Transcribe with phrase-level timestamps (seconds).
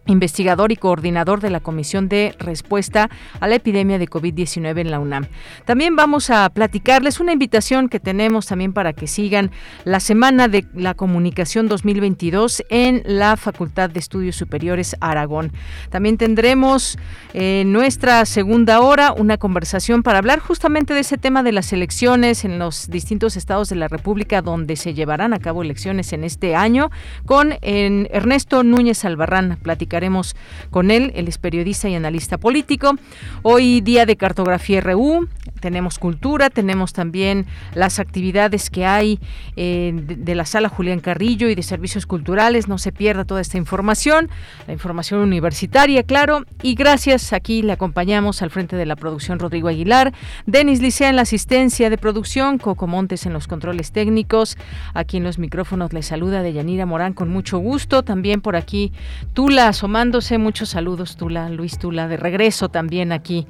[0.07, 3.11] investigador y coordinador de la Comisión de Respuesta
[3.41, 5.27] a la Epidemia de COVID-19 en la UNAM.
[5.65, 9.51] También vamos a platicarles una invitación que tenemos también para que sigan
[9.85, 15.53] la Semana de la Comunicación 2022 en la Facultad de Estudios Superiores Aragón.
[15.91, 16.99] También tendremos
[17.33, 22.45] en nuestra segunda hora una conversación para hablar justamente de ese tema de las elecciones
[22.45, 26.57] en los distintos estados de la República donde se llevarán a cabo elecciones en este
[26.57, 26.91] año
[27.25, 29.59] con Ernesto Núñez Albarrán.
[29.63, 30.37] Platicar Haremos
[30.71, 32.97] con él, él es periodista y analista político.
[33.43, 35.29] Hoy día de cartografía RU,
[35.61, 39.19] tenemos cultura, tenemos también las actividades que hay
[39.57, 43.57] eh, de, la sala Julián Carrillo y de servicios culturales, no se pierda toda esta
[43.57, 44.29] información,
[44.67, 49.69] la información universitaria, claro, y gracias, aquí le acompañamos al frente de la producción Rodrigo
[49.69, 50.13] Aguilar,
[50.47, 54.59] Denis Licea en la asistencia de producción, Coco Montes en los controles técnicos,
[54.93, 58.93] aquí en los micrófonos le saluda Deyanira Morán con mucho gusto, también por aquí
[59.33, 60.39] Tula asomándose.
[60.39, 63.47] Muchos saludos, Tula, Luis Tula, de regreso también aquí.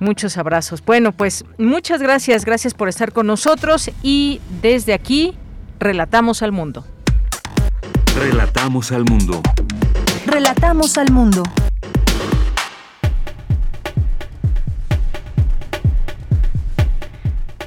[0.00, 0.84] Muchos abrazos.
[0.84, 5.34] Bueno, pues muchas gracias, gracias por estar con nosotros y desde aquí
[5.80, 6.84] relatamos al mundo.
[8.14, 9.40] Relatamos al mundo.
[10.26, 11.42] Relatamos al mundo.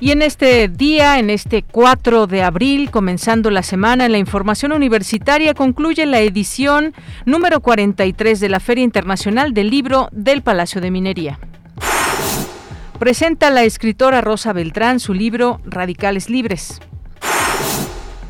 [0.02, 4.72] Y en este día, en este 4 de abril, comenzando la semana en la información
[4.72, 6.96] universitaria, concluye la edición
[7.28, 11.40] número 43 de la Feria Internacional del Libro del Palacio de Minería.
[12.98, 16.82] Presenta la escritora Rosa Beltrán su libro Radicales Libres.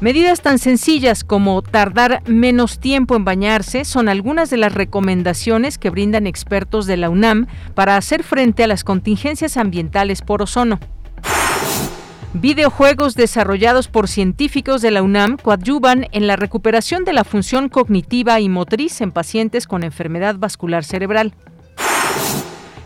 [0.02, 5.90] Medidas tan sencillas como tardar menos tiempo en bañarse son algunas de las recomendaciones que
[5.90, 10.78] brindan expertos de la UNAM para hacer frente a las contingencias ambientales por ozono.
[12.34, 18.40] Videojuegos desarrollados por científicos de la UNAM coadyuvan en la recuperación de la función cognitiva
[18.40, 21.34] y motriz en pacientes con enfermedad vascular cerebral.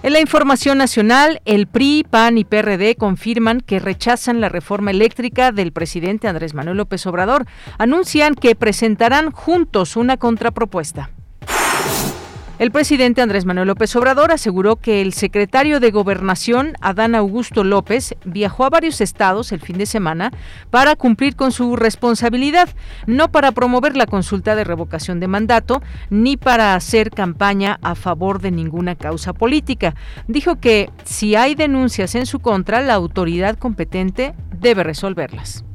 [0.01, 5.51] En la información nacional, el PRI, PAN y PRD confirman que rechazan la reforma eléctrica
[5.51, 7.45] del presidente Andrés Manuel López Obrador.
[7.77, 11.11] Anuncian que presentarán juntos una contrapropuesta.
[12.57, 18.15] El presidente Andrés Manuel López Obrador aseguró que el secretario de Gobernación, Adán Augusto López,
[18.23, 20.31] viajó a varios estados el fin de semana
[20.69, 22.69] para cumplir con su responsabilidad,
[23.07, 28.39] no para promover la consulta de revocación de mandato, ni para hacer campaña a favor
[28.39, 29.93] de ninguna causa política.
[30.29, 35.65] Dijo que si hay denuncias en su contra, la autoridad competente debe resolverlas.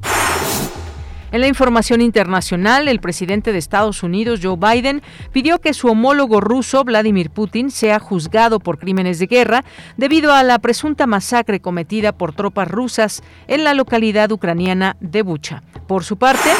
[1.33, 5.01] En la información internacional, el presidente de Estados Unidos, Joe Biden,
[5.33, 9.65] pidió que su homólogo ruso, Vladimir Putin, sea juzgado por crímenes de guerra
[9.97, 15.63] debido a la presunta masacre cometida por tropas rusas en la localidad ucraniana de Bucha.
[15.87, 16.51] Por su parte,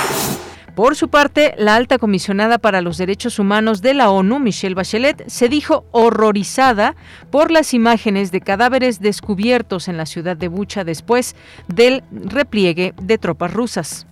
[0.77, 5.29] por su parte, la alta comisionada para los derechos humanos de la ONU, Michelle Bachelet,
[5.29, 6.95] se dijo horrorizada
[7.33, 11.35] por las imágenes de cadáveres descubiertos en la ciudad de Bucha después
[11.67, 14.07] del repliegue de tropas rusas.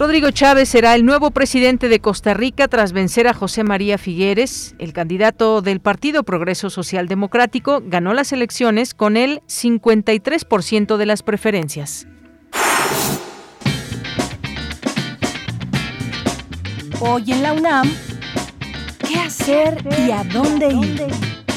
[0.00, 4.74] Rodrigo Chávez será el nuevo presidente de Costa Rica tras vencer a José María Figueres.
[4.78, 11.22] El candidato del Partido Progreso Social Democrático ganó las elecciones con el 53% de las
[11.22, 12.06] preferencias.
[17.00, 17.92] Hoy en la UNAM,
[19.06, 21.49] ¿qué hacer y a dónde ir?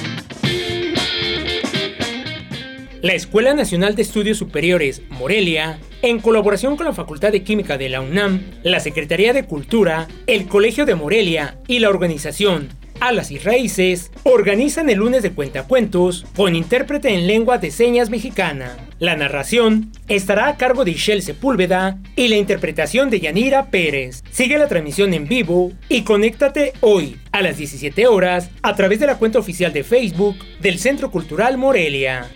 [3.03, 7.89] La Escuela Nacional de Estudios Superiores Morelia, en colaboración con la Facultad de Química de
[7.89, 12.69] la UNAM, la Secretaría de Cultura, el Colegio de Morelia y la organización
[13.01, 18.77] Alas y Raíces, organizan el lunes de cuentacuentos con intérprete en lengua de señas mexicana.
[18.99, 24.23] La narración estará a cargo de Ishel Sepúlveda y la interpretación de Yanira Pérez.
[24.31, 29.07] Sigue la transmisión en vivo y conéctate hoy a las 17 horas a través de
[29.07, 32.29] la cuenta oficial de Facebook del Centro Cultural Morelia.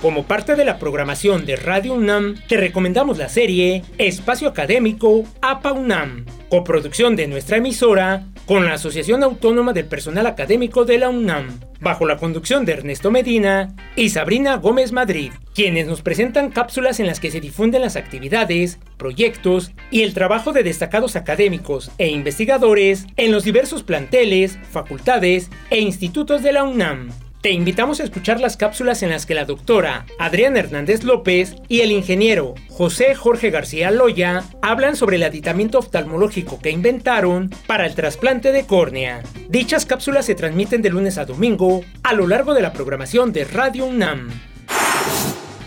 [0.00, 5.72] Como parte de la programación de Radio UNAM, te recomendamos la serie Espacio Académico APA
[5.72, 11.58] UNAM, coproducción de nuestra emisora con la Asociación Autónoma del Personal Académico de la UNAM,
[11.80, 17.08] bajo la conducción de Ernesto Medina y Sabrina Gómez Madrid, quienes nos presentan cápsulas en
[17.08, 23.04] las que se difunden las actividades, proyectos y el trabajo de destacados académicos e investigadores
[23.16, 27.10] en los diversos planteles, facultades e institutos de la UNAM.
[27.40, 31.82] Te invitamos a escuchar las cápsulas en las que la doctora Adriana Hernández López y
[31.82, 37.94] el ingeniero José Jorge García Loya hablan sobre el aditamiento oftalmológico que inventaron para el
[37.94, 39.22] trasplante de córnea.
[39.48, 43.44] Dichas cápsulas se transmiten de lunes a domingo a lo largo de la programación de
[43.44, 44.30] Radio UNAM.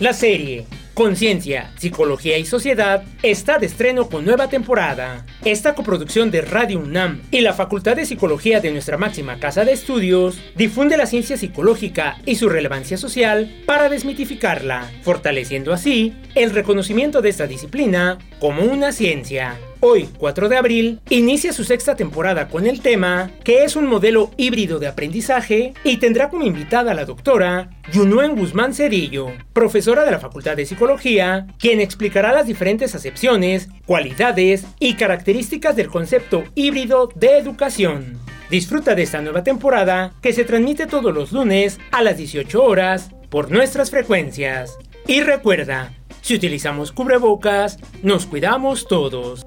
[0.01, 0.65] La serie
[1.01, 5.25] Conciencia, Psicología y Sociedad está de estreno con nueva temporada.
[5.43, 9.71] Esta coproducción de Radio UNAM y la Facultad de Psicología de nuestra máxima casa de
[9.71, 17.23] estudios difunde la ciencia psicológica y su relevancia social para desmitificarla, fortaleciendo así el reconocimiento
[17.23, 22.65] de esta disciplina como una ciencia hoy 4 de abril, inicia su sexta temporada con
[22.65, 27.05] el tema, que es un modelo híbrido de aprendizaje, y tendrá como invitada a la
[27.05, 33.67] doctora Yunuen Guzmán Cedillo, profesora de la Facultad de Psicología, quien explicará las diferentes acepciones,
[33.85, 38.17] cualidades y características del concepto híbrido de educación.
[38.49, 43.11] Disfruta de esta nueva temporada que se transmite todos los lunes a las 18 horas
[43.29, 44.77] por nuestras frecuencias.
[45.07, 49.45] Y recuerda, si utilizamos cubrebocas, nos cuidamos todos.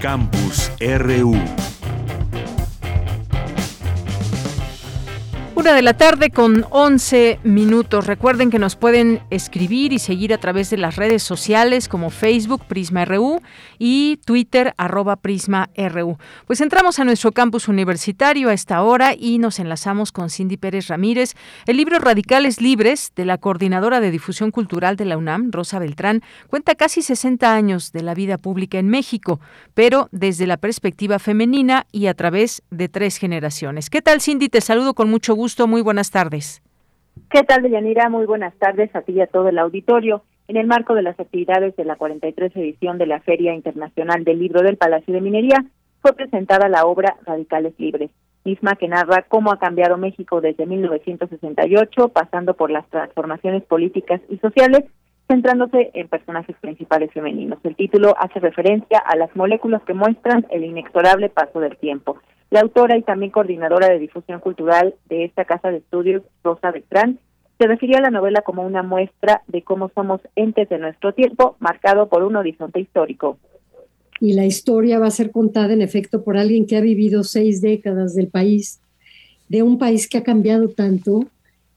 [0.00, 1.65] Campus RU
[5.56, 8.06] Una de la tarde con 11 minutos.
[8.06, 12.66] Recuerden que nos pueden escribir y seguir a través de las redes sociales como Facebook
[12.66, 13.40] Prisma RU
[13.78, 16.18] y Twitter arroba Prisma RU.
[16.46, 20.88] Pues entramos a nuestro campus universitario a esta hora y nos enlazamos con Cindy Pérez
[20.88, 21.32] Ramírez.
[21.64, 26.22] El libro Radicales Libres de la coordinadora de difusión cultural de la UNAM, Rosa Beltrán,
[26.48, 29.40] cuenta casi 60 años de la vida pública en México,
[29.72, 33.88] pero desde la perspectiva femenina y a través de tres generaciones.
[33.88, 34.50] ¿Qué tal Cindy?
[34.50, 36.62] Te saludo con mucho gusto muy buenas tardes.
[37.30, 38.08] ¿Qué tal, Deyanira?
[38.08, 40.22] Muy buenas tardes a ti y a todo el auditorio.
[40.48, 44.38] En el marco de las actividades de la 43 edición de la Feria Internacional del
[44.38, 45.64] Libro del Palacio de Minería,
[46.02, 48.10] fue presentada la obra Radicales Libres,
[48.44, 54.38] misma que narra cómo ha cambiado México desde 1968, pasando por las transformaciones políticas y
[54.38, 54.84] sociales,
[55.28, 57.58] centrándose en personajes principales femeninos.
[57.64, 62.18] El título hace referencia a las moléculas que muestran el inexorable paso del tiempo.
[62.56, 67.18] La autora y también coordinadora de difusión cultural de esta casa de estudios, Rosa Beltrán,
[67.58, 71.56] se refirió a la novela como una muestra de cómo somos entes de nuestro tiempo,
[71.58, 73.36] marcado por un horizonte histórico.
[74.22, 77.60] Y la historia va a ser contada, en efecto, por alguien que ha vivido seis
[77.60, 78.80] décadas del país,
[79.50, 81.26] de un país que ha cambiado tanto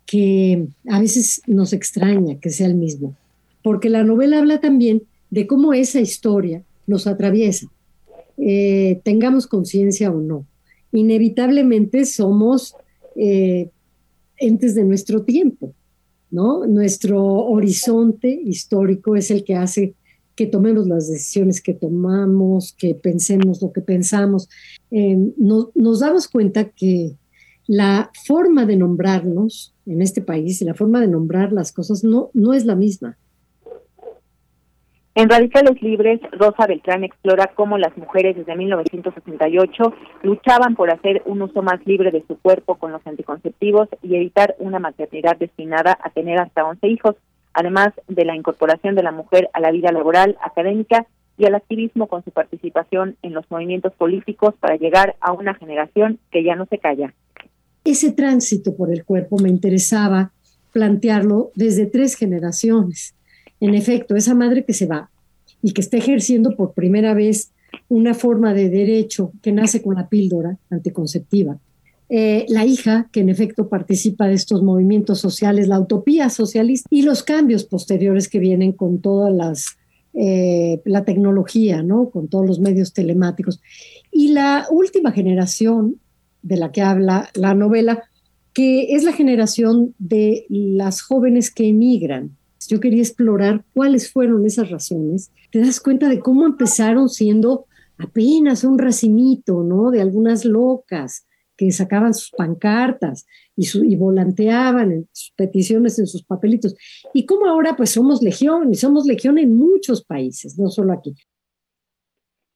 [0.06, 3.16] que a veces nos extraña que sea el mismo.
[3.62, 7.68] porque la novela habla también de cómo esa historia nos atraviesa,
[8.38, 10.46] eh, tengamos conciencia o no.
[10.92, 12.76] Inevitablemente somos
[13.16, 13.70] eh,
[14.38, 15.74] entes de nuestro tiempo,
[16.32, 16.66] ¿no?
[16.66, 19.96] Nuestro horizonte histórico es el que hace
[20.36, 24.48] que tomemos las decisiones que tomamos, que pensemos lo que pensamos.
[24.90, 27.18] Eh, nos damos cuenta que
[27.68, 32.32] la forma de nombrarnos en este país y la forma de nombrar las cosas no,
[32.34, 33.18] no es la misma.
[35.20, 41.42] En Radicales Libres, Rosa Beltrán explora cómo las mujeres desde 1968 luchaban por hacer un
[41.42, 46.10] uso más libre de su cuerpo con los anticonceptivos y evitar una maternidad destinada a
[46.12, 47.16] tener hasta 11 hijos,
[47.54, 51.06] además de la incorporación de la mujer a la vida laboral, académica
[51.38, 56.18] y al activismo con su participación en los movimientos políticos para llegar a una generación
[56.32, 57.14] que ya no se calla.
[57.84, 60.32] Ese tránsito por el cuerpo me interesaba
[60.72, 63.19] plantearlo desde tres generaciones
[63.60, 65.10] en efecto, esa madre que se va
[65.62, 67.52] y que está ejerciendo por primera vez
[67.88, 71.60] una forma de derecho que nace con la píldora anticonceptiva.
[72.12, 77.04] Eh, la hija, que en efecto participa de estos movimientos sociales, la utopía socialista y
[77.04, 79.78] los cambios posteriores que vienen con toda las,
[80.16, 82.10] eh, la tecnología, ¿no?
[82.10, 83.62] con todos los medios telemáticos.
[84.12, 85.98] Y la última generación
[86.42, 88.04] de la que habla la novela,
[88.54, 92.39] que es la generación de las jóvenes que emigran,
[92.70, 95.32] yo quería explorar cuáles fueron esas razones.
[95.52, 97.66] Te das cuenta de cómo empezaron siendo
[97.98, 99.90] apenas un racimito, ¿no?
[99.90, 106.76] De algunas locas que sacaban sus pancartas y, y volanteaban sus peticiones en sus papelitos.
[107.14, 111.16] Y cómo ahora pues somos legión, y somos legión en muchos países, no solo aquí.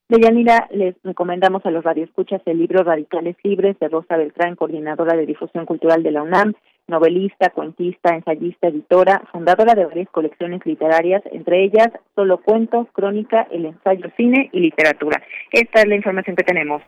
[0.10, 5.26] Deyanira, les recomendamos a los radioescuchas el libro Radicales Libres de Rosa Beltrán, coordinadora de
[5.26, 6.54] difusión cultural de la UNAM,
[6.88, 13.66] novelista, cuentista, ensayista, editora, fundadora de varias colecciones literarias, entre ellas Solo Cuentos, Crónica, El
[13.66, 15.22] Ensayo Cine y Literatura.
[15.52, 16.82] Esta es la información que tenemos.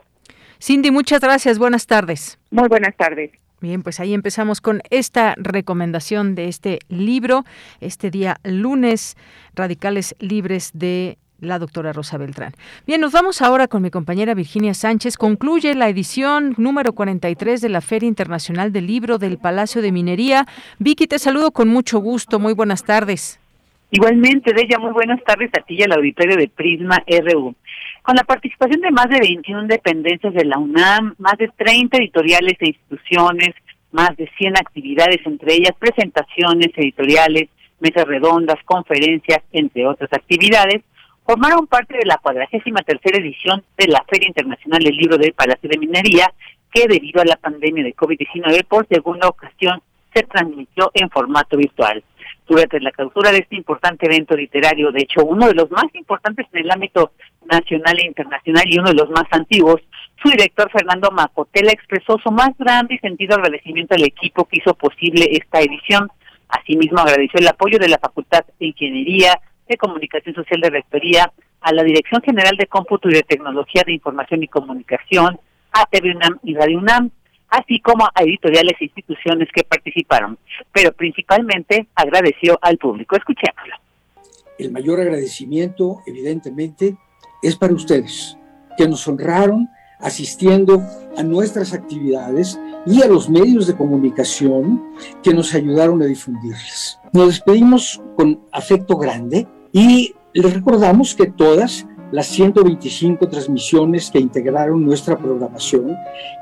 [0.60, 1.58] Cindy, muchas gracias.
[1.58, 2.38] Buenas tardes.
[2.50, 3.30] Muy buenas tardes.
[3.60, 7.44] Bien, pues ahí empezamos con esta recomendación de este libro,
[7.80, 9.16] este día lunes,
[9.54, 12.52] Radicales Libres de la doctora Rosa Beltrán.
[12.86, 15.16] Bien, nos vamos ahora con mi compañera Virginia Sánchez.
[15.16, 20.46] Concluye la edición número 43 de la Feria Internacional del Libro del Palacio de Minería.
[20.78, 22.38] Vicky, te saludo con mucho gusto.
[22.38, 23.40] Muy buenas tardes.
[23.90, 27.54] Igualmente, de ella, muy buenas tardes a ti y al auditorio de Prisma RU.
[28.02, 32.54] Con la participación de más de 21 dependencias de la UNAM, más de 30 editoriales
[32.60, 33.54] e instituciones,
[33.92, 37.48] más de 100 actividades, entre ellas presentaciones editoriales,
[37.80, 40.82] mesas redondas, conferencias, entre otras actividades,
[41.26, 45.68] formaron parte de la cuadragésima tercera edición de la Feria Internacional del Libro del Palacio
[45.68, 46.32] de Minería,
[46.72, 49.82] que debido a la pandemia de COVID-19 por segunda ocasión
[50.14, 52.02] se transmitió en formato virtual.
[52.48, 56.46] Durante la clausura de este importante evento literario, de hecho uno de los más importantes
[56.52, 57.10] en el ámbito
[57.44, 59.82] nacional e internacional y uno de los más antiguos,
[60.22, 64.74] su director Fernando Macotela expresó su más grande y sentido agradecimiento al equipo que hizo
[64.74, 66.08] posible esta edición.
[66.48, 71.72] Asimismo agradeció el apoyo de la Facultad de Ingeniería, de Comunicación Social de Rectoría, a
[71.72, 75.38] la Dirección General de Cómputo y de Tecnología de Información y Comunicación,
[75.72, 77.10] a TV UNAM y Radio UNAM,
[77.48, 80.38] así como a editoriales e instituciones que participaron,
[80.72, 83.16] pero principalmente agradeció al público.
[83.16, 83.74] Escuchémoslo.
[84.58, 86.96] El mayor agradecimiento, evidentemente,
[87.42, 88.38] es para ustedes,
[88.76, 89.68] que nos honraron
[90.00, 90.82] asistiendo
[91.16, 94.82] a nuestras actividades y a los medios de comunicación
[95.22, 97.00] que nos ayudaron a difundirlas.
[97.12, 99.46] Nos despedimos con afecto grande
[99.76, 105.94] y les recordamos que todas las 125 transmisiones que integraron nuestra programación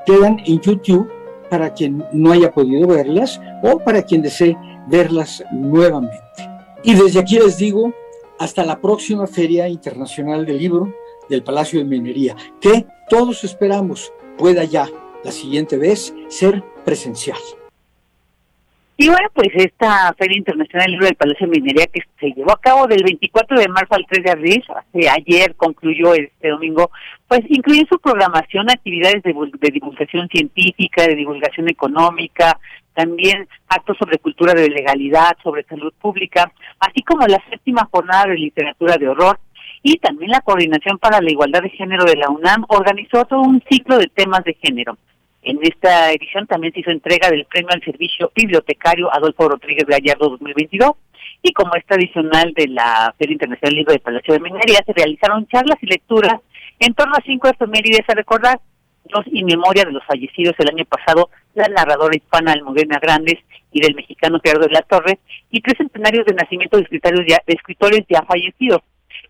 [0.05, 1.11] quedan en YouTube
[1.49, 4.55] para quien no haya podido verlas o para quien desee
[4.87, 6.17] verlas nuevamente.
[6.81, 7.93] Y desde aquí les digo,
[8.39, 10.93] hasta la próxima Feria Internacional del Libro
[11.27, 14.87] del Palacio de Minería, que todos esperamos pueda ya
[15.25, 17.39] la siguiente vez ser presencial.
[18.97, 22.53] Y bueno, pues esta Feria Internacional del Libro del Palacio de Minería que se llevó
[22.53, 26.89] a cabo del 24 de marzo al 3 de abril, hace ayer concluyó este domingo,
[27.27, 32.57] pues incluye en su programación actividades de, de, divulgación científica, de divulgación económica,
[32.93, 36.49] también actos sobre cultura de legalidad, sobre salud pública,
[36.79, 39.39] así como la séptima jornada de literatura de horror
[39.83, 43.61] y también la Coordinación para la Igualdad de Género de la UNAM organizó todo un
[43.69, 44.97] ciclo de temas de género.
[45.45, 50.29] En esta edición también se hizo entrega del premio al servicio bibliotecario Adolfo Rodríguez Gallardo
[50.29, 50.93] 2022
[51.43, 54.93] y como es tradicional de la Feria Internacional del Libro de Palacio de Minería, se
[54.93, 56.41] realizaron charlas y lecturas
[56.79, 58.59] en torno a cinco efemérides a recordar.
[59.03, 63.37] dos in memoria de los fallecidos el año pasado, la narradora hispana Almudena Grandes
[63.71, 65.19] y del mexicano Gerardo de la Torre,
[65.51, 68.79] y tres centenarios de nacimiento de escritores ya, de escritores ya fallecidos,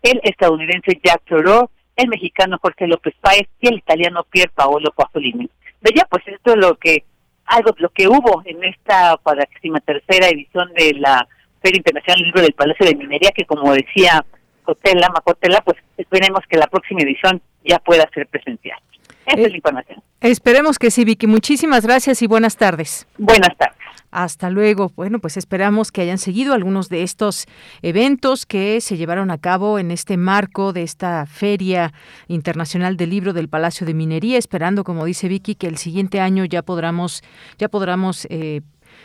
[0.02, 5.50] el estadounidense Jack Thoreau, el mexicano Jorge López Páez y el italiano Pier Paolo Pasolini.
[5.94, 7.04] Ya, pues esto es lo que
[7.46, 11.26] algo lo que hubo en esta cuadragésima tercera edición de la
[11.62, 14.24] Feria Internacional del Libro del Palacio de Minería, que como decía
[14.64, 18.78] Cotela, Macotela, pues esperemos que la próxima edición ya pueda ser presencial.
[19.26, 20.02] Esa es la eh, información.
[20.20, 21.26] Esperemos que sí, Vicky.
[21.26, 23.06] Muchísimas gracias y buenas tardes.
[23.18, 23.85] Buenas tardes.
[24.16, 24.90] Hasta luego.
[24.96, 27.44] Bueno, pues esperamos que hayan seguido algunos de estos
[27.82, 31.92] eventos que se llevaron a cabo en este marco de esta Feria
[32.26, 36.46] Internacional del Libro del Palacio de Minería, esperando, como dice Vicky, que el siguiente año
[36.46, 37.22] ya podamos,
[37.58, 38.62] ya podamos eh,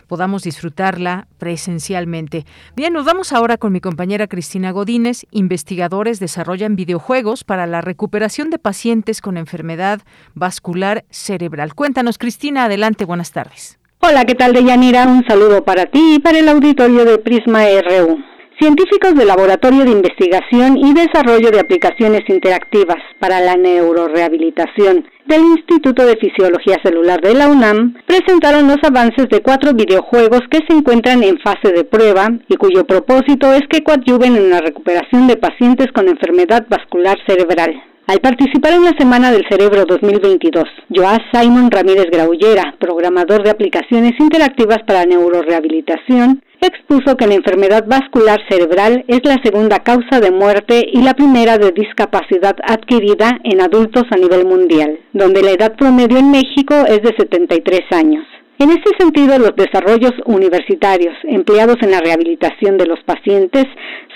[0.07, 2.45] podamos disfrutarla presencialmente.
[2.77, 5.25] Bien, nos vamos ahora con mi compañera Cristina Godínez.
[5.31, 9.99] Investigadores desarrollan videojuegos para la recuperación de pacientes con enfermedad
[10.35, 11.75] vascular cerebral.
[11.75, 13.80] Cuéntanos, Cristina, adelante, buenas tardes.
[14.03, 15.05] Hola, ¿qué tal, Deyanira?
[15.05, 18.17] Un saludo para ti y para el auditorio de Prisma RU.
[18.59, 26.03] Científicos del Laboratorio de Investigación y Desarrollo de Aplicaciones Interactivas para la Neurorehabilitación del Instituto
[26.03, 31.21] de Fisiología Celular de la UNAM presentaron los avances de cuatro videojuegos que se encuentran
[31.21, 35.91] en fase de prueba y cuyo propósito es que coadyuven en la recuperación de pacientes
[35.93, 37.79] con enfermedad vascular cerebral.
[38.11, 44.11] Al participar en la Semana del Cerebro 2022, Joás Simon Ramírez Graullera, programador de aplicaciones
[44.19, 50.83] interactivas para neurorehabilitación, expuso que la enfermedad vascular cerebral es la segunda causa de muerte
[50.91, 56.17] y la primera de discapacidad adquirida en adultos a nivel mundial, donde la edad promedio
[56.17, 58.25] en México es de 73 años.
[58.59, 63.67] En este sentido, los desarrollos universitarios empleados en la rehabilitación de los pacientes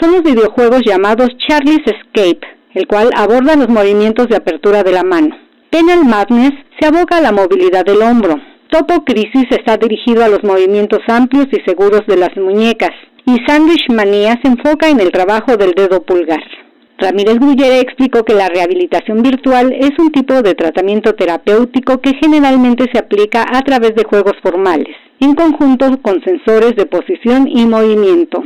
[0.01, 5.03] son los videojuegos llamados Charlie's Escape, el cual aborda los movimientos de apertura de la
[5.03, 5.35] mano.
[5.71, 8.35] Penal Madness se aboca a la movilidad del hombro,
[8.69, 12.91] Topo Crisis está dirigido a los movimientos amplios y seguros de las muñecas
[13.25, 16.43] y Sandwich Manía se enfoca en el trabajo del dedo pulgar.
[16.97, 22.85] Ramírez Gullere explicó que la rehabilitación virtual es un tipo de tratamiento terapéutico que generalmente
[22.91, 28.43] se aplica a través de juegos formales, en conjunto con sensores de posición y movimiento.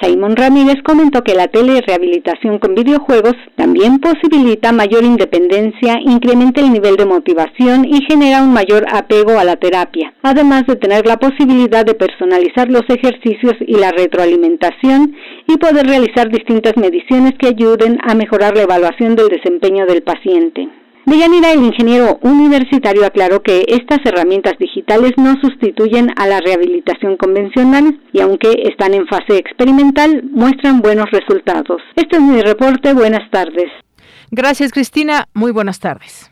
[0.00, 6.96] Simon Ramírez comentó que la telerehabilitación con videojuegos también posibilita mayor independencia, incrementa el nivel
[6.96, 11.84] de motivación y genera un mayor apego a la terapia, además de tener la posibilidad
[11.84, 18.14] de personalizar los ejercicios y la retroalimentación y poder realizar distintas mediciones que ayuden a
[18.14, 20.68] mejorar la evaluación del desempeño del paciente.
[21.06, 27.98] Deyanira, el ingeniero universitario, aclaró que estas herramientas digitales no sustituyen a la rehabilitación convencional
[28.12, 31.80] y aunque están en fase experimental, muestran buenos resultados.
[31.96, 32.92] Este es mi reporte.
[32.92, 33.70] Buenas tardes.
[34.30, 35.26] Gracias, Cristina.
[35.32, 36.30] Muy buenas tardes.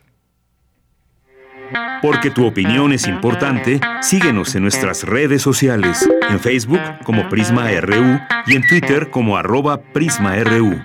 [2.02, 8.20] Porque tu opinión es importante, síguenos en nuestras redes sociales, en Facebook como Prisma RU
[8.46, 10.80] y en Twitter como arroba PrismaRU.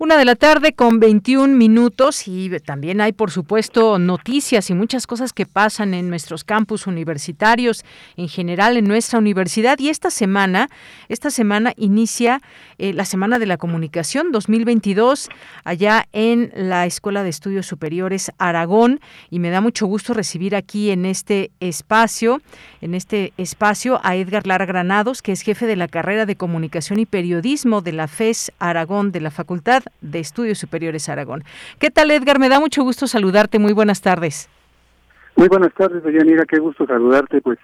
[0.00, 5.08] Una de la tarde con 21 minutos y también hay, por supuesto, noticias y muchas
[5.08, 7.84] cosas que pasan en nuestros campus universitarios,
[8.16, 9.76] en general en nuestra universidad.
[9.80, 10.70] Y esta semana,
[11.08, 12.42] esta semana inicia
[12.78, 15.30] eh, la Semana de la Comunicación 2022
[15.64, 20.92] allá en la Escuela de Estudios Superiores Aragón y me da mucho gusto recibir aquí
[20.92, 22.40] en este espacio,
[22.82, 27.00] en este espacio a Edgar Lara Granados, que es jefe de la carrera de Comunicación
[27.00, 31.44] y Periodismo de la FES Aragón de la Facultad de Estudios Superiores Aragón.
[31.78, 32.38] ¿Qué tal, Edgar?
[32.38, 33.58] Me da mucho gusto saludarte.
[33.58, 34.48] Muy buenas tardes.
[35.36, 36.44] Muy buenas tardes, Deyanira.
[36.44, 37.40] Qué gusto saludarte.
[37.40, 37.58] Pues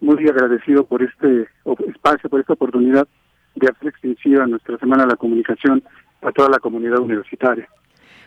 [0.00, 1.48] muy agradecido por este
[1.88, 3.06] espacio, por esta oportunidad
[3.54, 5.82] de hacer extensiva nuestra Semana de la Comunicación
[6.22, 7.68] a toda la comunidad universitaria.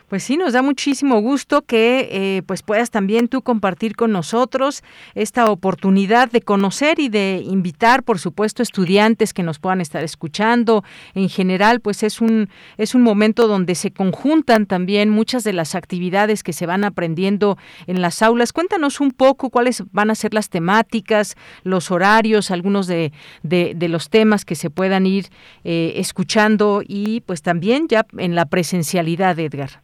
[0.08, 4.82] Pues sí, nos da muchísimo gusto que eh, pues puedas también tú compartir con nosotros
[5.14, 10.82] esta oportunidad de conocer y de invitar, por supuesto, estudiantes que nos puedan estar escuchando.
[11.14, 15.74] En general, pues es un es un momento donde se conjuntan también muchas de las
[15.74, 18.54] actividades que se van aprendiendo en las aulas.
[18.54, 24.08] Cuéntanos un poco cuáles van a ser las temáticas, los horarios, algunos de, de, los
[24.08, 25.26] temas que se puedan ir
[25.64, 29.82] eh, escuchando y pues también ya en la presencialidad, Edgar.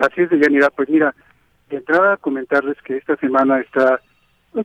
[0.00, 0.70] Así es, Deyanira.
[0.70, 1.14] Pues mira,
[1.68, 4.00] de entrada comentarles que esta semana está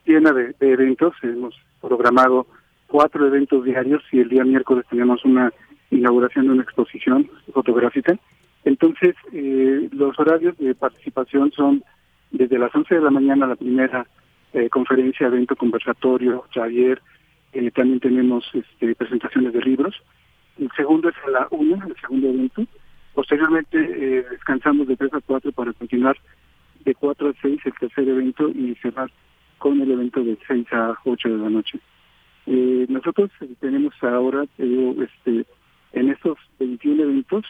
[0.06, 1.13] llena de, eventos.
[1.21, 2.48] Hemos programado
[2.88, 5.52] cuatro eventos diarios y el día miércoles tenemos una
[5.91, 8.17] inauguración de una exposición fotográfica.
[8.63, 11.84] Entonces, eh, los horarios de participación son
[12.32, 14.08] desde las 11 de la mañana la primera
[14.54, 17.02] eh, conferencia, evento, conversatorio, Javier.
[17.52, 20.02] Eh, también tenemos este, presentaciones de libros.
[20.58, 22.65] El segundo es a la una, el segundo evento
[23.15, 26.17] Posteriormente eh, descansamos de 3 a 4 para continuar
[26.84, 29.10] de 4 a 6 el tercer evento y cerrar
[29.58, 31.80] con el evento de 6 a 8 de la noche.
[32.45, 35.45] Eh, nosotros tenemos ahora, este,
[35.93, 37.45] en estos 21 eventos,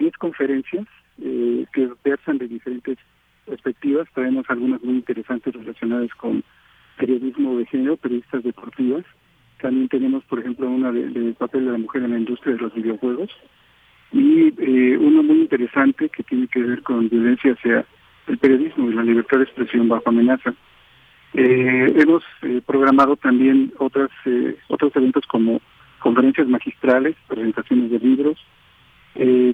[0.00, 0.86] 10 conferencias
[1.22, 2.98] eh, que versan de diferentes
[3.46, 4.08] perspectivas.
[4.12, 6.42] Traemos algunas muy interesantes relacionadas con
[6.98, 9.04] periodismo de género, periodistas deportivas.
[9.62, 12.74] También tenemos, por ejemplo, una del papel de la mujer en la industria de los
[12.74, 13.30] videojuegos.
[14.12, 17.84] Y eh, una muy interesante que tiene que ver con violencia hacia
[18.26, 20.54] el periodismo y la libertad de expresión bajo amenaza.
[21.34, 24.10] Eh, hemos eh, programado también otras
[24.68, 25.60] otros eventos como
[25.98, 28.38] conferencias magistrales, presentaciones de libros,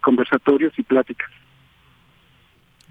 [0.02, 1.30] conversatorios y pláticas.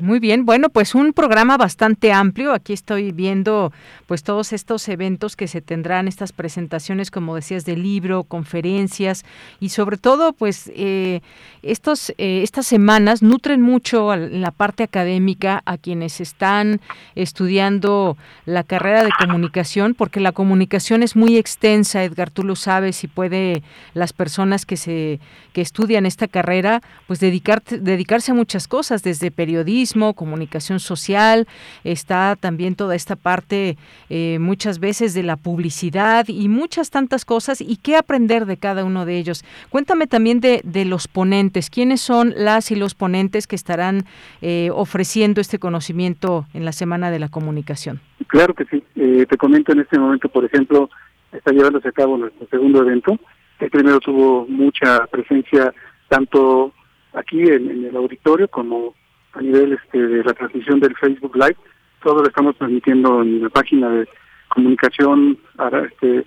[0.01, 2.53] Muy bien, bueno, pues un programa bastante amplio.
[2.53, 3.71] Aquí estoy viendo
[4.07, 9.23] pues todos estos eventos que se tendrán, estas presentaciones, como decías, de libro, conferencias
[9.59, 11.21] y sobre todo, pues eh,
[11.61, 16.81] estos, eh, estas semanas nutren mucho en la parte académica a quienes están
[17.13, 23.03] estudiando la carrera de comunicación, porque la comunicación es muy extensa, Edgar, tú lo sabes,
[23.03, 23.61] y puede
[23.93, 25.19] las personas que se
[25.53, 31.47] que estudian esta carrera, pues dedicar, dedicarse a muchas cosas, desde periodismo comunicación social,
[31.83, 33.77] está también toda esta parte
[34.09, 38.83] eh, muchas veces de la publicidad y muchas tantas cosas y qué aprender de cada
[38.85, 39.43] uno de ellos.
[39.69, 44.05] Cuéntame también de, los ponentes, quiénes son las y los ponentes que estarán
[44.41, 47.99] eh, ofreciendo este conocimiento en la Semana de la Comunicación.
[48.27, 50.89] Claro que sí, eh, te comento en este momento, por ejemplo,
[51.31, 53.17] está llevándose a cabo nuestro segundo evento.
[53.59, 55.73] El primero tuvo mucha presencia
[56.07, 56.73] tanto
[57.13, 58.95] aquí en el auditorio como
[59.33, 61.57] a nivel este, de la transmisión del Facebook Live.
[62.03, 64.07] Todo lo estamos transmitiendo en la página de
[64.49, 65.37] comunicación
[65.83, 66.25] este,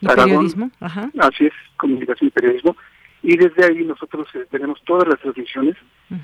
[0.00, 0.70] periodismo?
[0.80, 2.76] Así es, comunicación y periodismo.
[3.22, 5.76] Y desde ahí nosotros eh, tenemos todas las transmisiones,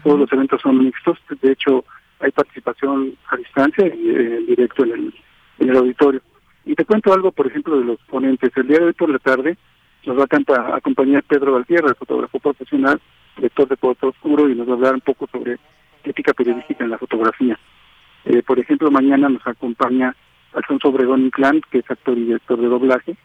[0.02, 1.84] todos los eventos son mixtos, de hecho
[2.20, 5.14] hay participación a distancia y eh, en directo en el,
[5.58, 6.22] en el auditorio.
[6.64, 8.50] Y te cuento algo, por ejemplo, de los ponentes.
[8.56, 9.58] El día de hoy por la tarde
[10.06, 13.00] nos va a acompañar Pedro Valtierra, el fotógrafo profesional,
[13.36, 15.58] director de Puerto Oscuro, y nos va a hablar un poco sobre
[16.04, 17.58] ética periodística en la fotografía.
[18.24, 20.14] Eh, por ejemplo, mañana nos acompaña
[20.54, 23.16] Alfonso Obregón Inclán, que es actor y director de doblaje,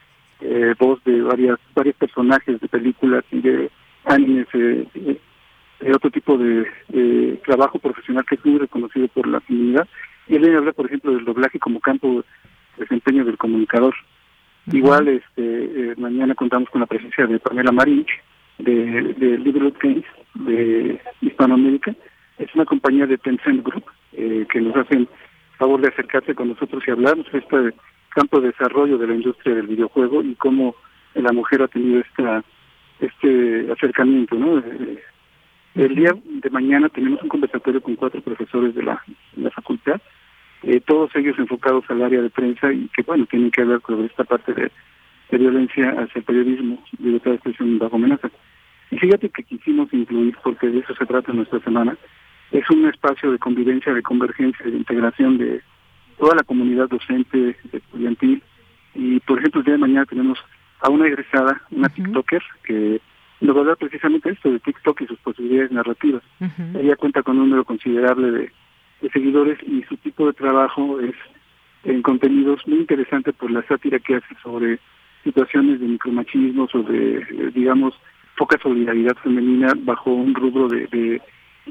[0.42, 3.72] eh, voz de varias varios personajes de películas y de
[4.06, 4.86] animes, eh,
[5.80, 9.88] de otro tipo de trabajo profesional que es muy reconocido por la comunidad.
[10.28, 12.08] Y él habla, por ejemplo, del doblaje como campo
[12.78, 13.96] de desempeño del comunicador.
[14.72, 18.06] Igual, este, mañana contamos con la presencia de Pamela Marín,
[18.58, 19.72] de, de Libro
[20.36, 21.96] de Hispanoamérica,
[22.40, 25.08] es una compañía de Tencent Group eh, que nos hacen
[25.58, 27.74] favor de acercarse con nosotros y hablarnos de este
[28.10, 30.76] campo de desarrollo de la industria del videojuego y cómo
[31.14, 32.44] la mujer ha tenido esta
[33.00, 34.60] este acercamiento, ¿no?
[34.60, 35.04] Eh,
[35.76, 39.02] el día de mañana tenemos un conversatorio con cuatro profesores de la,
[39.54, 40.02] facultad,
[40.64, 44.04] eh, todos ellos enfocados al área de prensa y que, bueno, tienen que ver con
[44.04, 44.72] esta parte de,
[45.32, 48.30] violencia hacia el periodismo, libertad de expresión bajo amenaza.
[48.90, 51.96] Y fíjate que quisimos incluir, porque de eso se trata nuestra semana,
[52.52, 55.62] es un espacio de convivencia, de convergencia, de integración de
[56.18, 58.42] toda la comunidad docente, estudiantil.
[58.96, 60.40] Y, por ejemplo, el día de mañana tenemos
[60.82, 63.02] a una egresada, una TikToker, que
[63.42, 66.24] nos va a hablar precisamente esto de TikTok y sus posibilidades narrativas.
[66.76, 68.52] Ella cuenta con un número considerable de,
[69.14, 71.16] seguidores y su tipo de trabajo es
[71.86, 74.78] en contenidos muy interesante por la sátira que hace sobre
[75.24, 77.94] situaciones de micromachismo, sobre, eh, digamos,
[78.38, 81.22] poca solidaridad femenina bajo un rubro de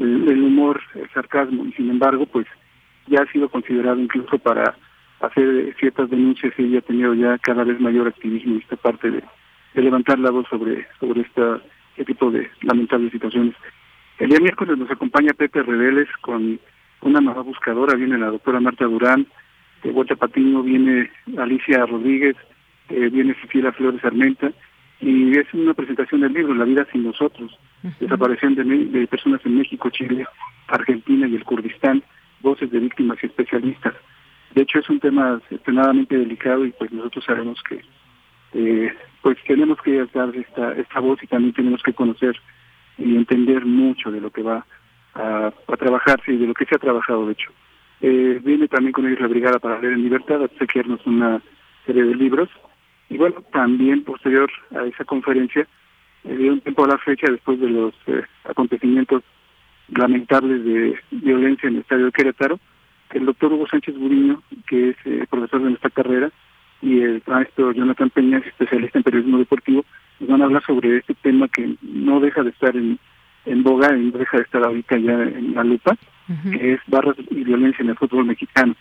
[0.00, 2.46] el, humor, el sarcasmo, y sin embargo, pues
[3.06, 4.76] ya ha sido considerado incluso para
[5.20, 9.22] hacer ciertas denuncias y ha tenido ya cada vez mayor activismo en esta parte de,
[9.74, 13.54] levantar la voz sobre, sobre esta, este tipo de lamentables situaciones.
[14.18, 16.58] El día miércoles nos acompaña Pepe Reveles con
[17.02, 19.26] una nueva buscadora, viene la doctora Marta Durán,
[19.82, 22.36] de Huerta viene Alicia Rodríguez,
[22.88, 24.50] eh, viene Cecilia Flores Armenta,
[25.00, 27.56] y es una presentación del libro La vida sin nosotros,
[28.00, 30.26] desaparición de, personas en México, Chile,
[30.66, 32.02] Argentina y el Kurdistán,
[32.40, 33.94] voces de víctimas y especialistas.
[34.54, 37.82] De hecho es un tema extremadamente delicado y pues nosotros sabemos que
[38.54, 42.36] eh, pues tenemos que dar esta, esta voz y también tenemos que conocer
[42.96, 44.66] y entender mucho de lo que va
[45.14, 47.52] a, a trabajarse y de lo que se ha trabajado de hecho.
[48.00, 51.42] Eh, viene también con ellos la Brigada para Leer en Libertad a obsequiarnos una
[51.84, 52.48] serie de libros
[53.10, 55.66] y bueno, también posterior a esa conferencia,
[56.24, 59.22] dio un tiempo a la fecha después de los eh, acontecimientos
[59.88, 62.60] lamentables de violencia en el estadio de Querétaro,
[63.10, 66.30] el doctor Hugo Sánchez Buriño, que es eh, profesor de nuestra carrera,
[66.82, 69.84] y el maestro Jonathan Peña, especialista en periodismo deportivo,
[70.20, 72.98] nos van a hablar sobre este tema que no deja de estar en,
[73.46, 75.96] en boga, en deja de estar ahorita ya en la lupa,
[76.52, 78.74] que es barras y violencia en el fútbol mexicano.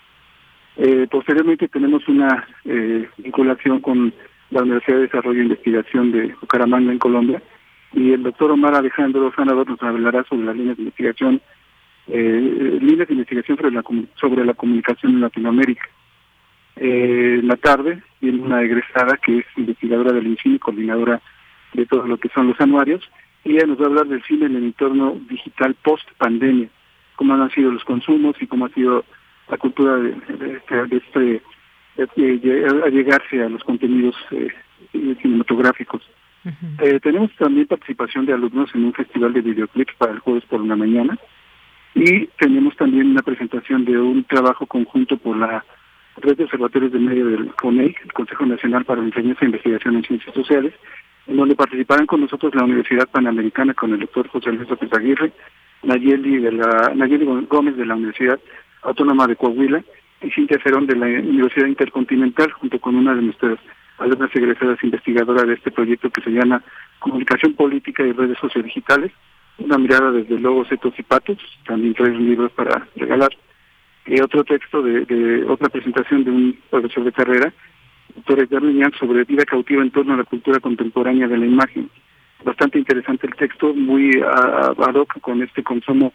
[0.78, 4.14] Eh, posteriormente tenemos una eh, vinculación con
[4.52, 7.42] la Universidad de Desarrollo e Investigación de Bucaramanga en Colombia
[7.94, 11.42] y el doctor Omar Alejandro Sanador nos hablará sobre las líneas de investigación,
[12.08, 13.84] eh, líneas de investigación sobre la,
[14.20, 15.90] sobre la comunicación en Latinoamérica.
[16.76, 21.22] Eh, en la tarde viene una egresada que es investigadora del INCINE y coordinadora
[21.74, 23.04] de todo lo que son los anuarios
[23.44, 26.70] y ella nos va a hablar del cine en el entorno digital post pandemia,
[27.16, 29.06] cómo han sido los consumos y cómo ha sido
[29.50, 30.18] la cultura de,
[30.92, 31.42] este,
[31.98, 34.50] de, a llegarse a los contenidos eh,
[35.22, 36.02] cinematográficos.
[36.80, 40.62] eh, tenemos también participación de alumnos en un festival de videoclips para el jueves por
[40.62, 41.18] una mañana
[41.94, 45.66] y tenemos también una presentación de un trabajo conjunto por la
[46.18, 49.96] Red de Observatorios de Medio del CONEI, el Consejo Nacional para la Enseñanza e Investigación
[49.96, 50.74] en Ciencias Sociales,
[51.28, 55.32] en donde participarán con nosotros la Universidad Panamericana con el doctor José Luis López Aguirre,
[55.84, 58.40] Nayeli, de la, Nayeli Gómez de la Universidad
[58.88, 59.84] Autónoma de Coahuila
[60.22, 63.60] y Cintia Cerón de la Universidad Intercontinental, junto con una de nuestras
[63.98, 66.64] alumnas egresadas investigadoras de este proyecto que se llama
[67.00, 69.12] Comunicación Política y Redes Sociodigitales,
[69.58, 73.32] una mirada desde logos, setos y patos, también trae un libro para regalar,
[74.06, 77.54] y otro texto de, de otra presentación de un profesor de carrera,
[78.16, 81.90] doctor Edgar Miñán, sobre vida cautiva en torno a la cultura contemporánea de la imagen.
[82.46, 86.14] Bastante interesante el texto, muy ad hoc con este consumo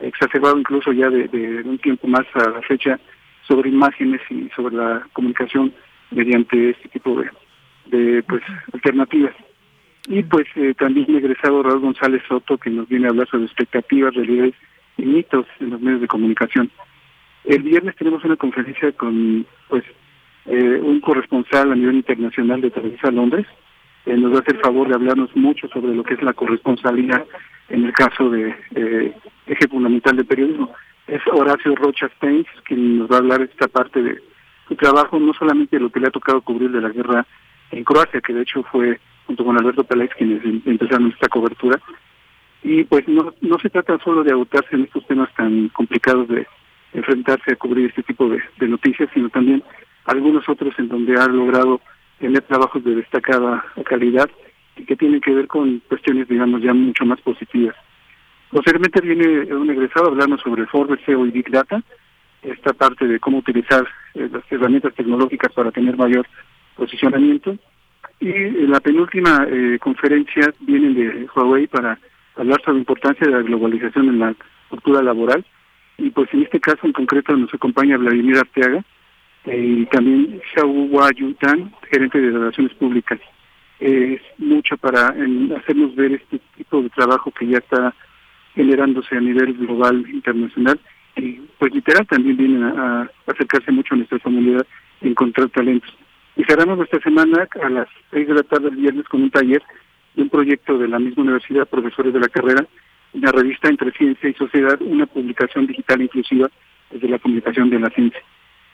[0.00, 2.98] exacerbado incluso ya de, de un tiempo más a la fecha
[3.46, 5.72] sobre imágenes y sobre la comunicación
[6.10, 7.30] mediante este tipo de,
[7.86, 9.34] de pues alternativas.
[10.08, 14.14] Y pues eh, también egresado Raúl González Soto que nos viene a hablar sobre expectativas,
[14.14, 14.54] realidades
[14.96, 16.70] y mitos en los medios de comunicación.
[17.44, 19.84] El viernes tenemos una conferencia con pues
[20.46, 23.46] eh, un corresponsal a nivel internacional de Televisa Londres.
[24.06, 27.24] Eh, nos a hacer favor de hablarnos mucho sobre lo que es la corresponsalía
[27.68, 29.14] en el caso de eh,
[29.46, 30.72] eje fundamental de periodismo.
[31.06, 34.18] Es Horacio Rocha Steins quien nos va a hablar esta parte de
[34.68, 37.26] su trabajo, no solamente lo que le ha tocado cubrir de la guerra
[37.70, 41.80] en Croacia, que de hecho fue junto con Alberto Peláez quienes em, empezaron esta cobertura.
[42.62, 46.46] Y pues no, no se trata solo de agotarse en estos temas tan complicados de
[46.92, 49.62] enfrentarse a cubrir este tipo de, de noticias, sino también
[50.04, 51.80] algunos otros en donde ha logrado
[52.20, 54.30] tener trabajos de destacada calidad
[54.76, 57.74] y que tienen que ver con cuestiones, digamos, ya mucho más positivas.
[58.50, 61.82] Posteriormente viene un egresado a hablarnos sobre Forbes, SEO y Big Data,
[62.42, 66.26] esta parte de cómo utilizar eh, las herramientas tecnológicas para tener mayor
[66.76, 67.56] posicionamiento.
[68.18, 68.32] Y
[68.66, 71.98] la penúltima eh, conferencia viene de Huawei para
[72.36, 74.34] hablar sobre la importancia de la globalización en la
[74.68, 75.44] cultura laboral.
[75.96, 78.84] Y pues en este caso en concreto nos acompaña Vladimir Arteaga
[79.46, 83.18] y también Xiao Yutan, gerente de relaciones públicas.
[83.78, 85.14] Es mucho para
[85.56, 87.94] hacernos ver este tipo de trabajo que ya está
[88.54, 90.78] generándose a nivel global, internacional,
[91.16, 94.66] y pues literal también vienen a, acercarse mucho a nuestra comunidad
[95.00, 95.94] y encontrar talentos.
[96.36, 99.62] Y cerramos nuestra semana a las seis de la tarde el viernes con un taller
[100.14, 102.66] de un proyecto de la misma universidad, profesores de la carrera,
[103.14, 106.48] la revista Entre Ciencia y Sociedad, una publicación digital inclusiva
[106.90, 108.20] desde la comunicación de la ciencia.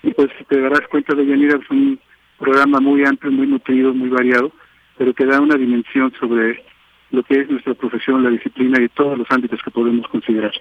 [0.07, 1.99] Y pues te darás cuenta de Yanira, es un
[2.38, 4.53] programa muy amplio, muy nutrido, muy variado,
[4.97, 6.62] pero que da una dimensión sobre
[7.11, 10.53] lo que es nuestra profesión, la disciplina y todos los ámbitos que podemos considerar.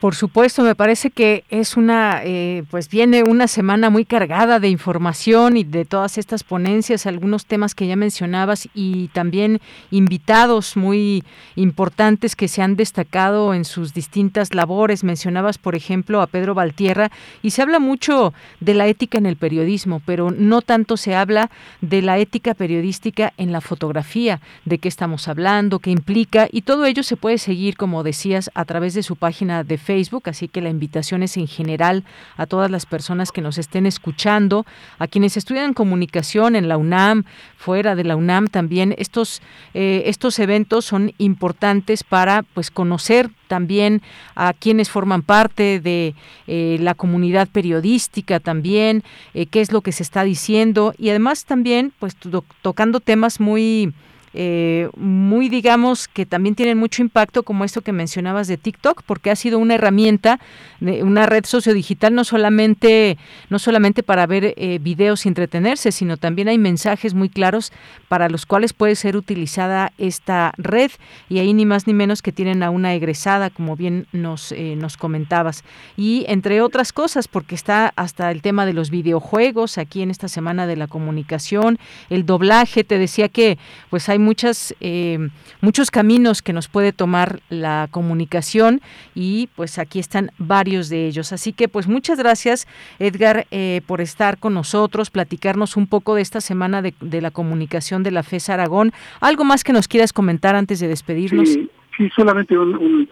[0.00, 4.68] Por supuesto, me parece que es una, eh, pues viene una semana muy cargada de
[4.68, 11.24] información y de todas estas ponencias, algunos temas que ya mencionabas y también invitados muy
[11.56, 15.02] importantes que se han destacado en sus distintas labores.
[15.02, 17.10] Mencionabas, por ejemplo, a Pedro Valtierra
[17.42, 21.50] y se habla mucho de la ética en el periodismo, pero no tanto se habla
[21.80, 26.86] de la ética periodística en la fotografía, de qué estamos hablando, qué implica y todo
[26.86, 29.87] ello se puede seguir, como decías, a través de su página de Facebook,
[30.24, 32.04] así que la invitación es en general
[32.36, 34.66] a todas las personas que nos estén escuchando,
[34.98, 37.24] a quienes estudian comunicación en la UNAM,
[37.56, 38.94] fuera de la UNAM también.
[38.98, 39.40] Estos,
[39.74, 44.02] eh, estos eventos son importantes para pues conocer también
[44.34, 46.14] a quienes forman parte de
[46.46, 49.02] eh, la comunidad periodística también,
[49.34, 52.14] eh, qué es lo que se está diciendo y además también pues
[52.62, 53.92] tocando temas muy
[54.34, 59.30] eh, muy, digamos, que también tienen mucho impacto, como esto que mencionabas de TikTok, porque
[59.30, 60.40] ha sido una herramienta,
[60.80, 63.18] una red sociodigital, no solamente,
[63.50, 67.72] no solamente para ver eh, videos y entretenerse, sino también hay mensajes muy claros
[68.08, 70.90] para los cuales puede ser utilizada esta red,
[71.28, 74.74] y ahí ni más ni menos que tienen a una egresada, como bien nos, eh,
[74.76, 75.64] nos comentabas.
[75.96, 80.28] Y entre otras cosas, porque está hasta el tema de los videojuegos, aquí en esta
[80.28, 81.78] semana de la comunicación,
[82.10, 83.58] el doblaje, te decía que
[83.90, 85.28] pues hay hay muchas, eh,
[85.60, 88.80] muchos caminos que nos puede tomar la comunicación
[89.14, 91.32] y pues aquí están varios de ellos.
[91.32, 92.66] Así que pues muchas gracias
[92.98, 98.02] Edgar eh, por estar con nosotros, platicarnos un poco de esta semana de, la comunicación
[98.02, 98.92] de la FES Aragón.
[99.20, 101.48] ¿Algo más que nos quieras comentar antes de despedirnos?
[101.48, 103.08] Sí, solamente un,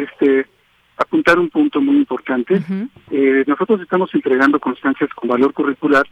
[0.00, 0.46] este,
[0.96, 2.62] apuntar un punto muy importante.
[3.10, 6.06] Eh, nosotros estamos entregando constancias con valor curricular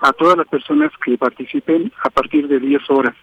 [0.00, 3.14] a todas las personas que participen a partir de 10 horas,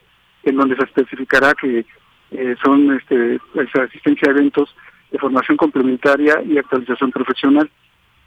[0.50, 1.86] en donde se especificará que
[2.32, 4.76] eh, son este, pues, asistencia a eventos
[5.12, 7.70] de formación complementaria y actualización profesional.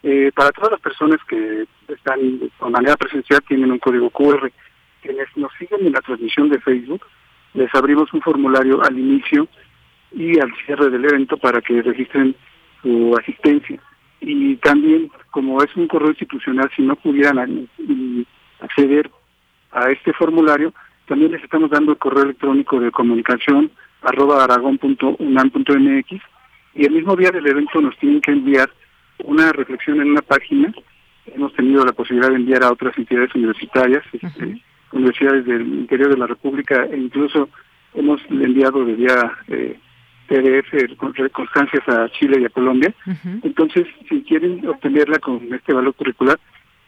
[0.02, 4.50] Eh, para todas las personas que están de manera presencial tienen un código QR.
[5.02, 7.04] Quienes nos siguen en la transmisión de Facebook,
[7.54, 9.48] les abrimos un formulario al inicio
[10.12, 12.34] y al cierre del evento para que registren
[12.82, 13.80] su asistencia.
[14.20, 17.68] Y también, como es un correo institucional, si no pudieran
[18.60, 19.10] acceder
[19.72, 20.74] a este formulario,
[21.10, 26.22] también les estamos dando el correo electrónico de comunicación arroba aragon.unam.mx
[26.76, 28.70] y el mismo día del evento nos tienen que enviar
[29.24, 30.72] una reflexión en una página.
[31.26, 36.16] Hemos tenido la posibilidad de enviar a otras entidades universitarias, este, universidades del interior de
[36.16, 37.48] la República e incluso
[37.92, 39.80] hemos enviado de vía eh,
[40.28, 40.96] PDF
[41.32, 42.94] constancias a Chile y a Colombia.
[43.42, 46.38] Entonces, si quieren obtenerla con este valor curricular,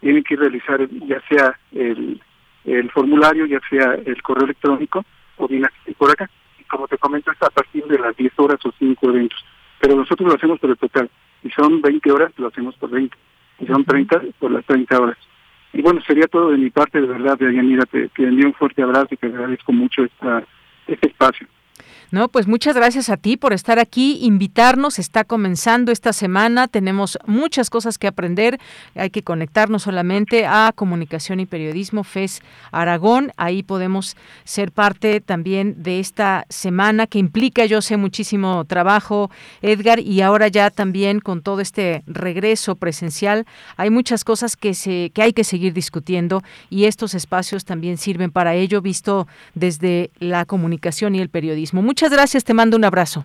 [0.01, 2.21] tienen que realizar ya sea el,
[2.65, 5.05] el formulario, ya sea el correo electrónico
[5.37, 6.31] o bien por acá.
[6.61, 9.45] Y como te comento, es a partir de las 10 horas o 5 eventos.
[9.81, 11.11] Pero nosotros lo hacemos por el total.
[11.43, 13.17] Si son 20 horas, lo hacemos por 20.
[13.59, 15.19] Si son 30, por las 30 horas.
[15.73, 18.83] Y bueno, sería todo de mi parte, de verdad, de te, te envío un fuerte
[18.83, 20.45] abrazo y te agradezco mucho esta,
[20.87, 21.47] este espacio.
[22.13, 24.99] No, pues muchas gracias a ti por estar aquí, invitarnos.
[24.99, 28.61] Está comenzando esta semana, tenemos muchas cosas que aprender.
[28.95, 33.33] Hay que conectarnos solamente a Comunicación y Periodismo FES Aragón.
[33.39, 39.31] Ahí podemos ser parte también de esta semana que implica, yo sé, muchísimo trabajo,
[39.63, 43.47] Edgar, y ahora ya también con todo este regreso presencial,
[43.79, 48.31] hay muchas cosas que se que hay que seguir discutiendo y estos espacios también sirven
[48.31, 51.81] para ello, visto desde la comunicación y el periodismo.
[52.11, 53.25] Gracias, te mando un abrazo.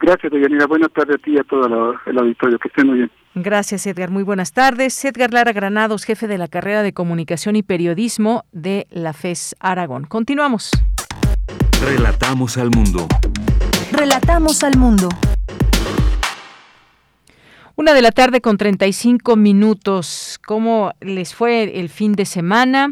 [0.00, 0.66] Gracias, Deyanira.
[0.66, 2.58] Buenas tardes a ti y a todo el auditorio.
[2.58, 3.10] Que estén muy bien.
[3.34, 4.10] Gracias, Edgar.
[4.10, 5.04] Muy buenas tardes.
[5.04, 10.04] Edgar Lara Granados, jefe de la carrera de Comunicación y Periodismo de la FES Aragón.
[10.04, 10.70] Continuamos.
[11.84, 13.08] Relatamos al mundo.
[13.92, 15.08] Relatamos al mundo.
[17.76, 20.38] Una de la tarde con 35 minutos.
[20.46, 22.88] ¿Cómo les fue el fin de semana?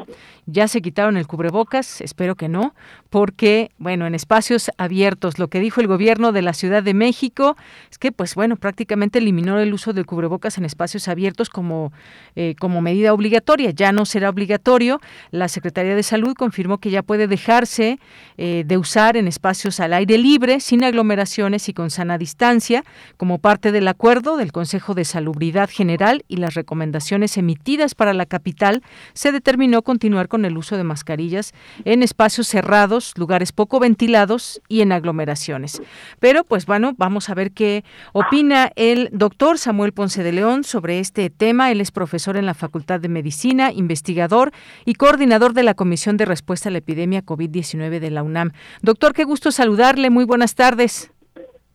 [0.47, 2.01] ¿Ya se quitaron el cubrebocas?
[2.01, 2.75] Espero que no
[3.13, 7.59] porque, bueno, en espacios abiertos, lo que dijo el gobierno de la Ciudad de México
[7.91, 11.93] es que, pues bueno, prácticamente eliminó el uso del cubrebocas en espacios abiertos como,
[12.37, 13.71] eh, como medida obligatoria.
[13.71, 14.99] Ya no será obligatorio.
[15.31, 17.99] La Secretaría de Salud confirmó que ya puede dejarse
[18.39, 22.83] eh, de usar en espacios al aire libre, sin aglomeraciones y con sana distancia,
[23.19, 28.25] como parte del acuerdo del Consejo de Salubridad General y las recomendaciones emitidas para la
[28.25, 31.53] capital, se determinó continuar con el uso de mascarillas
[31.85, 35.83] en espacios cerrados lugares poco ventilados y en aglomeraciones.
[36.19, 40.99] Pero pues bueno, vamos a ver qué opina el doctor Samuel Ponce de León sobre
[40.99, 41.71] este tema.
[41.71, 44.53] Él es profesor en la Facultad de Medicina, investigador
[44.85, 48.53] y coordinador de la Comisión de Respuesta a la Epidemia COVID-19 de la UNAM.
[48.83, 50.11] Doctor, qué gusto saludarle.
[50.11, 51.11] Muy buenas tardes.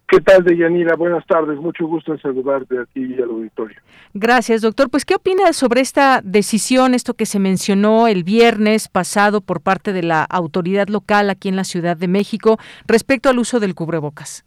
[0.09, 0.95] ¿Qué tal, Deyanira?
[0.95, 1.59] Buenas tardes.
[1.59, 3.77] Mucho gusto en saludarte a ti y al auditorio.
[4.13, 4.89] Gracias, doctor.
[4.89, 9.91] Pues, ¿qué opina sobre esta decisión, esto que se mencionó el viernes pasado por parte
[9.91, 14.45] de la autoridad local aquí en la Ciudad de México respecto al uso del cubrebocas?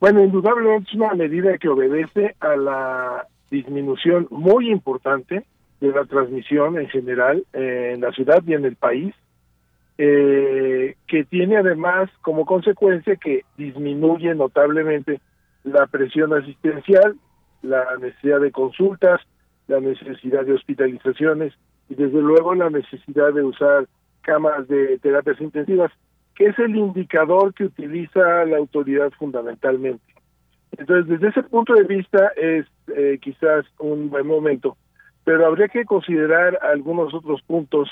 [0.00, 5.44] Bueno, indudablemente es una medida que obedece a la disminución muy importante
[5.80, 9.14] de la transmisión en general en la ciudad y en el país
[9.96, 15.20] eh, que tiene además como consecuencia que disminuye notablemente
[15.62, 17.16] la presión asistencial,
[17.62, 19.20] la necesidad de consultas,
[19.68, 21.54] la necesidad de hospitalizaciones
[21.88, 23.86] y desde luego la necesidad de usar
[24.22, 25.92] camas de terapias intensivas,
[26.34, 30.02] que es el indicador que utiliza la autoridad fundamentalmente.
[30.76, 34.76] Entonces, desde ese punto de vista es eh, quizás un buen momento,
[35.22, 37.88] pero habría que considerar algunos otros puntos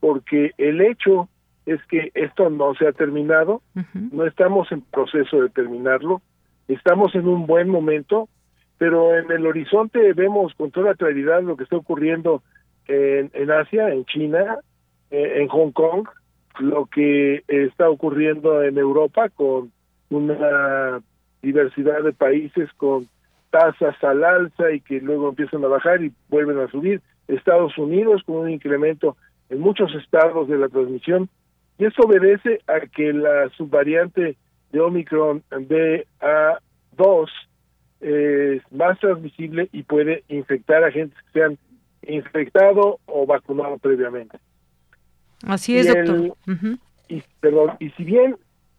[0.00, 1.28] porque el hecho
[1.66, 3.62] es que esto no se ha terminado,
[4.12, 6.20] no estamos en proceso de terminarlo,
[6.68, 8.28] estamos en un buen momento,
[8.78, 12.42] pero en el horizonte vemos con toda claridad lo que está ocurriendo
[12.86, 14.58] en, en Asia, en China,
[15.10, 16.06] eh, en Hong Kong,
[16.60, 19.72] lo que está ocurriendo en Europa con
[20.10, 21.00] una
[21.42, 23.08] diversidad de países con
[23.50, 27.00] tasas al alza y que luego empiezan a bajar y vuelven a subir.
[27.28, 29.16] Estados Unidos con un incremento
[29.48, 31.28] en muchos estados de la transmisión
[31.78, 34.36] Y eso obedece a que la subvariante
[34.70, 37.28] de Omicron BA2
[38.00, 41.58] es más transmisible y puede infectar a gente que se han
[42.06, 44.38] infectado o vacunado previamente.
[45.46, 46.36] Así es, doctor.
[47.08, 48.36] y, perdón, y si bien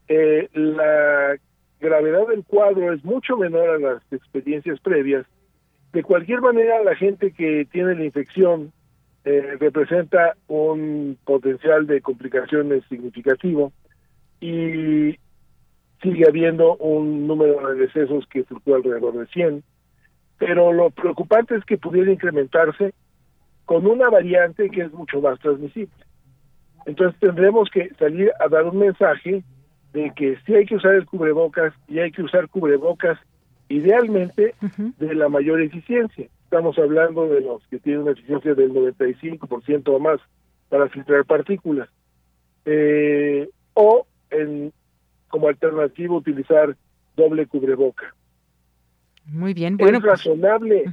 [0.08, 1.38] eh, la
[1.80, 5.26] gravedad del cuadro es mucho menor a las experiencias previas,
[5.94, 8.72] de cualquier manera la gente que tiene la infección
[9.26, 13.74] eh, representa un potencial de complicaciones significativo
[14.40, 15.18] y
[16.02, 19.64] sigue habiendo un número de decesos que fluctúa alrededor de 100,
[20.38, 22.94] pero lo preocupante es que pudiera incrementarse
[23.66, 26.06] con una variante que es mucho más transmisible.
[26.86, 29.44] Entonces tendremos que salir a dar un mensaje
[29.94, 33.18] de que sí hay que usar el cubrebocas y hay que usar cubrebocas
[33.70, 34.54] idealmente
[35.00, 36.28] de la mayor eficiencia.
[36.46, 40.20] Estamos hablando de los que tienen una eficiencia del 95% o más
[40.70, 41.90] para filtrar partículas.
[42.66, 44.72] Eh, o en,
[45.28, 46.76] como alternativa utilizar
[47.16, 48.16] doble cubreboca.
[49.26, 49.98] Muy bien, bueno.
[49.98, 50.86] Es pues, razonable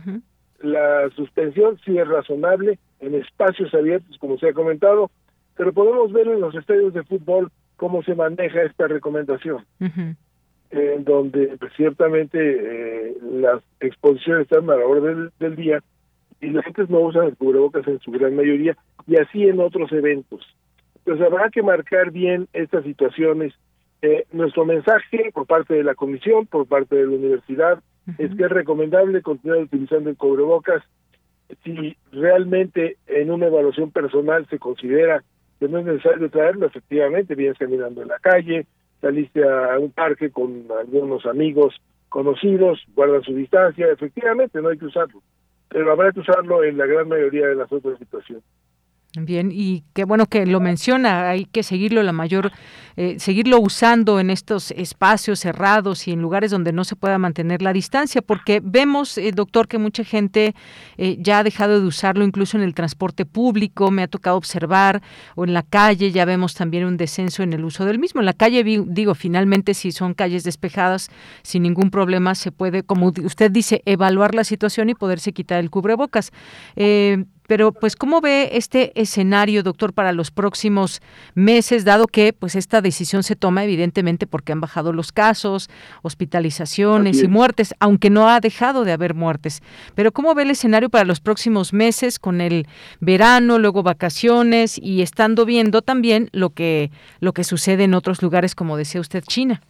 [0.61, 5.11] la suspensión, sí es razonable en espacios abiertos, como se ha comentado,
[5.57, 9.67] pero podemos ver en los estadios de fútbol cómo se maneja esta recomendación,
[10.73, 15.81] en donde pues, ciertamente eh, las exposiciones están a la hora del, del, día
[16.41, 19.93] y la gente no usa el cubrebocas en su gran mayoría, y así en otros
[19.93, 20.45] eventos.
[20.97, 23.53] Entonces habrá que marcar bien estas situaciones.
[24.01, 27.81] Eh, nuestro mensaje por parte de la comisión, por parte de la universidad,
[28.19, 30.83] es que es recomendable continuar utilizando el cubrebocas
[31.63, 35.23] si realmente en una evaluación personal se considera
[35.61, 38.67] que no es necesario traerlo, efectivamente, vienes caminando en la calle,
[39.03, 41.75] saliste a un parque con algunos amigos
[42.09, 45.21] conocidos, guardan su distancia, efectivamente no hay que usarlo,
[45.69, 48.45] pero habrá que usarlo en la gran mayoría de las otras situaciones.
[49.19, 52.51] Bien, y qué bueno que lo menciona, hay que seguirlo la mayor,
[52.97, 57.63] eh, seguirlo usando en estos espacios cerrados y en lugares donde no se pueda mantener
[57.63, 60.55] la distancia, porque vemos, eh, doctor, que mucha gente
[60.99, 65.03] eh, ya ha dejado de usarlo incluso en el transporte público, me ha tocado observar,
[65.35, 68.21] o en la calle ya vemos también un descenso en el uso del mismo.
[68.21, 71.11] En la calle, digo, finalmente si son calles despejadas,
[71.43, 75.71] sin ningún problema se puede, como usted dice, evaluar la situación y poderse quitar el
[75.71, 76.33] cubrebocas.
[77.47, 81.03] Pero, pues, ¿cómo ve este escenario, doctor, para los próximos
[81.35, 85.71] meses, dado que, pues, esta decisión se toma evidentemente porque han bajado los casos,
[86.03, 89.63] hospitalizaciones y muertes, aunque no ha dejado de haber muertes?
[89.95, 92.67] Pero, ¿cómo ve el escenario para los próximos meses con el
[93.01, 98.55] verano, luego vacaciones y estando viendo también lo que lo que sucede en otros lugares,
[98.55, 99.63] como decía usted, China?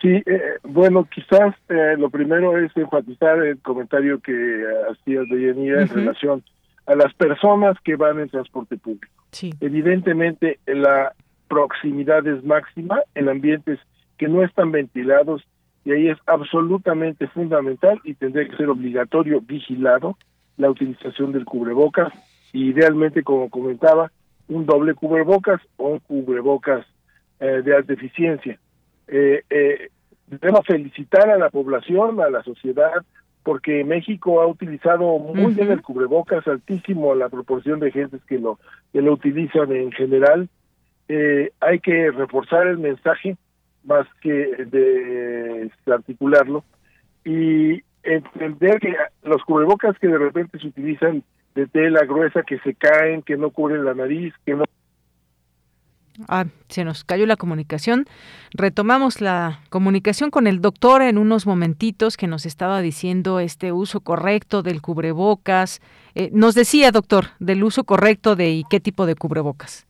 [0.00, 5.82] Sí, eh, bueno, quizás eh, lo primero es enfatizar el comentario que hacías de Yanira
[5.82, 6.42] en relación
[6.86, 9.06] a las personas que van en transporte público.
[9.30, 9.54] Sí.
[9.60, 11.12] Evidentemente, la
[11.52, 13.78] proximidad es máxima en ambientes
[14.16, 15.42] que no están ventilados
[15.84, 20.16] y ahí es absolutamente fundamental y tendría que ser obligatorio, vigilado,
[20.56, 22.10] la utilización del cubrebocas
[22.54, 24.10] y idealmente, como comentaba,
[24.48, 26.86] un doble cubrebocas o un cubrebocas
[27.38, 28.58] eh, de alta eficiencia.
[29.08, 29.90] Eh, eh,
[30.28, 33.04] debemos felicitar a la población, a la sociedad,
[33.42, 38.58] porque México ha utilizado muy bien el cubrebocas, altísimo la proporción de gentes que lo,
[38.90, 40.48] que lo utilizan en general.
[41.14, 43.36] Eh, hay que reforzar el mensaje
[43.84, 46.64] más que de articularlo
[47.22, 51.22] y entender que los cubrebocas que de repente se utilizan
[51.54, 54.64] de tela gruesa, que se caen, que no cubren la nariz, que no
[56.28, 58.06] Ah, se nos cayó la comunicación.
[58.54, 64.00] Retomamos la comunicación con el doctor en unos momentitos que nos estaba diciendo este uso
[64.00, 65.82] correcto del cubrebocas.
[66.14, 69.86] Eh, nos decía, doctor, del uso correcto de y qué tipo de cubrebocas.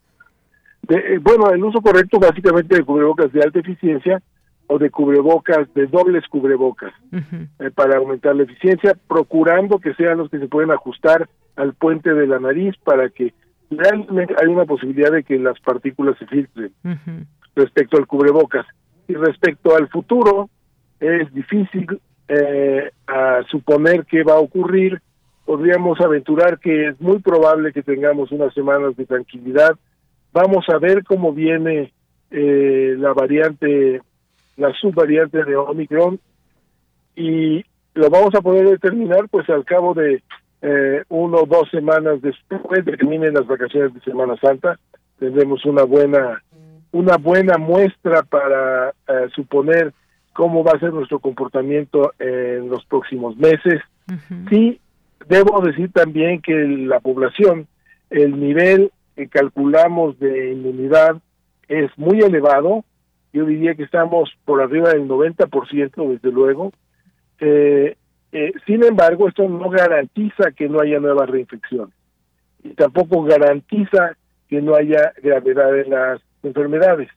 [0.89, 4.20] Eh, bueno, el uso correcto básicamente de cubrebocas de alta eficiencia
[4.66, 10.30] o de cubrebocas, de dobles cubrebocas, eh, para aumentar la eficiencia, procurando que sean los
[10.30, 13.35] que se pueden ajustar al puente de la nariz para que
[13.70, 16.72] realmente hay una posibilidad de que las partículas se filtren
[17.55, 18.66] respecto al cubrebocas.
[19.09, 20.49] Y respecto al futuro,
[21.01, 25.01] es difícil eh, a suponer qué va a ocurrir.
[25.45, 29.72] Podríamos aventurar que es muy probable que tengamos unas semanas de tranquilidad.
[30.33, 31.93] Vamos a ver cómo viene
[32.30, 34.01] eh, la variante,
[34.57, 36.18] la subvariante de Omicron.
[37.14, 37.64] Y
[37.95, 40.22] lo vamos a poder determinar pues al cabo de
[40.62, 44.78] eh, uno o dos semanas después de que terminen las vacaciones de Semana Santa,
[45.18, 46.43] tendremos una buena
[46.93, 49.93] una buena muestra para eh, suponer
[50.35, 53.80] cómo va a ser nuestro comportamiento en los próximos meses.
[54.51, 54.78] Sí,
[55.26, 57.66] debo decir también que la población,
[58.11, 61.16] el nivel que calculamos de inmunidad
[61.68, 62.84] es muy elevado,
[63.32, 66.72] yo diría que estamos por arriba del 90%, desde luego.
[67.40, 67.96] Eh,
[68.32, 71.94] eh, sin embargo, esto no garantiza que no haya nuevas reinfecciones
[72.62, 74.16] y tampoco garantiza
[74.48, 77.08] que no haya gravedad en las enfermedades.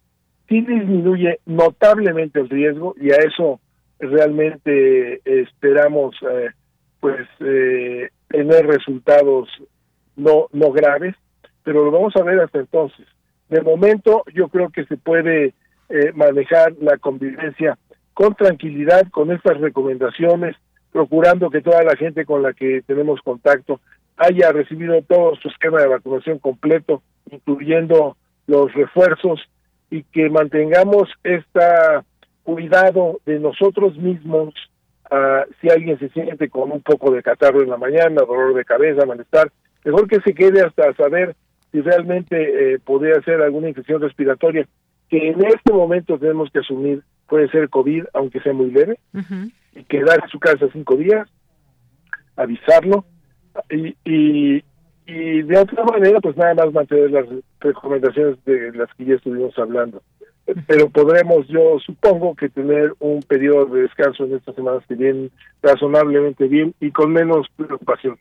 [0.48, 3.60] Sí disminuye notablemente el riesgo y a eso
[4.00, 6.50] realmente esperamos eh,
[7.00, 9.50] pues eh, tener resultados
[10.16, 11.16] no no graves,
[11.66, 13.06] pero lo vamos a ver hasta entonces.
[13.50, 15.54] De momento yo creo que se puede
[15.90, 17.78] eh, manejar la convivencia
[18.14, 20.56] con tranquilidad, con estas recomendaciones,
[20.94, 23.82] procurando que toda la gente con la que tenemos contacto
[24.16, 28.16] haya recibido todo su esquema de vacunación completo, incluyendo
[28.48, 29.42] los refuerzos,
[29.90, 31.60] y que mantengamos este
[32.44, 34.54] cuidado de nosotros mismos,
[35.12, 38.66] uh, si alguien se siente con un poco de catarro en la mañana, dolor de
[38.66, 39.52] cabeza, malestar,
[39.84, 41.36] mejor que se quede hasta saber
[41.76, 44.66] si realmente eh, podría ser alguna infección respiratoria
[45.10, 48.98] que en este momento tenemos que asumir puede ser COVID, aunque sea muy leve,
[49.74, 51.28] y quedar en su casa cinco días,
[52.38, 53.04] avisarlo,
[53.70, 54.64] y, y,
[55.06, 57.26] y de otra manera, pues nada más mantener las
[57.60, 60.02] recomendaciones de las que ya estuvimos hablando.
[60.68, 65.32] Pero podremos, yo supongo, que tener un periodo de descanso en estas semanas que vienen
[65.62, 68.18] razonablemente bien y con menos preocupación.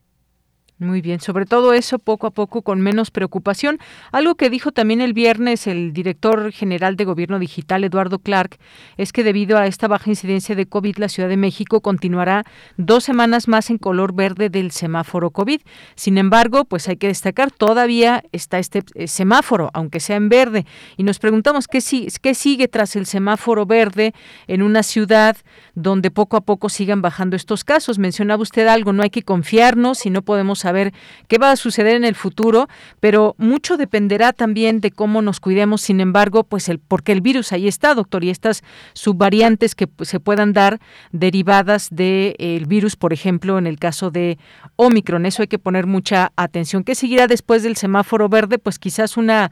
[0.81, 3.79] Muy bien, sobre todo eso poco a poco con menos preocupación.
[4.11, 8.59] Algo que dijo también el viernes el director general de Gobierno Digital, Eduardo Clark,
[8.97, 12.45] es que debido a esta baja incidencia de COVID, la Ciudad de México continuará
[12.77, 15.61] dos semanas más en color verde del semáforo COVID.
[15.95, 20.67] Sin embargo, pues hay que destacar, todavía está este eh, semáforo, aunque sea en verde.
[20.97, 21.79] Y nos preguntamos qué,
[22.21, 24.13] qué sigue tras el semáforo verde
[24.49, 25.37] en una ciudad
[25.77, 28.01] donde poco a poco sigan bajando estos casos.
[28.01, 30.93] Mencionaba usted algo, no hay que confiarnos y no podemos saber
[31.29, 32.69] qué va a suceder en el futuro,
[33.01, 35.83] pero mucho dependerá también de cómo nos cuidemos.
[35.83, 38.63] Sin embargo, pues el porque el virus ahí está, doctor, y estas
[38.95, 40.81] subvariantes que se puedan dar
[41.13, 44.39] derivadas del el virus, por ejemplo, en el caso de
[44.77, 46.83] Omicron, eso hay que poner mucha atención.
[46.83, 48.59] ¿Qué seguirá después del semáforo verde?
[48.59, 49.51] Pues quizás una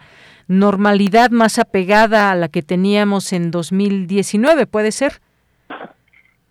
[0.49, 5.21] normalidad más apegada a la que teníamos en 2019, ¿puede ser?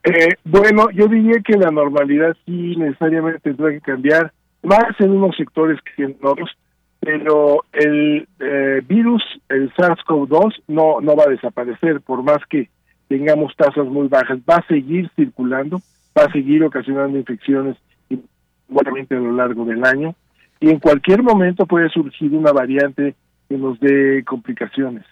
[0.03, 4.33] Eh, bueno, yo diría que la normalidad sí necesariamente tendrá que cambiar
[4.63, 6.51] más en unos sectores que en otros,
[6.99, 12.69] pero el eh, virus, el SARS-CoV-2, no, no va a desaparecer, por más que
[13.07, 15.81] tengamos tasas muy bajas, va a seguir circulando,
[16.17, 17.75] va a seguir ocasionando infecciones
[18.69, 20.15] igualmente a lo largo del año,
[20.59, 23.15] y en cualquier momento puede surgir una variante
[23.49, 25.03] que nos dé complicaciones.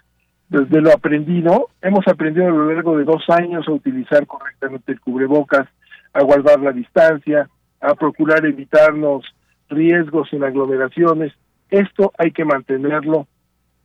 [0.48, 5.00] Desde lo aprendido, hemos aprendido a lo largo de dos años a utilizar correctamente el
[5.02, 5.68] cubrebocas,
[6.14, 7.50] a guardar la distancia,
[7.82, 9.26] a procurar evitarnos
[9.70, 11.34] riesgos en aglomeraciones.
[11.70, 13.28] Esto hay que mantenerlo,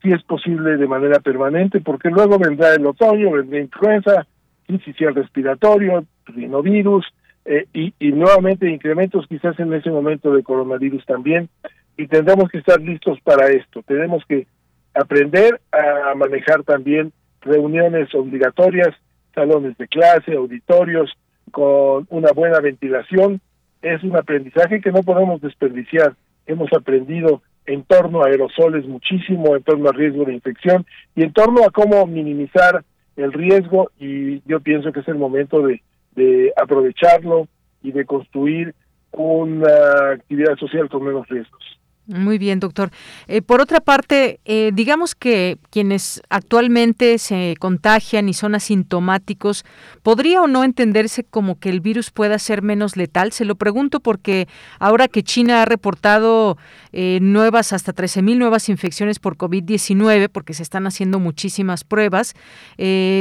[0.03, 4.27] si es posible, de manera permanente, porque luego vendrá el otoño, vendrá influenza,
[4.67, 7.07] crisis respiratorio, rinovirus,
[7.45, 11.49] eh, y nuevamente incrementos quizás en ese momento de coronavirus también,
[11.97, 13.83] y tendremos que estar listos para esto.
[13.87, 14.47] Tenemos que
[14.95, 17.13] aprender a manejar también
[17.43, 18.95] reuniones obligatorias,
[19.35, 21.13] salones de clase, auditorios,
[21.51, 23.41] con una buena ventilación,
[23.85, 26.15] es un aprendizaje que no podemos desperdiciar.
[26.47, 31.33] Hemos aprendido en torno a aerosoles muchísimo, en torno al riesgo de infección y en
[31.33, 32.83] torno a cómo minimizar
[33.17, 35.83] el riesgo y yo pienso que es el momento de,
[36.17, 37.47] de aprovecharlo
[37.83, 38.75] y de construir
[39.13, 41.63] una actividad social con menos riesgos.
[42.07, 42.91] Muy bien, doctor.
[43.29, 49.65] Eh, por otra parte, eh, digamos que quienes actualmente se contagian y son asintomáticos,
[50.03, 53.33] ¿podría o no entenderse como que el virus pueda ser menos letal?
[53.33, 54.49] Se lo pregunto porque
[54.79, 56.59] ahora que China ha reportado
[56.93, 62.35] eh, nuevas, hasta 13.000 nuevas infecciones por COVID-19, porque se están haciendo muchísimas pruebas,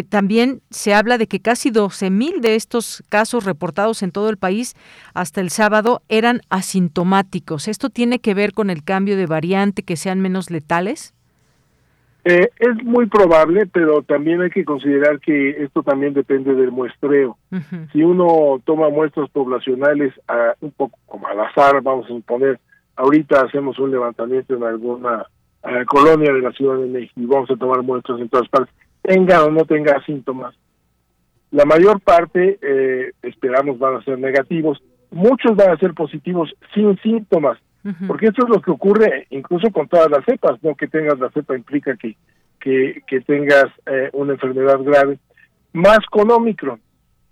[0.10, 4.76] también se habla de que casi 12.000 de estos casos reportados en todo el país
[5.14, 7.68] hasta el sábado eran asintomáticos.
[7.68, 11.14] ¿Esto tiene que ver con el cambio de variante que sean menos letales?
[12.26, 17.38] Eh, es muy probable, pero también hay que considerar que esto también depende del muestreo.
[17.92, 22.60] Si uno toma muestras poblacionales a, un poco como al azar, vamos a suponer,
[22.96, 25.26] ahorita hacemos un levantamiento en alguna
[25.66, 28.74] eh, colonia de la Ciudad de México y vamos a tomar muestras en todas partes,
[29.02, 30.56] tenga o no tenga síntomas.
[31.52, 34.82] La mayor parte, eh, esperamos, van a ser negativos.
[35.12, 37.60] Muchos van a ser positivos sin síntomas
[38.08, 41.30] porque esto es lo que ocurre incluso con todas las cepas, no que tengas la
[41.32, 42.16] cepa implica que,
[42.60, 45.20] que, tengas eh, una enfermedad grave,
[45.74, 46.80] más con Omicron.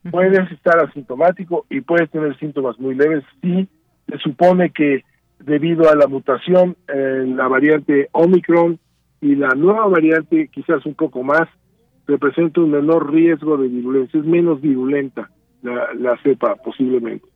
[0.10, 3.24] Puedes estar asintomático y puedes tener síntomas muy leves.
[3.42, 3.70] Si
[4.10, 5.06] se supone que
[5.40, 8.80] debido a la mutación en la variante Omicron
[9.22, 11.48] y la nueva variante, quizás un poco más,
[12.08, 15.30] representa un menor riesgo de virulencia, es menos virulenta
[15.62, 17.31] la, la cepa posiblemente.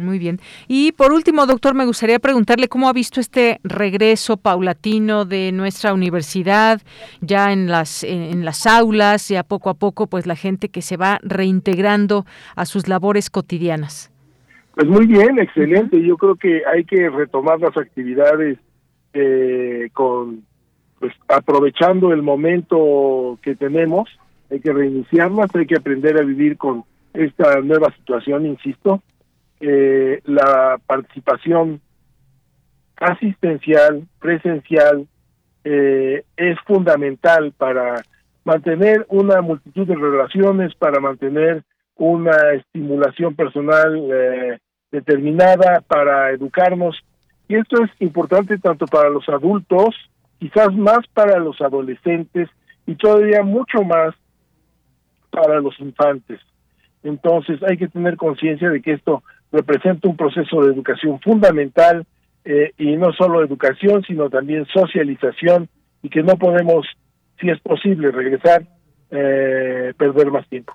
[0.00, 0.38] Muy bien.
[0.66, 5.92] Y por último, doctor, me gustaría preguntarle cómo ha visto este regreso paulatino de nuestra
[5.92, 6.80] universidad,
[7.20, 10.96] ya en las, en las aulas, ya poco a poco, pues la gente que se
[10.96, 12.24] va reintegrando
[12.56, 14.10] a sus labores cotidianas.
[14.74, 16.02] Pues muy bien, excelente.
[16.02, 18.58] Yo creo que hay que retomar las actividades
[19.12, 20.44] eh, con,
[20.98, 24.08] pues aprovechando el momento que tenemos,
[24.50, 29.02] hay que reiniciarlas, hay que aprender a vivir con esta nueva situación, insisto,
[29.60, 31.80] eh, la participación
[32.96, 35.06] asistencial, presencial,
[35.64, 38.02] eh, es fundamental para
[38.44, 41.62] mantener una multitud de relaciones, para mantener
[41.96, 44.58] una estimulación personal eh,
[44.90, 46.98] determinada, para educarnos.
[47.48, 49.94] Y esto es importante tanto para los adultos,
[50.38, 52.48] quizás más para los adolescentes
[52.86, 54.14] y todavía mucho más
[55.30, 56.40] para los infantes.
[57.02, 62.06] Entonces hay que tener conciencia de que esto representa un proceso de educación fundamental
[62.44, 65.68] eh, y no solo educación, sino también socialización
[66.02, 66.86] y que no podemos,
[67.38, 68.64] si es posible, regresar,
[69.10, 70.74] eh, perder más tiempo.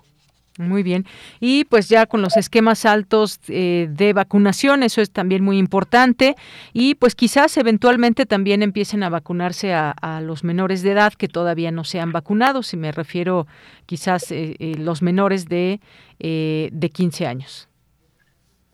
[0.57, 1.03] Muy bien.
[1.41, 6.35] Y pues ya con los esquemas altos eh, de vacunación, eso es también muy importante.
[6.71, 11.71] Y pues quizás eventualmente también empiecen a vacunarse a, los menores de edad que todavía
[11.71, 13.47] no se han vacunado, si me refiero
[13.85, 15.81] quizás los menores de,
[16.19, 17.67] de 15 años.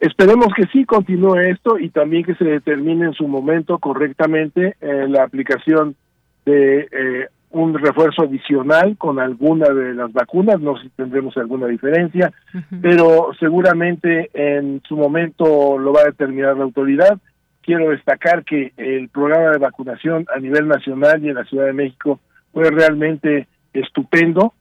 [0.01, 5.05] Esperemos que sí continúe esto y también que se determine en su momento correctamente eh,
[5.07, 5.95] la aplicación
[6.43, 11.67] de eh, un refuerzo adicional con alguna de las vacunas, no sé si tendremos alguna
[11.67, 12.33] diferencia,
[12.81, 17.19] pero seguramente en su momento lo va a determinar la autoridad.
[17.61, 21.73] Quiero destacar que el programa de vacunación a nivel nacional y en la Ciudad de
[21.73, 22.19] México
[22.51, 24.55] fue realmente estupendo,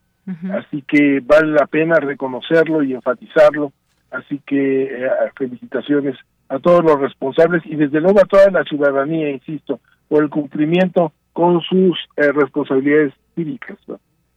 [0.53, 3.73] así que vale la pena reconocerlo y enfatizarlo
[4.11, 6.17] Así que eh, felicitaciones
[6.49, 11.13] a todos los responsables y desde luego a toda la ciudadanía, insisto, por el cumplimiento
[11.33, 13.79] con sus eh, responsabilidades cívicas.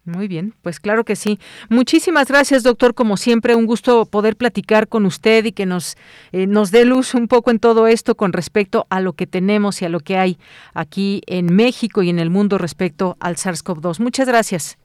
[0.06, 1.40] Muy bien, pues claro que sí.
[1.70, 2.94] Muchísimas gracias, doctor.
[2.94, 5.96] Como siempre, un gusto poder platicar con usted y que nos,
[6.34, 9.82] eh, nos dé luz un poco en todo esto con respecto a lo que tenemos
[9.82, 10.38] y a lo que hay
[10.74, 14.02] aquí en México y en el mundo respecto al SARS-CoV-2.
[14.02, 14.78] Muchas gracias.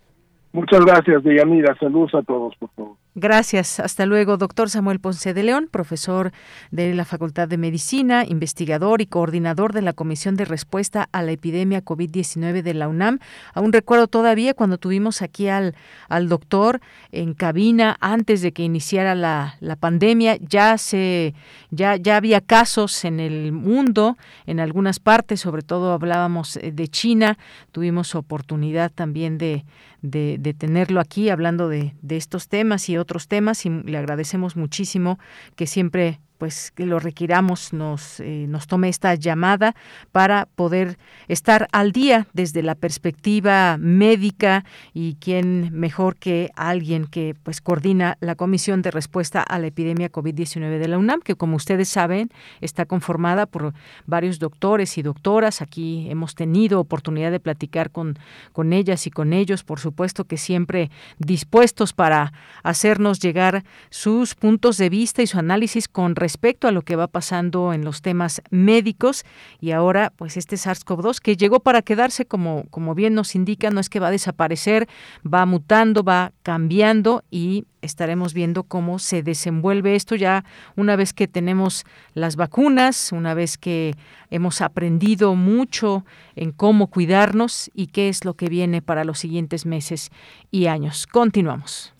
[0.53, 1.76] Muchas gracias, Deyanira.
[1.78, 2.96] Saludos a todos, por favor.
[3.20, 3.80] Gracias.
[3.80, 6.30] Hasta luego, doctor Samuel Ponce de León, profesor
[6.70, 11.32] de la Facultad de Medicina, investigador y coordinador de la Comisión de Respuesta a la
[11.32, 13.18] Epidemia COVID-19 de la UNAM.
[13.55, 15.74] Aún recuerdo todavía cuando tuvimos aquí al,
[16.09, 16.80] al doctor
[17.11, 21.34] en cabina antes de que iniciara la, la pandemia, ya se
[21.70, 26.86] ya, ya había casos en el mundo, en algunas partes, sobre todo hablábamos eh, de
[26.86, 27.36] China,
[27.72, 29.64] tuvimos oportunidad también de,
[30.03, 34.57] de, de tenerlo aquí hablando de, de estos temas y otros temas y le agradecemos
[34.57, 35.18] muchísimo
[35.57, 39.74] que siempre pues que lo requiramos nos eh, nos tome esta llamada
[40.12, 44.64] para poder estar al día desde la perspectiva médica
[44.95, 50.11] y quién mejor que alguien que pues coordina la Comisión de Respuesta a la Epidemia
[50.11, 52.30] COVID-19 de la UNAM que como ustedes saben
[52.61, 53.74] está conformada por
[54.07, 55.61] varios doctores y doctoras.
[55.61, 58.16] Aquí hemos tenido oportunidad de platicar con
[58.53, 62.32] con ellas y con ellos por supuesto que siempre dispuestos para
[62.62, 66.28] hacernos llegar sus puntos de vista y su análisis con respecto
[66.62, 69.24] a lo que va pasando en los temas médicos
[69.61, 73.81] y ahora pues este SARS-CoV-2 que llegó para quedarse como como bien nos indica no
[73.81, 74.89] es que va a desaparecer,
[75.22, 80.45] va mutando, va cambiando y estaremos viendo cómo se desenvuelve esto ya
[80.76, 83.95] una vez que tenemos las vacunas, una vez que
[84.31, 86.05] hemos aprendido mucho
[86.37, 90.11] en cómo cuidarnos y qué es lo que viene para los siguientes meses
[90.51, 91.07] y años.
[91.07, 91.95] Continuamos.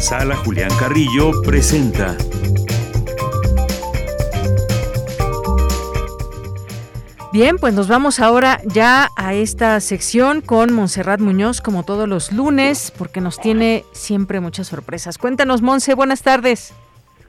[0.00, 2.16] Sala Julián Carrillo presenta.
[7.32, 12.32] Bien, pues nos vamos ahora ya a esta sección con Montserrat Muñoz, como todos los
[12.32, 15.18] lunes, porque nos tiene siempre muchas sorpresas.
[15.18, 16.72] Cuéntanos, Monse, buenas tardes.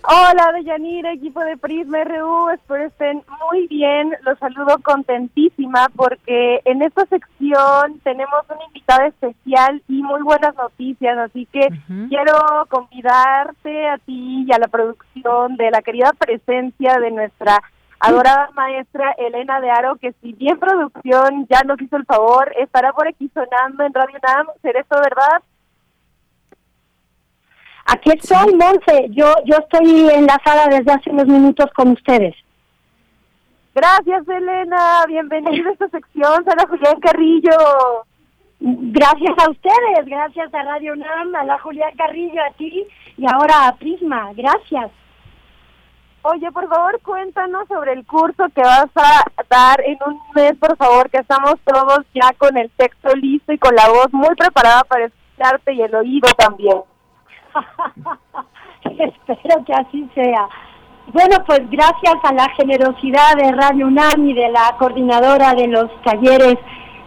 [0.03, 4.15] Hola, Deyanira, equipo de Prisma RU, espero estén muy bien.
[4.23, 11.17] Los saludo contentísima porque en esta sección tenemos una invitada especial y muy buenas noticias,
[11.17, 11.67] así que
[12.07, 12.33] quiero
[12.69, 17.61] convidarte a ti y a la producción de la querida presencia de nuestra
[17.99, 22.93] adorada maestra Elena de Aro, que si bien producción ya nos hizo el favor, estará
[22.93, 25.43] por aquí sonando en Radio NAM, ¿será esto verdad?
[27.91, 29.07] Aquí estoy, Monse.
[29.09, 32.35] Yo, yo estoy enlazada desde hace unos minutos con ustedes.
[33.73, 35.05] Gracias, Elena.
[35.07, 38.05] Bienvenida a esta sección, Sara Julián Carrillo.
[38.59, 42.85] Gracias a ustedes, gracias a Radio NAM, a la Julián Carrillo, a ti
[43.17, 44.33] y ahora a Prisma.
[44.35, 44.91] Gracias.
[46.21, 50.77] Oye, por favor, cuéntanos sobre el curso que vas a dar en un mes, por
[50.77, 54.83] favor, que estamos todos ya con el texto listo y con la voz muy preparada
[54.83, 56.81] para escucharte y el oído también.
[58.83, 60.47] Espero que así sea.
[61.11, 65.89] Bueno, pues gracias a la generosidad de Radio UNAM y de la coordinadora de los
[66.03, 66.57] talleres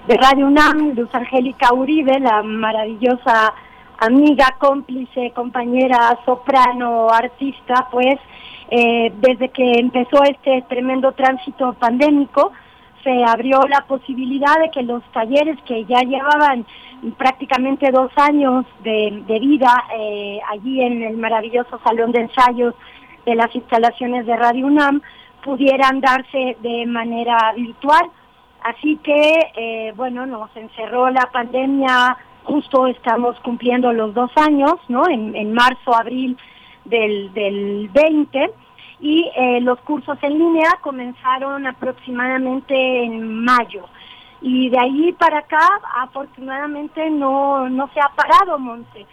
[0.09, 3.55] de Radio UNAM, Luz Angélica Uribe, la maravillosa
[3.99, 8.19] amiga, cómplice, compañera, soprano, artista, pues
[8.71, 12.51] eh, desde que empezó este tremendo tránsito pandémico,
[13.03, 16.65] se abrió la posibilidad de que los talleres que ya llevaban
[17.17, 22.75] prácticamente dos años de, vida eh, allí en el maravilloso salón de ensayos
[23.27, 25.03] de las instalaciones de Radio UNAM
[25.45, 28.11] pudieran darse de manera virtual.
[28.63, 35.09] Así que, eh, bueno, nos encerró la pandemia, justo estamos cumpliendo los dos años, ¿no?
[35.09, 36.37] En, marzo, abril
[36.85, 38.53] del, del 20
[39.03, 43.85] y eh, los cursos en línea comenzaron aproximadamente en mayo.
[44.41, 49.05] Y de ahí para acá, afortunadamente, no, no se ha parado, Monte.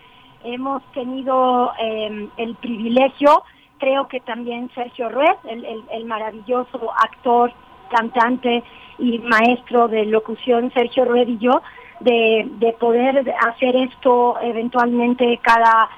[0.43, 3.43] Hemos tenido em, el privilegio,
[3.79, 7.51] creo que también Sergio Ruiz, el, el, maravilloso actor,
[7.89, 8.63] cantante
[8.99, 11.63] y maestro de locución, Sergio Ruiz y yo,
[11.99, 15.89] de, de poder hacer esto eventualmente cada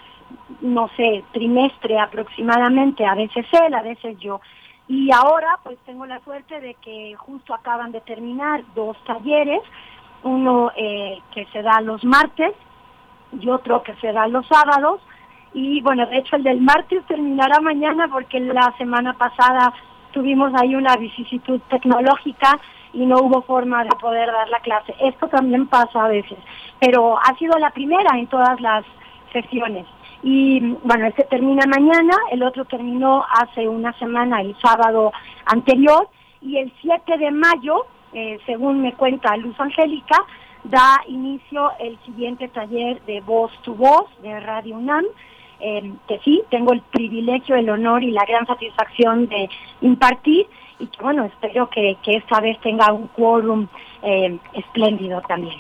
[0.62, 4.42] no sé, trimestre aproximadamente, a veces él, a veces yo.
[4.88, 9.62] Y ahora pues tengo la suerte de que justo acaban de terminar dos talleres,
[10.24, 12.54] uno eh, que se da los martes
[13.40, 15.02] y otro que se da los sábados.
[15.54, 19.74] Y bueno, de hecho el del martes terminará mañana porque la semana pasada
[20.12, 22.60] tuvimos ahí una vicisitud tecnológica
[22.94, 24.94] y no hubo forma de poder dar la clase.
[25.00, 26.38] Esto también pasa a veces,
[26.80, 28.84] pero ha sido la primera en todas las
[29.32, 29.86] sesiones.
[30.24, 35.12] Y bueno, este termina mañana, el otro terminó hace una semana, el sábado
[35.46, 36.08] anterior,
[36.42, 40.24] y el 7 de mayo, eh, según me cuenta Luz Angélica,
[40.64, 45.06] da inicio el siguiente taller de voz tu voz de Radio UNAM,
[45.60, 49.50] eh, que sí, tengo el privilegio, el honor y la gran satisfacción de
[49.82, 50.48] impartir
[50.80, 53.68] y que bueno, espero que, que esta vez tenga un quórum
[54.02, 55.60] eh, espléndido también.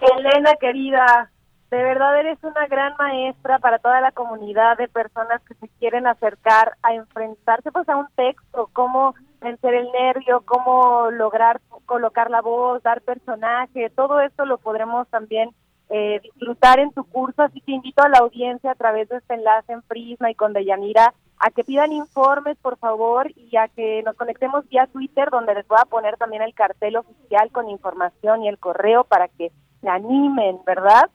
[0.00, 1.30] Elena querida,
[1.70, 6.06] de verdad eres una gran maestra para toda la comunidad de personas que se quieren
[6.06, 12.40] acercar a enfrentarse pues a un texto, cómo vencer el nervio, cómo lograr colocar la
[12.40, 15.50] voz, dar personaje, todo esto lo podremos también
[15.90, 19.34] eh, disfrutar en tu curso, así que invito a la audiencia a través de este
[19.34, 24.02] enlace en Prisma y con Deyanira a que pidan informes, por favor, y a que
[24.02, 28.42] nos conectemos vía Twitter, donde les voy a poner también el cartel oficial con información
[28.42, 31.10] y el correo para que se animen, ¿verdad?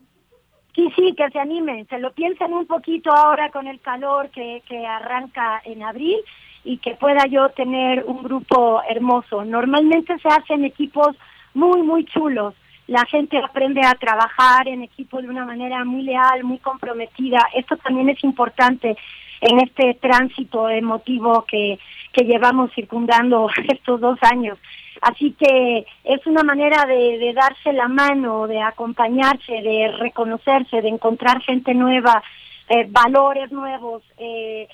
[0.80, 4.64] Sí, sí, que se animen, se lo piensen un poquito ahora con el calor que,
[4.66, 6.16] que arranca en abril
[6.64, 9.44] y que pueda yo tener un grupo hermoso.
[9.44, 11.18] Normalmente se hacen equipos
[11.54, 12.54] muy, muy chulos.
[12.88, 17.46] La gente aprende a trabajar en equipo de una manera muy leal, muy comprometida.
[17.54, 18.96] Esto también es importante
[19.42, 21.78] en este tránsito emotivo que,
[22.14, 24.58] que llevamos circundando estos dos años.
[25.02, 31.42] Así que es una manera de, darse la mano, de acompañarse, de reconocerse, de encontrar
[31.42, 32.22] gente nueva,
[32.68, 34.04] eh, valores nuevos.
[34.18, 34.68] Eh,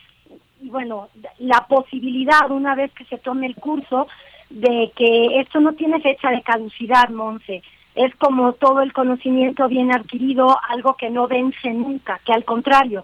[0.62, 1.10] y bueno,
[1.40, 4.08] la posibilidad, una vez que se tome el curso,
[4.50, 7.62] de que esto no tiene fecha de caducidad, Monse.
[7.94, 13.04] Es como todo el conocimiento bien adquirido, algo que no vence nunca, que al contrario,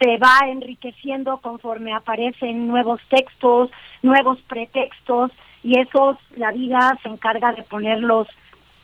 [0.00, 3.70] se va enriqueciendo conforme aparecen nuevos textos,
[4.02, 5.30] nuevos pretextos,
[5.62, 8.28] y esos la vida se encarga de ponerlos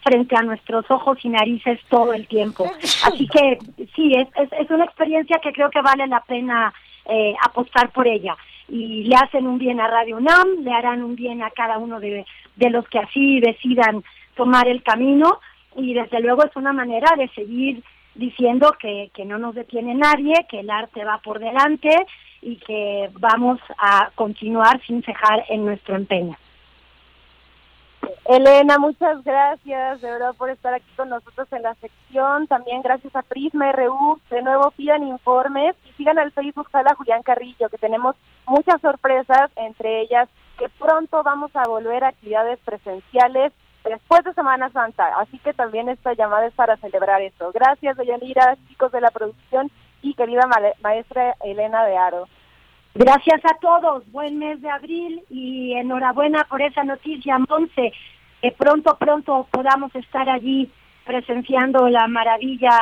[0.02, 2.70] frente a nuestros ojos y narices todo el tiempo.
[3.04, 3.58] Así que
[3.94, 6.72] sí, es, es, una experiencia que creo que vale la pena
[7.04, 8.36] eh, apostar por ella.
[8.68, 12.00] Y le hacen un bien a Radio UNAM, le harán un bien a cada uno
[12.00, 12.24] de,
[12.56, 14.04] de los que así decidan
[14.34, 15.40] tomar el camino
[15.76, 17.82] y desde luego es una manera de seguir
[18.14, 21.90] diciendo que, que no nos detiene nadie, que el arte va por delante
[22.42, 26.36] y que vamos a continuar sin cejar en nuestro empeño.
[28.28, 32.46] Elena, muchas gracias de verdad por estar aquí con nosotros en la sección.
[32.46, 34.20] También gracias a Prisma RU.
[34.30, 39.50] De nuevo pidan informes y sigan al Facebook Sala Julián Carrillo, que tenemos muchas sorpresas,
[39.56, 40.28] entre ellas
[40.58, 43.52] que pronto vamos a volver a actividades presenciales
[43.84, 45.18] después de Semana Santa.
[45.18, 47.50] Así que también esta llamada es para celebrar eso.
[47.52, 49.70] Gracias, Deyanira, chicos de la producción
[50.02, 50.48] y querida
[50.82, 52.28] maestra Elena de Aro.
[52.94, 57.92] Gracias a todos, buen mes de abril y enhorabuena por esa noticia, Monse,
[58.42, 60.70] que pronto, pronto podamos estar allí
[61.04, 62.76] presenciando la maravilla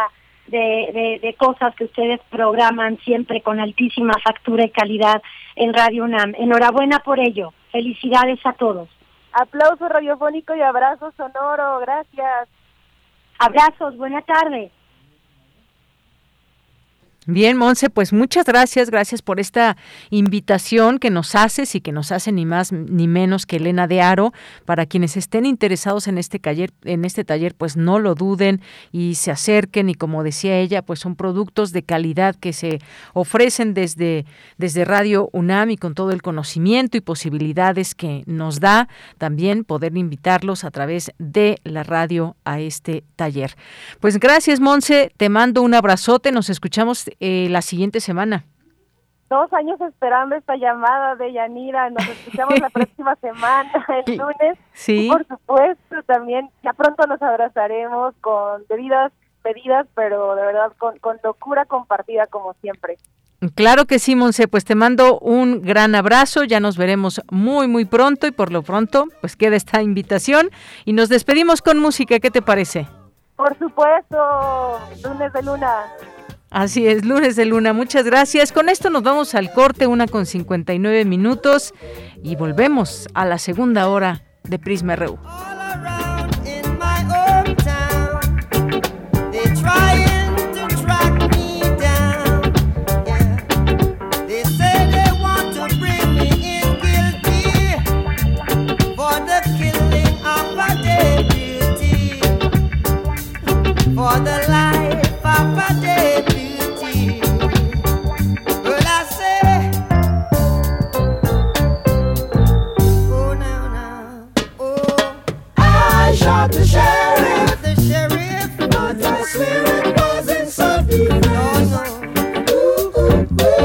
[0.46, 5.22] de, de, cosas que ustedes programan siempre con altísima factura y calidad
[5.56, 6.34] en Radio UNAM.
[6.38, 7.52] Enhorabuena por ello.
[7.72, 8.88] Felicidades a todos.
[9.32, 11.80] Aplauso radiofónico y abrazo sonoro.
[11.80, 12.48] Gracias.
[13.38, 13.96] Abrazos.
[13.96, 14.70] Buena tarde.
[17.28, 19.76] Bien, Monse, pues muchas gracias, gracias por esta
[20.10, 24.00] invitación que nos haces y que nos hace ni más ni menos que Elena de
[24.00, 24.32] Aro.
[24.64, 28.60] Para quienes estén interesados en este taller, en este taller, pues no lo duden
[28.92, 29.88] y se acerquen.
[29.88, 32.78] Y como decía ella, pues son productos de calidad que se
[33.12, 34.24] ofrecen desde,
[34.56, 39.96] desde Radio UNAM y con todo el conocimiento y posibilidades que nos da también poder
[39.96, 43.56] invitarlos a través de la radio a este taller.
[43.98, 48.44] Pues gracias, Monse, te mando un abrazote, nos escuchamos eh, la siguiente semana.
[49.28, 51.90] Dos años esperando esta llamada de Yanira.
[51.90, 53.72] Nos escuchamos la próxima semana,
[54.06, 54.58] el lunes.
[54.72, 55.08] Sí.
[55.10, 59.12] por supuesto, también ya pronto nos abrazaremos con debidas
[59.44, 62.96] medidas, pero de verdad con, con locura compartida como siempre.
[63.54, 67.84] Claro que sí, Monse, pues te mando un gran abrazo, ya nos veremos muy muy
[67.84, 70.50] pronto y por lo pronto pues queda esta invitación
[70.84, 72.86] y nos despedimos con música, ¿qué te parece?
[73.36, 75.84] Por supuesto, lunes de luna.
[76.50, 77.72] Así es, lunes de luna.
[77.72, 78.52] Muchas gracias.
[78.52, 81.74] Con esto nos vamos al corte, una con 59 minutos,
[82.22, 85.18] y volvemos a la segunda hora de Prisma RU.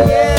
[0.09, 0.30] yeah.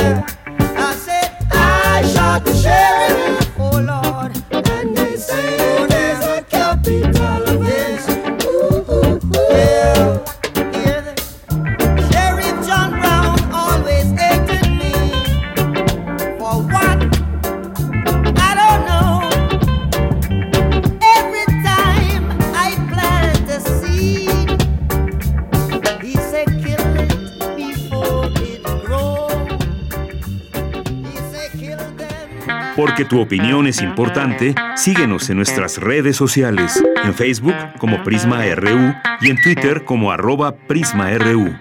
[32.84, 38.92] Porque tu opinión es importante, síguenos en nuestras redes sociales, en Facebook como Prisma RU
[39.20, 41.56] y en Twitter como arroba PrismaRU.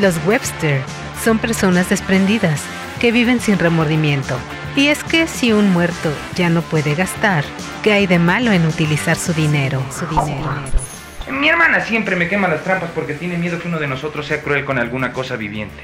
[0.00, 0.82] Los Webster
[1.22, 2.64] son personas desprendidas
[3.00, 4.36] que viven sin remordimiento.
[4.74, 7.44] Y es que si un muerto ya no puede gastar,
[7.84, 9.80] ¿qué hay de malo en utilizar su dinero?
[9.92, 10.97] Su dinero.
[11.30, 14.42] Mi hermana siempre me quema las trampas porque tiene miedo que uno de nosotros sea
[14.42, 15.82] cruel con alguna cosa viviente.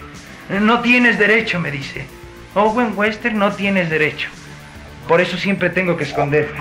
[0.48, 2.06] No tienes derecho, me dice.
[2.54, 4.28] Owen Wester, no tienes derecho.
[5.08, 6.58] Por eso siempre tengo que esconderme.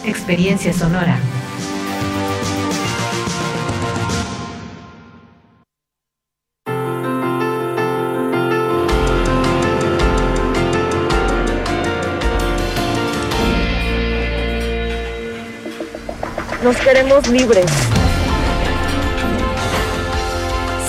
[0.05, 1.17] experiencia sonora.
[16.63, 17.71] Nos queremos libres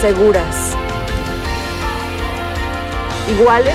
[0.01, 0.77] seguras,
[3.29, 3.75] iguales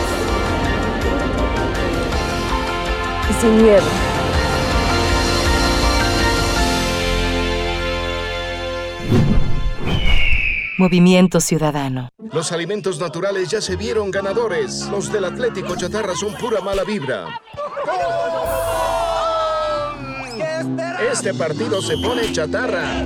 [3.30, 3.84] y sin miedo.
[10.78, 12.10] Movimiento Ciudadano.
[12.32, 14.88] Los alimentos naturales ya se vieron ganadores.
[14.90, 17.40] Los del Atlético Chatarra son pura mala vibra.
[21.12, 23.06] Este partido se pone chatarra.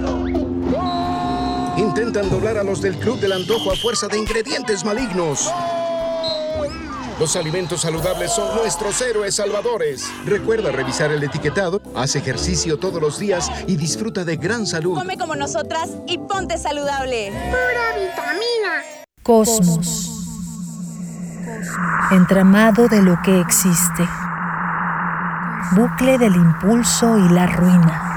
[1.78, 5.52] Intentan doblar a los del Club del Antojo a fuerza de ingredientes malignos.
[7.20, 10.04] Los alimentos saludables son nuestros héroes salvadores.
[10.26, 14.96] Recuerda revisar el etiquetado, haz ejercicio todos los días y disfruta de gran salud.
[14.96, 17.32] Come como nosotras y ponte saludable.
[17.32, 18.84] Pura vitamina.
[19.22, 20.12] Cosmos.
[22.12, 24.08] Entramado de lo que existe.
[25.74, 28.17] Bucle del impulso y la ruina.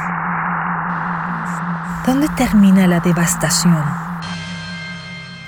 [2.06, 3.84] ¿Dónde termina la devastación?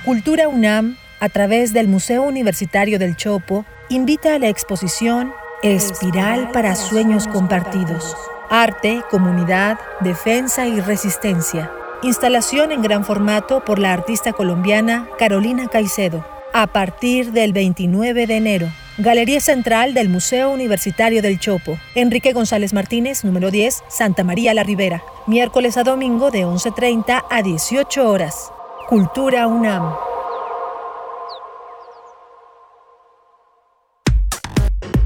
[0.05, 5.33] Cultura UNAM, a través del Museo Universitario del Chopo, invita a la exposición
[5.63, 8.15] Espiral para Sueños Compartidos.
[8.51, 11.71] Arte, comunidad, defensa y resistencia.
[12.03, 16.23] Instalación en gran formato por la artista colombiana Carolina Caicedo.
[16.53, 18.69] A partir del 29 de enero.
[18.99, 21.79] Galería Central del Museo Universitario del Chopo.
[21.95, 25.03] Enrique González Martínez, número 10, Santa María la Ribera.
[25.27, 28.53] Miércoles a domingo de 11.30 a 18 horas.
[28.89, 29.95] Cultura UNAM.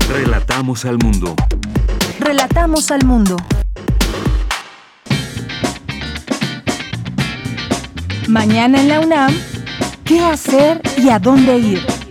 [0.08, 1.36] Relatamos al mundo.
[2.18, 3.36] Relatamos al mundo.
[8.26, 9.32] Mañana en la UNAM,
[10.04, 12.05] ¿qué hacer y a dónde ir?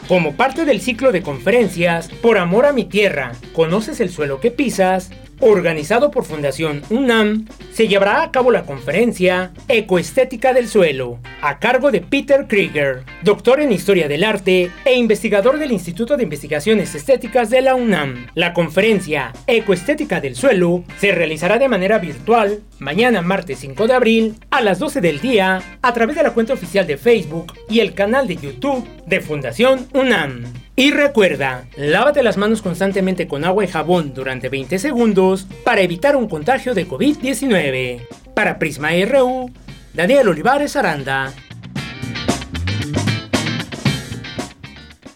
[0.08, 4.52] Como parte del ciclo de conferencias Por Amor a mi Tierra, ¿conoces el suelo que
[4.52, 5.10] pisas?
[5.46, 11.92] Organizado por Fundación UNAM, se llevará a cabo la conferencia Ecoestética del Suelo, a cargo
[11.92, 17.50] de Peter Krieger, doctor en Historia del Arte e investigador del Instituto de Investigaciones Estéticas
[17.50, 18.28] de la UNAM.
[18.36, 24.36] La conferencia Ecoestética del Suelo se realizará de manera virtual mañana martes 5 de abril
[24.50, 27.94] a las 12 del día a través de la cuenta oficial de Facebook y el
[27.94, 30.63] canal de YouTube de Fundación UNAM.
[30.76, 36.16] Y recuerda, lávate las manos constantemente con agua y jabón durante 20 segundos para evitar
[36.16, 38.08] un contagio de COVID-19.
[38.34, 39.52] Para Prisma RU,
[39.94, 41.32] Daniel Olivares Aranda.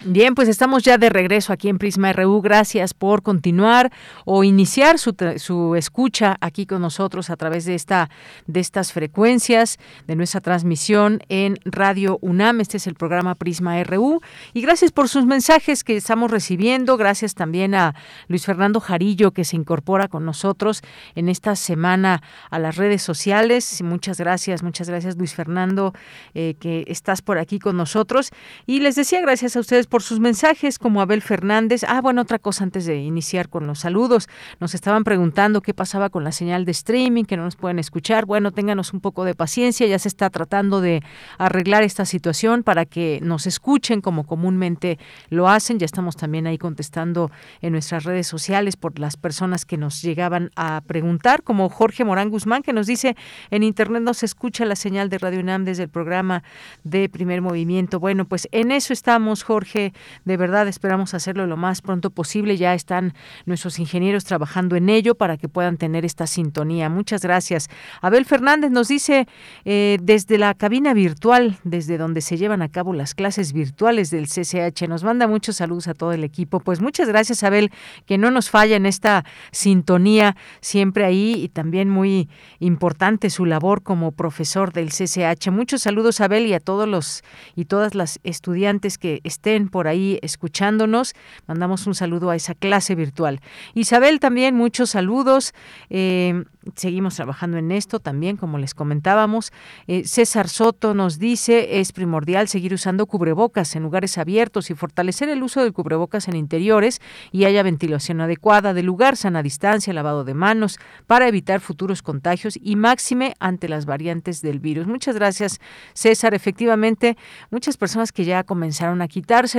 [0.09, 2.39] Bien, pues estamos ya de regreso aquí en Prisma RU.
[2.41, 3.91] Gracias por continuar
[4.23, 8.09] o iniciar su, su, escucha aquí con nosotros a través de esta
[8.45, 9.77] de estas frecuencias
[10.07, 12.61] de nuestra transmisión en Radio UNAM.
[12.61, 14.21] Este es el programa Prisma RU
[14.53, 16.95] y gracias por sus mensajes que estamos recibiendo.
[16.95, 17.93] Gracias también a
[18.29, 20.83] Luis Fernando Jarillo que se incorpora con nosotros
[21.15, 23.81] en esta semana a las redes sociales.
[23.81, 25.93] Muchas gracias, muchas gracias Luis Fernando
[26.33, 28.31] eh, que estás por aquí con nosotros
[28.65, 31.83] y les decía gracias a ustedes por sus mensajes, como Abel Fernández.
[31.87, 34.27] Ah, bueno, otra cosa antes de iniciar con los saludos.
[34.59, 38.25] Nos estaban preguntando qué pasaba con la señal de streaming, que no nos pueden escuchar.
[38.25, 41.03] Bueno, ténganos un poco de paciencia, ya se está tratando de
[41.37, 45.79] arreglar esta situación para que nos escuchen como comúnmente lo hacen.
[45.79, 47.31] Ya estamos también ahí contestando
[47.61, 52.29] en nuestras redes sociales por las personas que nos llegaban a preguntar, como Jorge Morán
[52.29, 53.15] Guzmán, que nos dice,
[53.51, 56.43] en internet no se escucha la señal de Radio UNAM desde el programa
[56.83, 57.99] de primer movimiento.
[57.99, 59.86] Bueno, pues en eso estamos, Jorge
[60.25, 62.57] de verdad esperamos hacerlo lo más pronto posible.
[62.57, 63.13] Ya están
[63.45, 66.89] nuestros ingenieros trabajando en ello para que puedan tener esta sintonía.
[66.89, 67.69] Muchas gracias.
[68.01, 69.27] Abel Fernández nos dice
[69.65, 74.27] eh, desde la cabina virtual, desde donde se llevan a cabo las clases virtuales del
[74.27, 76.59] CCH, nos manda muchos saludos a todo el equipo.
[76.59, 77.71] Pues muchas gracias, Abel,
[78.05, 82.29] que no nos falla en esta sintonía siempre ahí y también muy
[82.59, 85.49] importante su labor como profesor del CCH.
[85.51, 87.23] Muchos saludos, Abel, y a todos los
[87.55, 91.13] y todas las estudiantes que estén por ahí escuchándonos.
[91.45, 93.41] Mandamos un saludo a esa clase virtual.
[93.75, 95.53] Isabel también, muchos saludos.
[95.91, 99.51] Eh, seguimos trabajando en esto también, como les comentábamos.
[99.87, 105.29] Eh, César Soto nos dice, es primordial seguir usando cubrebocas en lugares abiertos y fortalecer
[105.29, 107.01] el uso del cubrebocas en interiores
[107.31, 112.57] y haya ventilación adecuada del lugar, sana distancia, lavado de manos, para evitar futuros contagios
[112.61, 114.87] y máxime ante las variantes del virus.
[114.87, 115.59] Muchas gracias,
[115.93, 116.33] César.
[116.33, 117.17] Efectivamente,
[117.51, 119.07] muchas personas que ya comenzaron a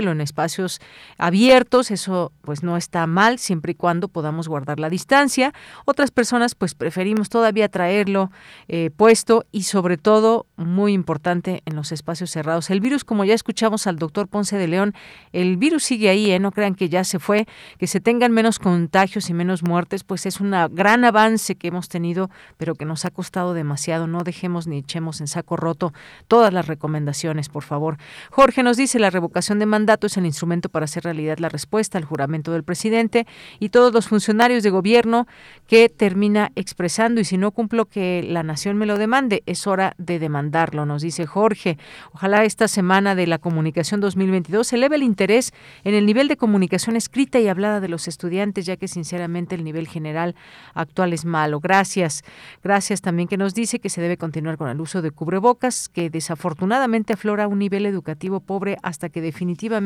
[0.06, 0.80] en espacios
[1.18, 5.52] abiertos, eso pues no está mal, siempre y cuando podamos guardar la distancia.
[5.84, 8.30] Otras personas pues preferimos todavía traerlo
[8.68, 12.70] eh, puesto y sobre todo, muy importante, en los espacios cerrados.
[12.70, 14.94] El virus, como ya escuchamos al doctor Ponce de León,
[15.32, 16.38] el virus sigue ahí, ¿eh?
[16.38, 17.46] no crean que ya se fue,
[17.78, 21.88] que se tengan menos contagios y menos muertes, pues es un gran avance que hemos
[21.88, 24.06] tenido, pero que nos ha costado demasiado.
[24.06, 25.92] No dejemos ni echemos en saco roto
[26.26, 27.98] todas las recomendaciones, por favor.
[28.30, 31.98] Jorge nos dice, la revocación de mandato es el instrumento para hacer realidad la respuesta
[31.98, 33.26] al juramento del presidente
[33.58, 35.26] y todos los funcionarios de gobierno
[35.66, 39.94] que termina expresando y si no cumplo que la nación me lo demande, es hora
[39.98, 41.78] de demandarlo, nos dice Jorge.
[42.12, 45.52] Ojalá esta semana de la comunicación 2022 eleve el interés
[45.84, 49.64] en el nivel de comunicación escrita y hablada de los estudiantes, ya que sinceramente el
[49.64, 50.34] nivel general
[50.74, 51.60] actual es malo.
[51.60, 52.24] Gracias.
[52.62, 56.10] Gracias también que nos dice que se debe continuar con el uso de cubrebocas, que
[56.10, 59.77] desafortunadamente aflora un nivel educativo pobre hasta que definitivamente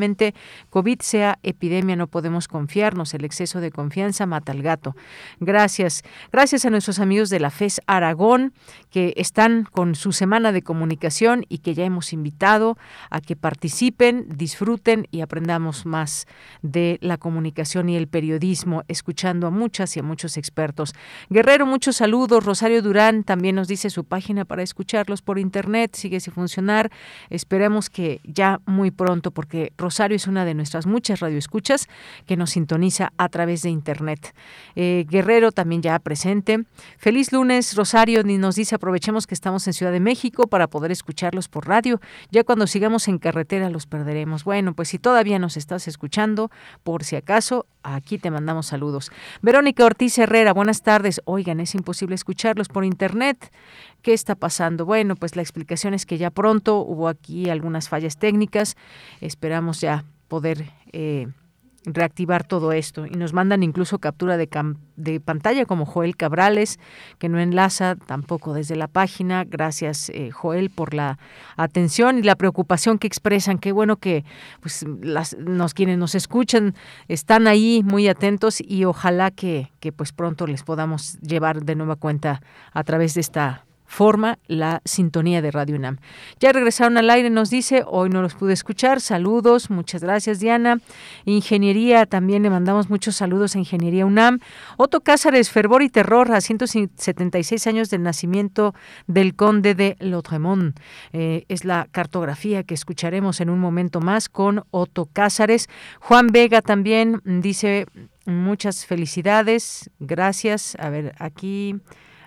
[0.69, 1.95] COVID sea epidemia.
[1.95, 3.13] No podemos confiarnos.
[3.13, 4.95] El exceso de confianza mata al gato.
[5.39, 6.03] Gracias.
[6.31, 8.53] Gracias a nuestros amigos de la FES Aragón
[8.89, 12.77] que están con su semana de comunicación y que ya hemos invitado
[13.09, 16.27] a que participen, disfruten y aprendamos más
[16.61, 20.93] de la comunicación y el periodismo, escuchando a muchas y a muchos expertos.
[21.29, 22.45] Guerrero, muchos saludos.
[22.45, 26.91] Rosario Durán también nos dice su página para escucharlos por internet, sigue sin funcionar.
[27.29, 31.87] Esperemos que ya muy pronto, porque Rosario es una de nuestras muchas radioescuchas
[32.25, 34.33] que nos sintoniza a través de internet.
[34.75, 36.63] Eh, Guerrero también ya presente.
[36.97, 41.49] Feliz lunes, Rosario, nos dice aprovechemos que estamos en Ciudad de México para poder escucharlos
[41.49, 41.99] por radio.
[42.31, 44.43] Ya cuando sigamos en carretera los perderemos.
[44.43, 46.49] Bueno, pues si todavía nos estás escuchando,
[46.83, 49.11] por si acaso, aquí te mandamos saludos.
[49.41, 51.21] Verónica Ortiz Herrera, buenas tardes.
[51.25, 53.51] Oigan, es imposible escucharlos por internet.
[54.01, 54.85] ¿Qué está pasando?
[54.85, 58.75] Bueno, pues la explicación es que ya pronto hubo aquí algunas fallas técnicas.
[59.21, 61.27] Esperamos ya poder eh,
[61.85, 63.05] reactivar todo esto.
[63.05, 64.49] Y nos mandan incluso captura de,
[64.95, 66.79] de, pantalla como Joel Cabrales
[67.19, 69.43] que no enlaza tampoco desde la página.
[69.43, 71.17] Gracias eh, Joel por la
[71.57, 73.57] atención y la preocupación que expresan.
[73.57, 74.23] Qué bueno que
[74.61, 76.75] pues las nos quienes nos escuchan
[77.07, 81.95] están ahí muy atentos y ojalá que, que pues pronto les podamos llevar de nueva
[81.95, 85.99] cuenta a través de esta forma la sintonía de Radio UNAM.
[86.39, 90.79] Ya regresaron al aire, nos dice, hoy no los pude escuchar, saludos, muchas gracias Diana.
[91.25, 94.39] Ingeniería, también le mandamos muchos saludos a Ingeniería UNAM.
[94.77, 98.73] Otto Cázares, Fervor y Terror, a 176 años del nacimiento
[99.05, 100.75] del conde de Lotremont.
[101.13, 105.69] Eh, es la cartografía que escucharemos en un momento más con Otto Cázares.
[105.99, 107.85] Juan Vega también dice,
[108.25, 110.75] muchas felicidades, gracias.
[110.79, 111.75] A ver, aquí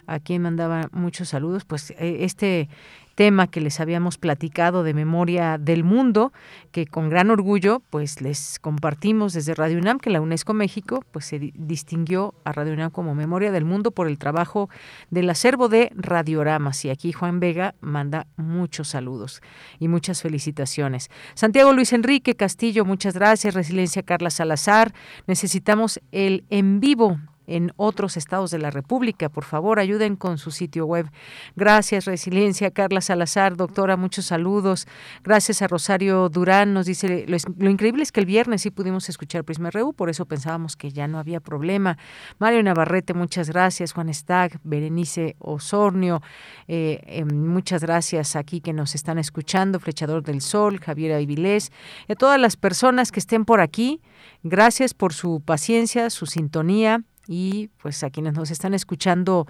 [0.07, 2.69] a quien mandaba muchos saludos, pues eh, este
[3.17, 6.33] tema que les habíamos platicado de memoria del mundo,
[6.71, 11.25] que con gran orgullo pues les compartimos desde Radio UNAM, que la UNESCO México pues
[11.25, 14.69] se distinguió a Radio UNAM como memoria del mundo por el trabajo
[15.11, 16.85] del acervo de radioramas.
[16.85, 19.41] Y aquí Juan Vega manda muchos saludos
[19.81, 21.11] y muchas felicitaciones.
[21.35, 23.55] Santiago Luis Enrique Castillo, muchas gracias.
[23.55, 24.93] Resiliencia Carla Salazar.
[25.27, 29.29] Necesitamos el en vivo en otros estados de la República.
[29.29, 31.11] Por favor, ayuden con su sitio web.
[31.55, 32.71] Gracias, Resiliencia.
[32.71, 34.87] Carla Salazar, doctora, muchos saludos.
[35.23, 36.75] Gracias a Rosario Durán.
[36.75, 40.27] Nos dice, lo, increíble es que el viernes sí pudimos escuchar Prisma RU, por eso
[40.27, 41.99] pensábamos que ya no había problema.
[42.39, 43.93] Mario Navarrete, muchas gracias.
[43.93, 46.23] Juan Stag, Berenice Osornio,
[46.69, 49.81] eh, em, muchas gracias aquí que nos están escuchando.
[49.81, 51.71] Flechador del Sol, Javier Avilés,
[52.09, 54.01] y a todas las personas que estén por aquí.
[54.43, 59.47] Gracias por su paciencia, su sintonía y pues a quienes nos están escuchando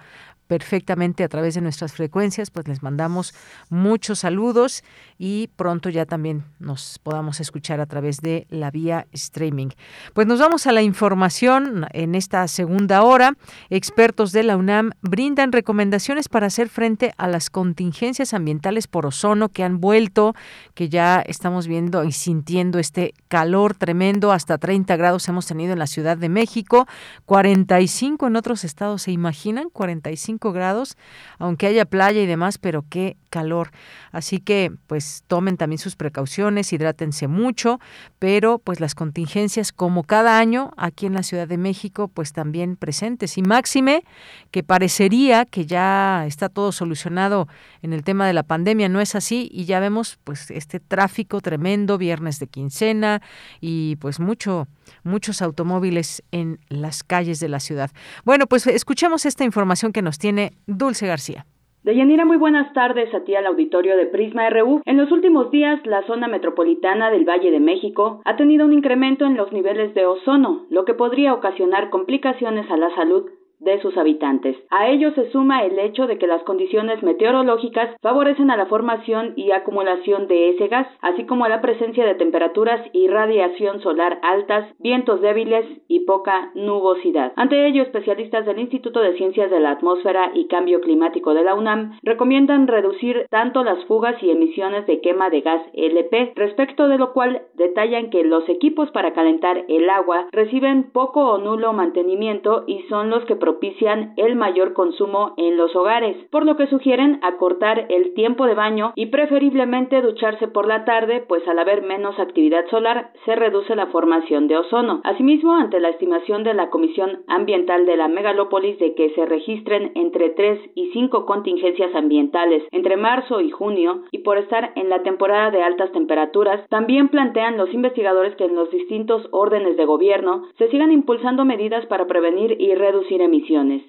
[0.47, 3.33] perfectamente a través de nuestras frecuencias, pues les mandamos
[3.69, 4.83] muchos saludos
[5.17, 9.69] y pronto ya también nos podamos escuchar a través de la vía streaming.
[10.13, 13.33] Pues nos vamos a la información en esta segunda hora.
[13.69, 19.49] Expertos de la UNAM brindan recomendaciones para hacer frente a las contingencias ambientales por ozono
[19.49, 20.33] que han vuelto,
[20.73, 25.79] que ya estamos viendo y sintiendo este calor tremendo, hasta 30 grados hemos tenido en
[25.79, 26.87] la Ciudad de México,
[27.25, 29.69] 45 en otros estados, ¿se imaginan?
[29.69, 30.95] 45 grados,
[31.37, 33.71] aunque haya playa y demás, pero qué calor.
[34.11, 37.79] Así que pues tomen también sus precauciones, hidrátense mucho,
[38.19, 42.75] pero pues las contingencias como cada año aquí en la Ciudad de México pues también
[42.75, 44.03] presentes y máxime
[44.51, 47.47] que parecería que ya está todo solucionado
[47.81, 51.41] en el tema de la pandemia, no es así y ya vemos pues este tráfico
[51.41, 53.21] tremendo viernes de quincena
[53.61, 54.67] y pues mucho
[55.03, 57.91] muchos automóviles en las calles de la ciudad.
[58.25, 61.45] Bueno, pues escuchemos esta información que nos tiene Dulce García.
[61.87, 64.81] Deyanira, muy buenas tardes a ti al auditorio de Prisma RU.
[64.83, 69.25] En los últimos días, la zona metropolitana del Valle de México ha tenido un incremento
[69.25, 73.29] en los niveles de ozono, lo que podría ocasionar complicaciones a la salud
[73.59, 74.55] de sus habitantes.
[74.69, 79.33] A ello se suma el hecho de que las condiciones meteorológicas favorecen a la formación
[79.35, 84.19] y acumulación de ese gas, así como a la presencia de temperaturas y radiación solar
[84.21, 87.33] altas, vientos débiles y poca nubosidad.
[87.35, 91.55] Ante ello, especialistas del Instituto de Ciencias de la Atmósfera y Cambio Climático de la
[91.55, 96.97] UNAM recomiendan reducir tanto las fugas y emisiones de quema de gas LP, respecto de
[96.97, 102.63] lo cual detallan que los equipos para calentar el agua reciben poco o nulo mantenimiento
[102.67, 107.21] y son los que propician el mayor consumo en los hogares, por lo que sugieren
[107.21, 112.19] acortar el tiempo de baño y preferiblemente ducharse por la tarde, pues al haber menos
[112.19, 114.99] actividad solar se reduce la formación de ozono.
[115.05, 119.93] Asimismo, ante la estimación de la Comisión Ambiental de la megalópolis de que se registren
[119.95, 125.03] entre 3 y 5 contingencias ambientales entre marzo y junio y por estar en la
[125.03, 130.43] temporada de altas temperaturas, también plantean los investigadores que en los distintos órdenes de gobierno
[130.57, 133.36] se sigan impulsando medidas para prevenir y reducir emisiones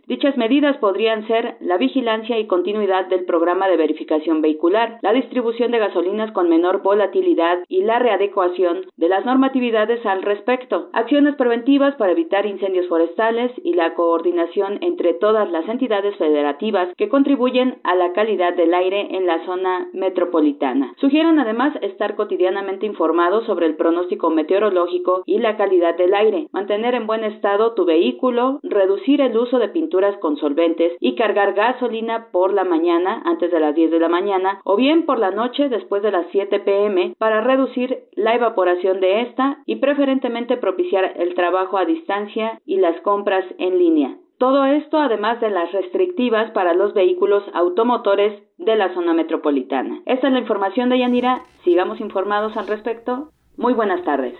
[0.07, 5.71] Dichas medidas podrían ser la vigilancia y continuidad del programa de verificación vehicular, la distribución
[5.71, 11.95] de gasolinas con menor volatilidad y la readecuación de las normatividades al respecto, acciones preventivas
[11.97, 17.95] para evitar incendios forestales y la coordinación entre todas las entidades federativas que contribuyen a
[17.95, 20.95] la calidad del aire en la zona metropolitana.
[21.01, 26.95] Sugieren además estar cotidianamente informados sobre el pronóstico meteorológico y la calidad del aire, mantener
[26.95, 32.29] en buen estado tu vehículo, reducir el uso de pinturas con solventes y cargar gasolina
[32.31, 35.69] por la mañana antes de las 10 de la mañana o bien por la noche
[35.69, 41.35] después de las 7 pm para reducir la evaporación de esta y preferentemente propiciar el
[41.35, 44.17] trabajo a distancia y las compras en línea.
[44.39, 50.01] Todo esto además de las restrictivas para los vehículos automotores de la zona metropolitana.
[50.07, 51.43] Esta es la información de Yanira.
[51.65, 53.31] Sigamos informados al respecto.
[53.57, 54.37] Muy buenas tardes.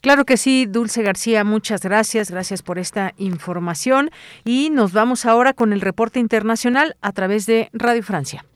[0.00, 4.10] Claro que sí, Dulce García, muchas gracias, gracias por esta información
[4.46, 8.46] y nos vamos ahora con el reporte internacional a través de Radio Francia.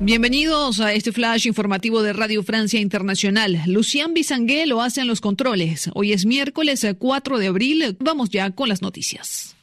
[0.00, 3.60] Bienvenidos a este flash informativo de Radio Francia Internacional.
[3.66, 5.88] Lucian Bisangué lo hace en los controles.
[5.94, 7.96] Hoy es miércoles 4 de abril.
[8.00, 9.54] Vamos ya con las noticias.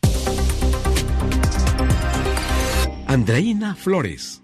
[3.10, 4.40] Andreina Flores.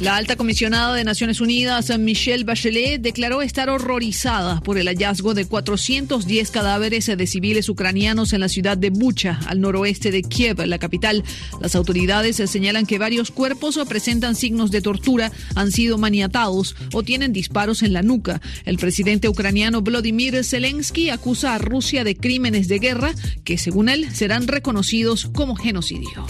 [0.00, 5.44] La alta comisionada de Naciones Unidas, Michelle Bachelet, declaró estar horrorizada por el hallazgo de
[5.44, 10.78] 410 cadáveres de civiles ucranianos en la ciudad de Bucha, al noroeste de Kiev, la
[10.78, 11.22] capital.
[11.60, 17.34] Las autoridades señalan que varios cuerpos presentan signos de tortura, han sido maniatados o tienen
[17.34, 18.40] disparos en la nuca.
[18.64, 23.12] El presidente ucraniano Vladimir Zelensky acusa a Rusia de crímenes de guerra
[23.44, 26.24] que, según él, serán reconocidos como genocidio.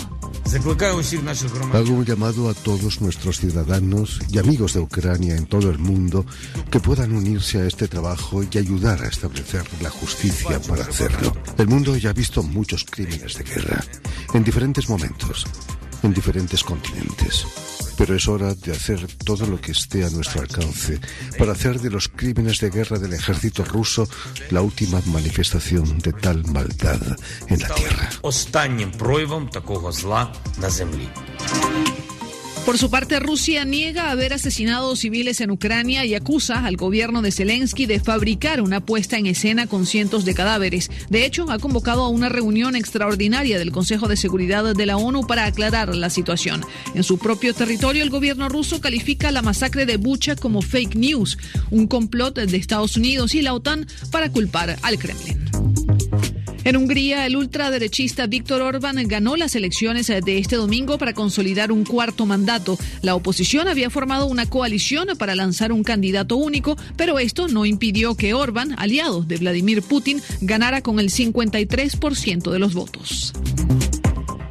[1.72, 3.59] Hago un llamado a todos nuestros ciudadanos
[4.30, 6.24] y amigos de Ucrania en todo el mundo
[6.70, 11.34] que puedan unirse a este trabajo y ayudar a establecer la justicia para hacerlo.
[11.58, 13.84] El mundo ya ha visto muchos crímenes de guerra
[14.34, 15.46] en diferentes momentos,
[16.02, 17.46] en diferentes continentes
[18.00, 20.98] pero es hora de hacer todo lo que esté a nuestro alcance
[21.38, 24.08] para hacer de los crímenes de guerra del ejército ruso
[24.48, 26.98] la última manifestación de tal maldad
[27.48, 28.08] en la tierra.
[32.64, 37.32] Por su parte, Rusia niega haber asesinado civiles en Ucrania y acusa al gobierno de
[37.32, 40.90] Zelensky de fabricar una puesta en escena con cientos de cadáveres.
[41.08, 45.26] De hecho, ha convocado a una reunión extraordinaria del Consejo de Seguridad de la ONU
[45.26, 46.60] para aclarar la situación.
[46.94, 51.38] En su propio territorio, el gobierno ruso califica la masacre de Bucha como fake news,
[51.70, 55.59] un complot de Estados Unidos y la OTAN para culpar al Kremlin.
[56.62, 61.84] En Hungría, el ultraderechista Víctor Orbán ganó las elecciones de este domingo para consolidar un
[61.84, 62.78] cuarto mandato.
[63.00, 68.14] La oposición había formado una coalición para lanzar un candidato único, pero esto no impidió
[68.14, 73.32] que Orbán, aliado de Vladimir Putin, ganara con el 53% de los votos.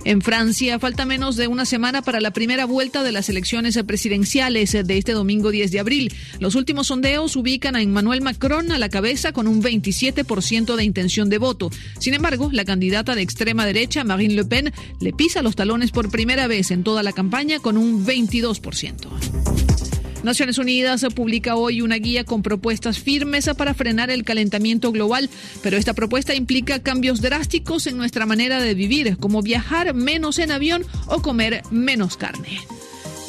[0.10, 4.72] En Francia, falta menos de una semana para la primera vuelta de las elecciones presidenciales
[4.72, 6.12] de este domingo 10 de abril.
[6.40, 11.30] Los últimos sondeos ubican a Emmanuel Macron a la cabeza con un 27% de intención
[11.30, 11.70] de voto.
[12.00, 16.10] Sin embargo, la candidata de extrema derecha, Marine Le Pen, le pisa los talones por
[16.10, 19.79] primera vez en toda la campaña con un 22%.
[20.24, 25.30] Naciones Unidas publica hoy una guía con propuestas firmes para frenar el calentamiento global,
[25.64, 30.52] pero esta propuesta implica cambios drásticos en nuestra manera de vivir, como viajar menos en
[30.52, 32.60] avión o comer menos carne.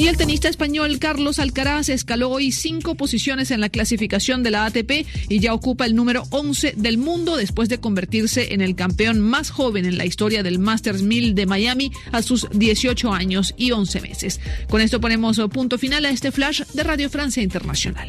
[0.00, 4.64] Y el tenista español Carlos Alcaraz escaló hoy cinco posiciones en la clasificación de la
[4.64, 9.20] ATP y ya ocupa el número 11 del mundo después de convertirse en el campeón
[9.20, 13.72] más joven en la historia del Masters 1000 de Miami a sus 18 años y
[13.72, 14.40] 11 meses.
[14.70, 18.08] Con esto ponemos punto final a este flash de Radio Francia Internacional.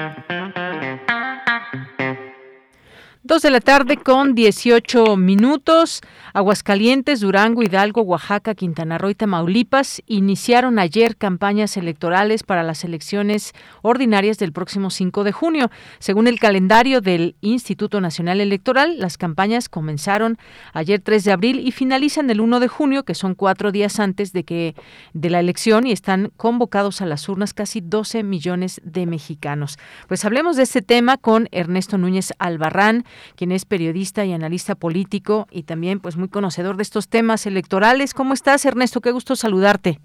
[3.31, 6.01] Dos de la tarde con 18 minutos.
[6.33, 13.53] Aguascalientes, Durango, Hidalgo, Oaxaca, Quintana Roo y Tamaulipas iniciaron ayer campañas electorales para las elecciones
[13.83, 15.71] ordinarias del próximo 5 de junio.
[15.99, 20.37] Según el calendario del Instituto Nacional Electoral, las campañas comenzaron
[20.73, 24.33] ayer 3 de abril y finalizan el 1 de junio, que son cuatro días antes
[24.33, 24.75] de que
[25.13, 29.79] de la elección y están convocados a las urnas casi 12 millones de mexicanos.
[30.09, 35.47] Pues hablemos de este tema con Ernesto Núñez Albarrán quien es periodista y analista político
[35.51, 38.13] y también pues muy conocedor de estos temas electorales.
[38.13, 39.01] ¿Cómo estás, Ernesto?
[39.01, 39.99] Qué gusto saludarte.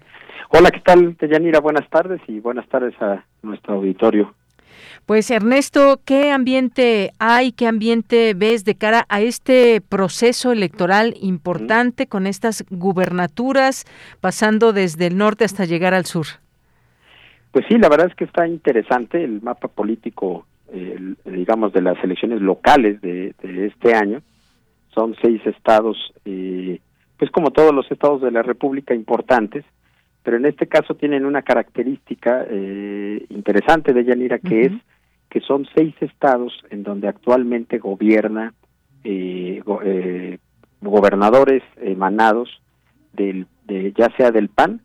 [0.49, 1.59] Hola, ¿qué tal, Deyanira?
[1.59, 4.33] Buenas tardes y buenas tardes a nuestro auditorio.
[5.05, 12.07] Pues Ernesto, ¿qué ambiente hay, qué ambiente ves de cara a este proceso electoral importante
[12.07, 13.85] con estas gubernaturas
[14.19, 16.25] pasando desde el norte hasta llegar al sur?
[17.51, 20.45] Pues sí, la verdad es que está interesante el mapa político
[21.25, 24.21] digamos, de las elecciones locales de, este año.
[24.93, 26.79] Son seis estados, eh,
[27.17, 29.63] pues como todos los estados de la República, importantes,
[30.23, 34.73] pero en este caso tienen una característica eh, interesante de Yanira, que es
[35.29, 38.53] que son seis estados en donde actualmente gobierna
[39.03, 39.61] eh,
[40.81, 42.61] gobernadores emanados
[43.13, 44.81] del, de, ya sea del PAN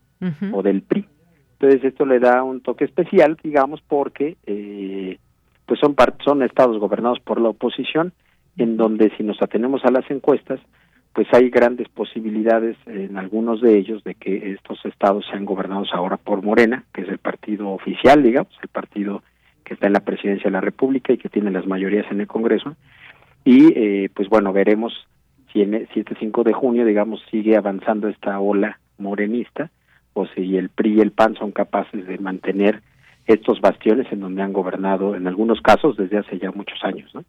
[0.53, 1.05] o del PRI.
[1.53, 5.17] Entonces esto le da un toque especial, digamos, porque eh,
[5.65, 8.13] pues son, son estados gobernados por la oposición,
[8.57, 10.59] en donde si nos atenemos a las encuestas,
[11.13, 16.17] pues hay grandes posibilidades en algunos de ellos de que estos estados sean gobernados ahora
[16.17, 19.21] por Morena, que es el partido oficial, digamos, el partido
[19.63, 22.27] que está en la presidencia de la República y que tiene las mayorías en el
[22.27, 22.75] Congreso.
[23.45, 24.93] Y eh, pues bueno, veremos
[25.51, 29.69] si, en, si este 5 de junio, digamos, sigue avanzando esta ola morenista
[30.13, 32.81] o si el PRI y el PAN son capaces de mantener
[33.25, 37.23] estos bastiones en donde han gobernado en algunos casos desde hace ya muchos años, ¿no?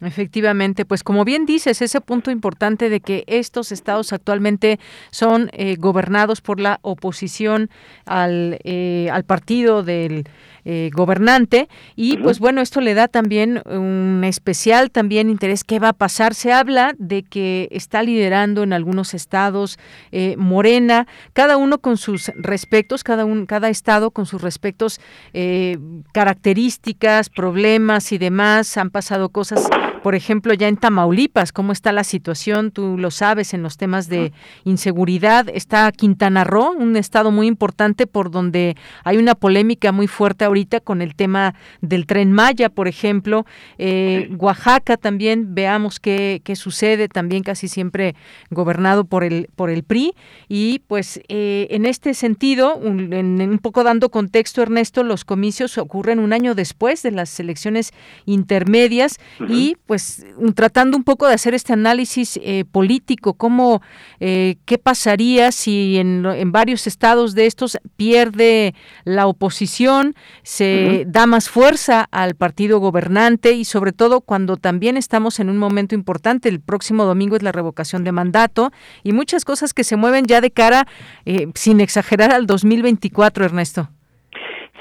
[0.00, 4.78] Efectivamente, pues como bien dices, ese punto importante de que estos estados actualmente
[5.10, 7.68] son eh, gobernados por la oposición
[8.06, 10.24] al, eh, al partido del
[10.70, 11.66] eh, gobernante
[11.96, 16.34] y pues bueno esto le da también un especial también interés qué va a pasar
[16.34, 19.78] se habla de que está liderando en algunos estados
[20.12, 25.00] eh, Morena cada uno con sus respectos cada un cada estado con sus respectos
[25.32, 25.78] eh,
[26.12, 29.70] características problemas y demás han pasado cosas
[30.02, 32.70] por ejemplo, ya en Tamaulipas, ¿cómo está la situación?
[32.70, 34.32] Tú lo sabes en los temas de
[34.64, 35.48] inseguridad.
[35.52, 40.80] Está Quintana Roo, un estado muy importante por donde hay una polémica muy fuerte ahorita
[40.80, 43.44] con el tema del tren Maya, por ejemplo.
[43.78, 48.14] Eh, Oaxaca también, veamos qué, qué, sucede, también casi siempre
[48.50, 50.14] gobernado por el, por el PRI.
[50.48, 55.78] Y pues eh, en este sentido, un, en, un poco dando contexto, Ernesto, los comicios
[55.78, 57.92] ocurren un año después de las elecciones
[58.26, 59.18] intermedias
[59.48, 63.80] y pues tratando un poco de hacer este análisis eh, político, cómo,
[64.20, 68.74] eh, qué pasaría si en, en, varios estados de estos pierde
[69.04, 75.40] la oposición, se da más fuerza al partido gobernante y sobre todo cuando también estamos
[75.40, 78.70] en un momento importante, el próximo domingo es la revocación de mandato
[79.02, 80.86] y muchas cosas que se mueven ya de cara,
[81.24, 83.88] eh, sin exagerar, al 2024, Ernesto.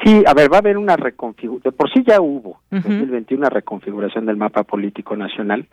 [0.03, 3.39] Sí, a ver, va a haber una reconfiguración, de por sí ya hubo, en 2021,
[3.39, 5.67] una reconfiguración del mapa político nacional,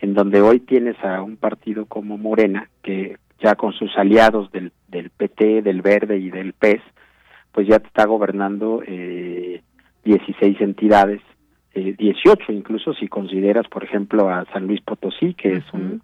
[0.00, 4.72] en donde hoy tienes a un partido como Morena, que ya con sus aliados del,
[4.88, 6.82] del PT, del Verde y del PES,
[7.52, 9.62] pues ya te está gobernando eh,
[10.04, 11.20] 16 entidades,
[11.74, 16.02] eh, 18 incluso si consideras, por ejemplo, a San Luis Potosí, que es un,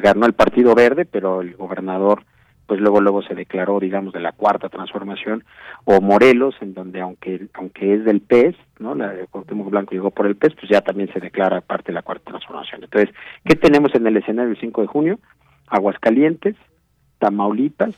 [0.00, 2.24] ganó el Partido Verde, pero el gobernador
[2.66, 5.44] pues luego luego se declaró digamos de la cuarta transformación
[5.84, 10.10] o Morelos en donde aunque aunque es del PES no la de Cuauhtémoc Blanco llegó
[10.10, 12.84] por el PES pues ya también se declara parte de la cuarta transformación.
[12.84, 13.14] Entonces
[13.44, 15.18] qué tenemos en el escenario el 5 de junio
[15.68, 16.56] Aguascalientes
[17.18, 17.94] Tamaulipas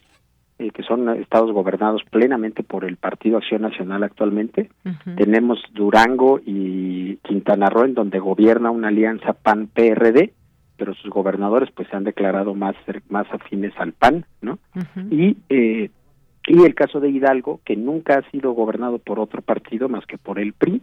[0.59, 4.71] eh, que son estados gobernados plenamente por el Partido Acción Nacional actualmente.
[5.17, 10.33] Tenemos Durango y Quintana Roo en donde gobierna una alianza PAN PRD
[10.77, 12.75] pero sus gobernadores pues se han declarado más
[13.09, 14.59] más afines al PAN, ¿no?
[15.11, 15.91] Y eh,
[16.47, 20.17] y el caso de Hidalgo que nunca ha sido gobernado por otro partido más que
[20.17, 20.81] por el PRI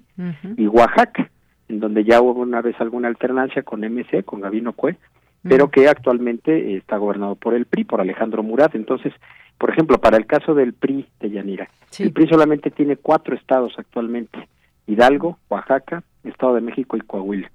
[0.57, 1.29] y Oaxaca,
[1.69, 4.97] en donde ya hubo una vez alguna alternancia con MC, con Gabino Cue,
[5.41, 8.75] pero que actualmente está gobernado por el PRI, por Alejandro Murat.
[8.75, 9.13] Entonces,
[9.57, 13.73] por ejemplo, para el caso del PRI de Yanira, el PRI solamente tiene cuatro estados
[13.77, 14.49] actualmente:
[14.85, 17.49] Hidalgo, Oaxaca, Estado de México y Coahuila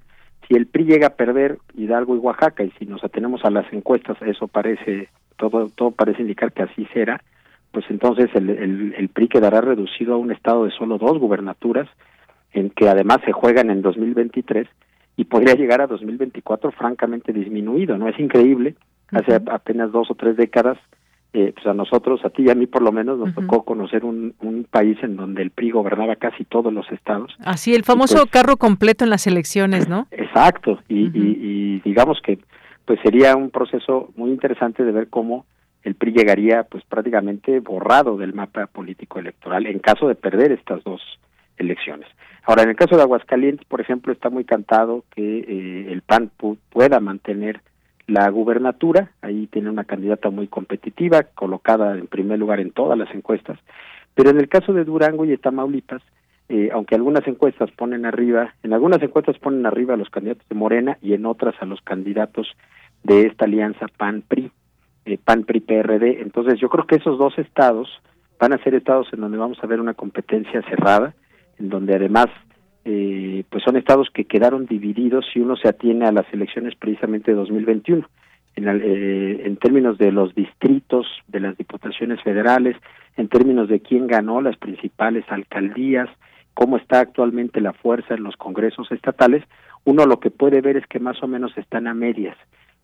[0.48, 3.70] si el PRI llega a perder Hidalgo y Oaxaca y si nos atenemos a las
[3.72, 7.22] encuestas eso parece todo todo parece indicar que así será
[7.70, 11.88] pues entonces el, el, el PRI quedará reducido a un estado de solo dos gubernaturas
[12.52, 14.66] en que además se juegan en 2023
[15.16, 18.74] y podría llegar a 2024 francamente disminuido no es increíble.
[19.10, 20.78] Hace apenas dos o tres décadas
[21.40, 24.04] eh, pues a nosotros, a ti y a mí por lo menos, nos tocó conocer
[24.04, 27.32] un, un, país en donde el PRI gobernaba casi todos los estados.
[27.44, 30.08] Así, el famoso pues carro completo en las elecciones, ¿no?
[30.10, 32.40] Exacto, y, y, y, digamos que
[32.84, 35.46] pues sería un proceso muy interesante de ver cómo
[35.84, 40.82] el PRI llegaría pues prácticamente borrado del mapa político electoral en caso de perder estas
[40.82, 41.00] dos
[41.56, 42.08] elecciones.
[42.42, 46.32] Ahora, en el caso de Aguascalientes, por ejemplo, está muy cantado que eh, el PAN
[46.70, 47.60] pueda mantener
[48.08, 53.14] la gubernatura, ahí tiene una candidata muy competitiva, colocada en primer lugar en todas las
[53.14, 53.58] encuestas,
[54.14, 56.02] pero en el caso de Durango y de Tamaulipas,
[56.48, 60.54] eh, aunque algunas encuestas ponen arriba, en algunas encuestas ponen arriba a los candidatos de
[60.54, 62.48] Morena y en otras a los candidatos
[63.04, 64.50] de esta alianza PAN-PRI,
[65.04, 67.90] eh, PAN-PRI-PRD, entonces yo creo que esos dos estados
[68.40, 71.14] van a ser estados en donde vamos a ver una competencia cerrada,
[71.58, 72.28] en donde además
[72.90, 77.32] eh, pues son estados que quedaron divididos si uno se atiene a las elecciones precisamente
[77.32, 78.08] de 2021.
[78.56, 82.76] En, eh, en términos de los distritos, de las diputaciones federales,
[83.18, 86.08] en términos de quién ganó las principales alcaldías,
[86.54, 89.44] cómo está actualmente la fuerza en los congresos estatales,
[89.84, 92.38] uno lo que puede ver es que más o menos están a medias.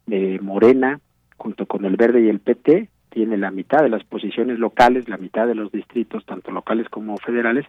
[0.06, 1.00] de Morena,
[1.38, 5.16] junto con el Verde y el PT, tiene la mitad de las posiciones locales, la
[5.16, 7.64] mitad de los distritos, tanto locales como federales,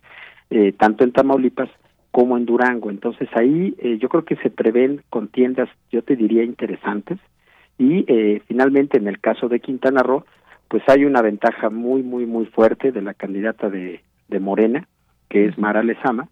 [0.50, 1.70] eh, tanto en Tamaulipas
[2.16, 2.90] como en Durango.
[2.92, 7.20] Entonces ahí eh, yo creo que se prevén contiendas, yo te diría, interesantes.
[7.78, 10.24] Y eh, finalmente en el caso de Quintana Roo,
[10.70, 14.88] pues hay una ventaja muy, muy, muy fuerte de la candidata de, de Morena,
[15.28, 16.30] que es Mara Lezama,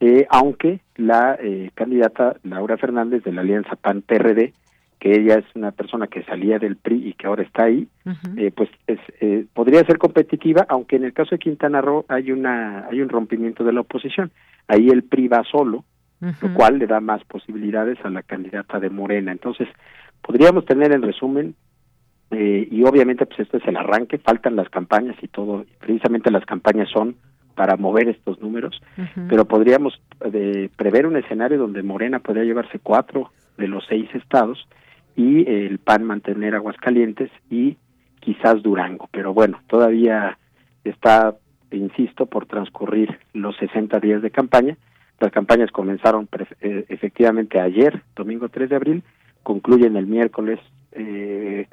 [0.00, 4.52] eh, aunque la eh, candidata Laura Fernández de la Alianza PAN-PRD,
[5.00, 7.88] que ella es una persona que salía del PRI y que ahora está ahí,
[8.36, 12.30] eh, pues es, eh, podría ser competitiva, aunque en el caso de Quintana Roo hay
[12.30, 14.30] una hay un rompimiento de la oposición.
[14.68, 15.84] Ahí el PRI va solo,
[16.20, 19.32] lo cual le da más posibilidades a la candidata de Morena.
[19.32, 19.68] Entonces,
[20.20, 21.54] podríamos tener en resumen
[22.30, 26.44] eh, y obviamente pues esto es el arranque, faltan las campañas y todo, precisamente las
[26.44, 27.16] campañas son
[27.56, 28.80] para mover estos números,
[29.28, 30.00] pero podríamos
[30.32, 34.66] eh, prever un escenario donde Morena podría llevarse cuatro de los seis estados
[35.20, 37.76] y el PAN mantener Aguascalientes y
[38.20, 39.06] quizás Durango.
[39.12, 40.38] Pero bueno, todavía
[40.82, 41.36] está,
[41.70, 44.78] insisto, por transcurrir los 60 días de campaña.
[45.18, 46.26] Las campañas comenzaron
[46.62, 49.02] eh, efectivamente ayer, domingo 3 de abril,
[49.42, 50.58] concluyen el miércoles
[50.92, 51.66] eh,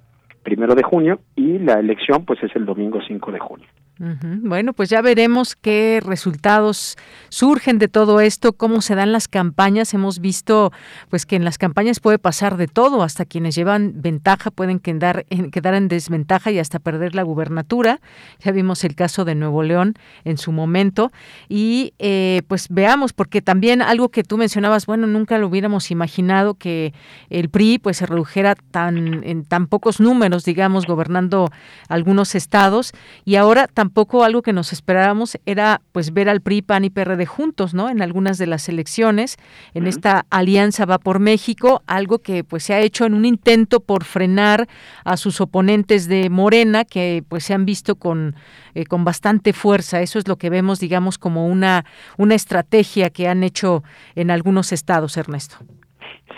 [0.44, 3.68] primero de junio y la elección pues es el domingo 5 de junio.
[4.00, 6.98] Bueno, pues ya veremos qué resultados
[7.30, 9.94] surgen de todo esto, cómo se dan las campañas.
[9.94, 10.72] Hemos visto
[11.10, 15.26] pues que en las campañas puede pasar de todo, hasta quienes llevan ventaja pueden quedar
[15.30, 18.00] en, quedar en desventaja y hasta perder la gubernatura.
[18.40, 19.96] Ya vimos el caso de Nuevo León
[20.26, 21.12] en su momento
[21.50, 26.54] y eh, pues veamos, porque también algo que tú mencionabas, bueno, nunca lo hubiéramos imaginado
[26.54, 26.94] que
[27.30, 31.50] el PRI pues se redujera tan en tan pocos números, digamos, gobernando
[31.88, 32.92] algunos estados
[33.26, 36.90] y ahora también tampoco algo que nos esperábamos era pues ver al PRI, PAN y
[36.90, 37.90] PRD juntos, ¿no?
[37.90, 39.38] En algunas de las elecciones,
[39.74, 43.80] en esta alianza va por México, algo que pues se ha hecho en un intento
[43.80, 44.68] por frenar
[45.06, 48.36] a sus oponentes de Morena que pues se han visto con
[48.76, 50.02] eh, con bastante fuerza.
[50.02, 51.86] Eso es lo que vemos, digamos, como una
[52.18, 53.84] una estrategia que han hecho
[54.16, 55.56] en algunos estados, Ernesto.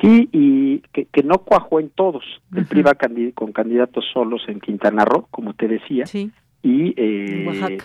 [0.01, 2.23] Sí, y que, no cuajó en todos.
[2.55, 2.93] El PRI va
[3.34, 6.05] con candidatos solos en Quintana Roo, como te decía.
[6.05, 6.31] Sí
[6.61, 7.77] y eh,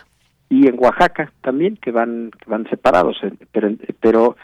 [0.49, 3.71] y en Oaxaca también que van que van separados eh, pero
[4.01, 4.37] pero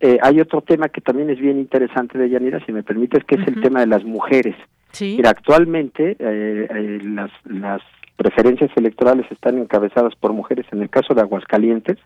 [0.00, 3.36] eh, hay otro tema que también es bien interesante de Yanira si me permites que
[3.36, 4.54] es el tema de las mujeres.
[4.90, 5.14] Sí.
[5.16, 7.82] Mira, actualmente las las
[8.16, 10.66] preferencias electorales están encabezadas por mujeres.
[10.72, 11.98] En el caso de Aguascalientes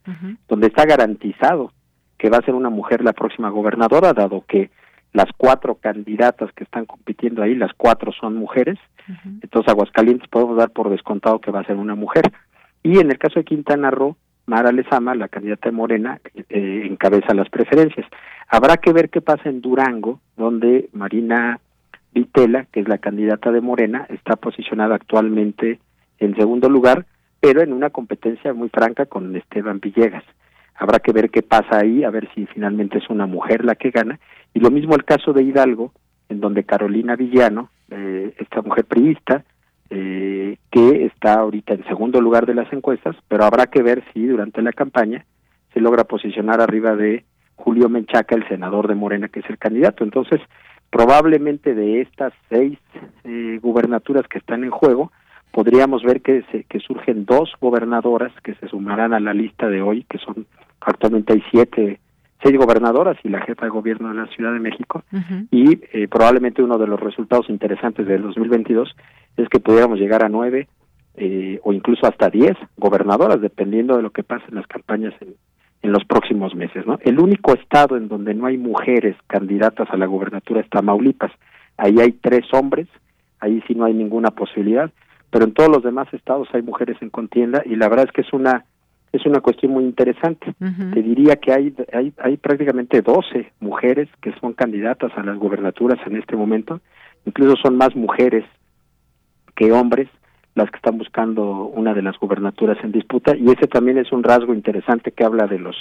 [0.48, 1.72] donde está garantizado
[2.18, 4.70] que va a ser una mujer la próxima gobernadora dado que
[5.12, 8.78] las cuatro candidatas que están compitiendo ahí, las cuatro son mujeres,
[9.42, 12.30] entonces Aguascalientes podemos dar por descontado que va a ser una mujer.
[12.82, 14.16] Y en el caso de Quintana Roo,
[14.46, 18.06] Mara Lezama, la candidata de Morena, eh, encabeza las preferencias.
[18.48, 21.60] Habrá que ver qué pasa en Durango, donde Marina
[22.12, 25.78] Vitela, que es la candidata de Morena, está posicionada actualmente
[26.18, 27.04] en segundo lugar,
[27.40, 30.24] pero en una competencia muy franca con Esteban Villegas.
[30.74, 33.90] Habrá que ver qué pasa ahí, a ver si finalmente es una mujer la que
[33.90, 34.18] gana.
[34.54, 35.92] Y lo mismo el caso de Hidalgo,
[36.28, 39.44] en donde Carolina Villano, eh, esta mujer priista,
[39.90, 44.26] eh, que está ahorita en segundo lugar de las encuestas, pero habrá que ver si
[44.26, 45.24] durante la campaña
[45.72, 47.24] se logra posicionar arriba de
[47.56, 50.04] Julio Menchaca, el senador de Morena, que es el candidato.
[50.04, 50.40] Entonces,
[50.90, 52.78] probablemente de estas seis
[53.24, 55.12] eh, gubernaturas que están en juego,
[55.52, 59.82] podríamos ver que, se, que surgen dos gobernadoras que se sumarán a la lista de
[59.82, 60.46] hoy, que son
[60.80, 61.98] actualmente hay siete,
[62.42, 65.02] seis gobernadoras y la jefa de gobierno de la Ciudad de México.
[65.50, 68.94] Y eh, probablemente uno de los resultados interesantes del 2022
[69.36, 70.68] es que pudiéramos llegar a nueve
[71.16, 75.34] eh, o incluso hasta diez gobernadoras, dependiendo de lo que pase en las campañas en,
[75.82, 76.86] en los próximos meses.
[76.86, 76.98] ¿no?
[77.02, 81.32] El único estado en donde no hay mujeres candidatas a la gobernatura es Tamaulipas.
[81.76, 82.88] Ahí hay tres hombres,
[83.40, 84.90] ahí sí no hay ninguna posibilidad,
[85.30, 88.22] pero en todos los demás estados hay mujeres en contienda y la verdad es que
[88.22, 88.64] es una
[89.12, 90.54] es una cuestión muy interesante.
[90.58, 95.98] Te diría que hay, hay, hay prácticamente 12 mujeres que son candidatas a las gubernaturas
[96.06, 96.80] en este momento,
[97.24, 98.44] incluso son más mujeres
[99.56, 100.08] que hombres
[100.54, 104.24] las que están buscando una de las gubernaturas en disputa y ese también es un
[104.24, 105.76] rasgo interesante que habla de los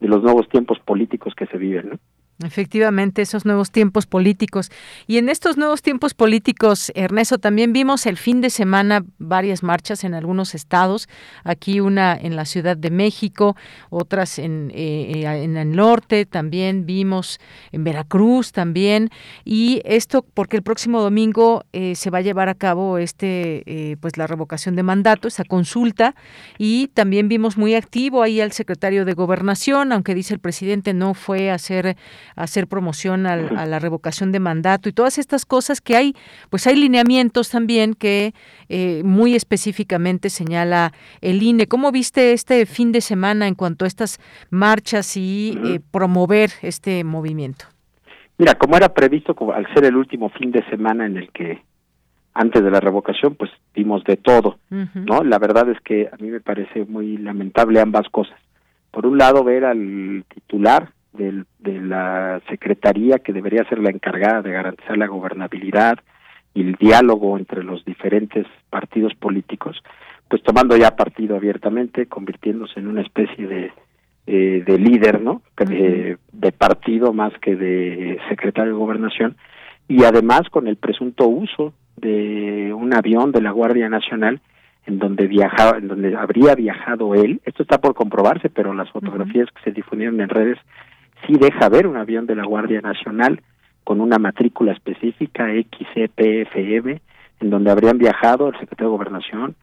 [0.00, 1.98] de los nuevos tiempos políticos que se viven, ¿no?
[2.42, 4.72] Efectivamente, esos nuevos tiempos políticos.
[5.06, 10.02] Y en estos nuevos tiempos políticos, Ernesto, también vimos el fin de semana varias marchas
[10.02, 11.08] en algunos estados,
[11.44, 13.54] aquí una en la Ciudad de México,
[13.88, 17.38] otras en, eh, en el norte, también vimos
[17.70, 19.10] en Veracruz también.
[19.44, 23.96] Y esto porque el próximo domingo eh, se va a llevar a cabo este, eh,
[24.00, 26.16] pues la revocación de mandato, esa consulta.
[26.58, 31.14] Y también vimos muy activo ahí al secretario de Gobernación, aunque dice el presidente no
[31.14, 31.96] fue a hacer
[32.36, 36.14] hacer promoción a la revocación de mandato y todas estas cosas que hay,
[36.50, 38.34] pues hay lineamientos también que
[38.68, 41.66] eh, muy específicamente señala el INE.
[41.66, 44.18] ¿Cómo viste este fin de semana en cuanto a estas
[44.50, 47.66] marchas y eh, promover este movimiento?
[48.36, 51.62] Mira, como era previsto, al ser el último fin de semana en el que
[52.34, 55.22] antes de la revocación, pues vimos de todo, ¿no?
[55.22, 58.36] La verdad es que a mí me parece muy lamentable ambas cosas.
[58.90, 64.42] Por un lado, ver al titular del, de la Secretaría, que debería ser la encargada
[64.42, 65.98] de garantizar la gobernabilidad
[66.52, 69.82] y el diálogo entre los diferentes partidos políticos,
[70.28, 73.72] pues tomando ya partido abiertamente, convirtiéndose en una especie de,
[74.26, 75.42] eh, de líder, ¿no?
[75.56, 79.36] de, de partido más que de secretario de gobernación,
[79.88, 84.40] y además con el presunto uso de un avión de la Guardia Nacional
[84.86, 87.40] en donde viajaba, en donde habría viajado él.
[87.44, 90.58] Esto está por comprobarse, pero las fotografías que se difundieron en redes
[91.26, 93.40] sí deja ver un avión de la Guardia Nacional
[93.84, 97.00] con una matrícula específica XCPFM,
[97.40, 99.54] en donde habrían viajado el secretario de Gobernación,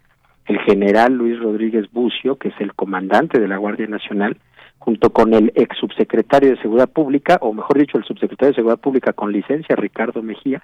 [0.45, 4.37] el general Luis Rodríguez Bucio, que es el comandante de la Guardia Nacional,
[4.77, 8.79] junto con el ex subsecretario de Seguridad Pública, o mejor dicho, el subsecretario de Seguridad
[8.79, 10.63] Pública con licencia, Ricardo Mejía,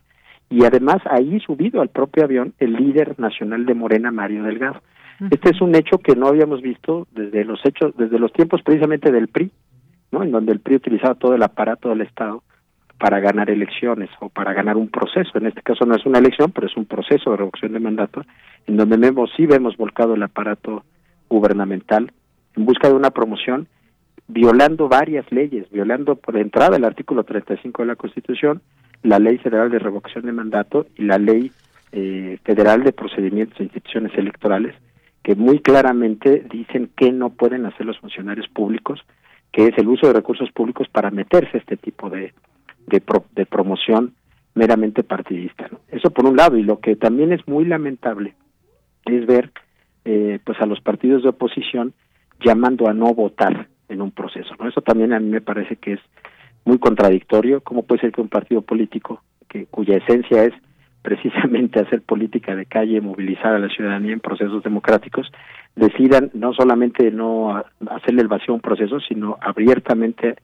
[0.50, 4.82] y además ahí subido al propio avión el líder nacional de Morena, Mario Delgado.
[5.32, 9.12] Este es un hecho que no habíamos visto desde los hechos, desde los tiempos precisamente
[9.12, 9.52] del PRI,
[10.12, 10.24] ¿no?
[10.24, 12.44] En donde el PRI utilizaba todo el aparato del Estado
[13.00, 15.38] para ganar elecciones o para ganar un proceso.
[15.38, 18.24] En este caso no es una elección, pero es un proceso de revocación de mandato,
[18.66, 20.84] en donde vemos, sí vemos volcado el aparato
[21.30, 22.12] gubernamental
[22.56, 23.68] en busca de una promoción,
[24.28, 28.62] violando varias leyes, violando por entrada el artículo 35 de la Constitución,
[29.04, 31.52] la Ley Federal de Revocación de Mandato y la Ley
[31.92, 34.76] eh, Federal de Procedimientos e Instituciones Electorales,
[35.24, 39.00] que muy claramente dicen que no pueden hacer los funcionarios públicos,
[39.52, 42.34] que es el uso de recursos públicos para meterse a este tipo de,
[42.88, 44.14] de, promoción
[44.56, 45.70] meramente partidista.
[45.90, 48.36] Eso por un lado, y lo que también es muy lamentable
[49.06, 49.52] es ver
[50.06, 51.94] eh, pues a los partidos de oposición
[52.40, 54.54] llamando a no votar en un proceso.
[54.60, 54.68] ¿no?
[54.68, 56.00] Eso también a mí me parece que es
[56.66, 57.62] muy contradictorio.
[57.62, 60.54] ¿Cómo puede ser que un partido político que cuya esencia es
[61.08, 65.32] precisamente hacer política de calle, movilizar a la ciudadanía en procesos democráticos,
[65.74, 70.36] decidan no solamente no hacerle el vacío a un proceso, sino abiertamente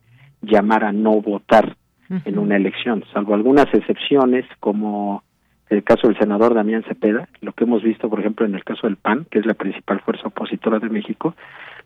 [0.41, 1.75] llamar a no votar
[2.25, 5.23] en una elección, salvo algunas excepciones como
[5.69, 8.87] el caso del senador Damián Cepeda, lo que hemos visto, por ejemplo, en el caso
[8.87, 11.33] del PAN, que es la principal fuerza opositora de México,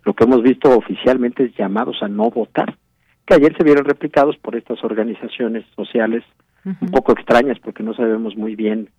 [0.04, 2.76] lo que hemos visto oficialmente es llamados a no votar,
[3.26, 6.24] que ayer se vieron replicados por estas organizaciones sociales
[6.81, 8.89] un poco extrañas porque no sabemos muy bien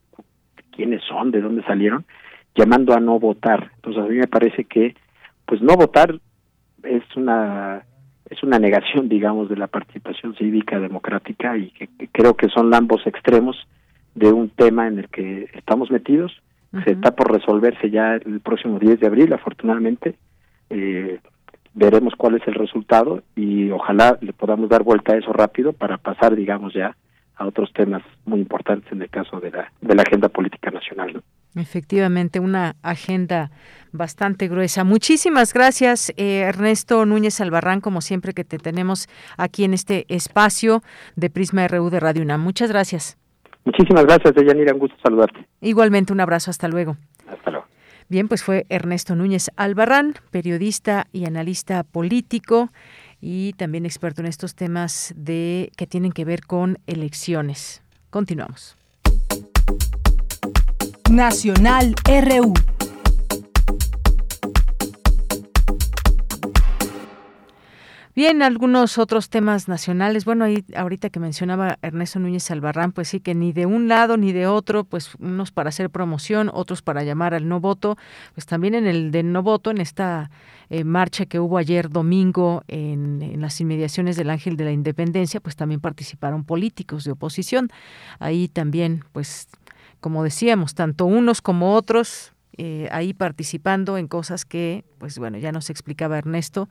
[0.73, 2.05] quiénes son, de dónde salieron,
[2.55, 3.71] llamando a no votar.
[3.77, 4.95] Entonces a mí me parece que
[5.45, 6.19] pues no votar
[6.83, 7.83] es una
[8.31, 13.07] es una negación, digamos, de la participación cívica democrática y que, creo que son ambos
[13.07, 13.57] extremos
[14.15, 16.33] de un tema en el que estamos metidos.
[16.85, 20.17] Se está por resolverse ya el próximo 10 de abril, afortunadamente.
[20.69, 21.19] Eh,
[21.73, 25.97] veremos cuál es el resultado y ojalá le podamos dar vuelta a eso rápido para
[25.97, 26.95] pasar, digamos, ya
[27.39, 31.23] a otros temas muy importantes en el caso de la, de la agenda política nacional.
[31.55, 33.51] Efectivamente, una agenda
[33.93, 34.85] bastante gruesa.
[34.85, 40.83] Muchísimas gracias, eh, Ernesto Núñez Albarrán, como siempre que te tenemos aquí en este espacio
[41.17, 42.43] de Prisma RU de Radio UNAM.
[42.43, 43.17] Muchas gracias.
[43.65, 44.73] Muchísimas gracias, Deyanira.
[44.75, 45.47] Un gusto saludarte.
[45.61, 46.51] Igualmente, un abrazo.
[46.51, 46.97] Hasta luego.
[47.27, 47.67] Hasta luego.
[48.09, 52.71] Bien, pues fue Ernesto Núñez Albarrán, periodista y analista político
[53.21, 57.83] y también experto en estos temas de que tienen que ver con elecciones.
[58.11, 58.77] Continuamos.
[61.11, 62.55] Nacional RU.
[68.19, 70.25] Bien, algunos otros temas nacionales.
[70.25, 74.17] Bueno, ahí ahorita que mencionaba Ernesto Núñez Albarrán, pues sí que ni de un lado
[74.17, 77.97] ni de otro, pues unos para hacer promoción, otros para llamar al no voto,
[78.35, 80.33] pues también en el de no voto, en esta
[80.69, 85.39] eh, marcha que hubo ayer domingo en, en, las inmediaciones del Ángel de la Independencia,
[85.39, 87.71] pues también participaron políticos de oposición.
[88.19, 89.47] Ahí también, pues,
[90.01, 95.53] como decíamos, tanto unos como otros eh, ahí participando en cosas que, pues bueno, ya
[95.53, 96.69] nos explicaba Ernesto,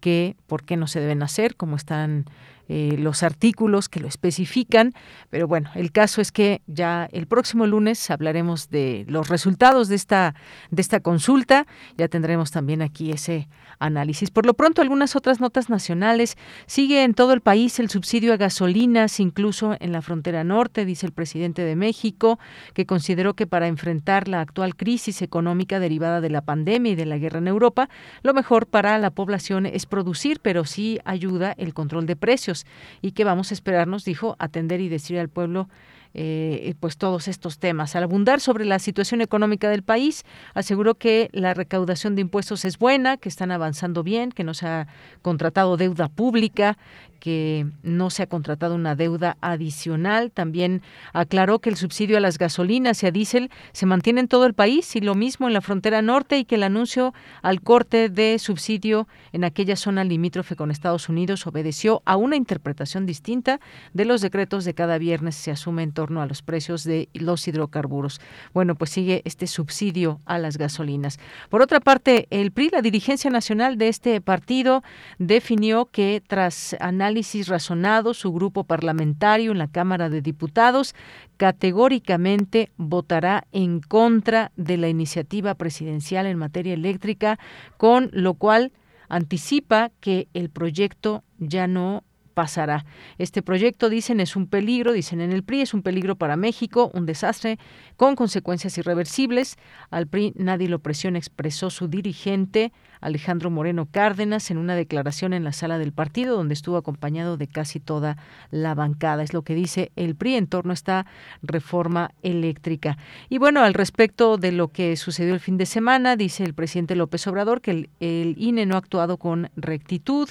[0.00, 2.26] que por qué no se deben hacer, cómo están
[2.72, 4.94] eh, los artículos que lo especifican,
[5.28, 9.96] pero bueno, el caso es que ya el próximo lunes hablaremos de los resultados de
[9.96, 10.36] esta,
[10.70, 11.66] de esta consulta,
[11.96, 13.48] ya tendremos también aquí ese
[13.80, 14.30] análisis.
[14.30, 16.36] Por lo pronto, algunas otras notas nacionales.
[16.66, 21.06] Sigue en todo el país el subsidio a gasolinas, incluso en la frontera norte, dice
[21.06, 22.38] el presidente de México,
[22.72, 27.06] que consideró que para enfrentar la actual crisis económica derivada de la pandemia y de
[27.06, 27.88] la guerra en Europa,
[28.22, 32.59] lo mejor para la población es producir, pero sí ayuda el control de precios
[33.02, 35.68] y que vamos a esperarnos, dijo, atender y decir al pueblo
[36.12, 37.94] eh, pues todos estos temas.
[37.94, 40.24] Al abundar sobre la situación económica del país,
[40.54, 44.66] aseguró que la recaudación de impuestos es buena, que están avanzando bien, que no se
[44.66, 44.88] ha
[45.22, 46.78] contratado deuda pública,
[47.20, 50.32] que no se ha contratado una deuda adicional.
[50.32, 50.82] También
[51.12, 54.54] aclaró que el subsidio a las gasolinas y a diésel se mantiene en todo el
[54.54, 58.38] país y lo mismo en la frontera norte y que el anuncio al corte de
[58.38, 63.60] subsidio en aquella zona limítrofe con Estados Unidos obedeció a una interpretación distinta
[63.92, 67.46] de los decretos de cada viernes se asume en torno a los precios de los
[67.46, 68.20] hidrocarburos.
[68.54, 71.18] Bueno, pues sigue este subsidio a las gasolinas.
[71.50, 74.82] Por otra parte, el PRI, la dirigencia nacional de este partido,
[75.18, 80.94] definió que tras análisis análisis razonado, su grupo parlamentario en la Cámara de Diputados
[81.38, 87.40] categóricamente votará en contra de la iniciativa presidencial en materia eléctrica,
[87.76, 88.70] con lo cual
[89.08, 92.04] anticipa que el proyecto ya no
[92.34, 92.86] pasará.
[93.18, 96.92] Este proyecto, dicen, es un peligro, dicen en el PRI, es un peligro para México,
[96.94, 97.58] un desastre
[97.96, 99.56] con consecuencias irreversibles.
[99.90, 105.44] Al PRI nadie lo presiona, expresó su dirigente Alejandro Moreno Cárdenas en una declaración en
[105.44, 108.16] la sala del partido, donde estuvo acompañado de casi toda
[108.50, 109.22] la bancada.
[109.22, 111.06] Es lo que dice el PRI en torno a esta
[111.42, 112.98] reforma eléctrica.
[113.28, 116.96] Y bueno, al respecto de lo que sucedió el fin de semana, dice el presidente
[116.96, 120.28] López Obrador que el, INE no ha actuado con rectitud.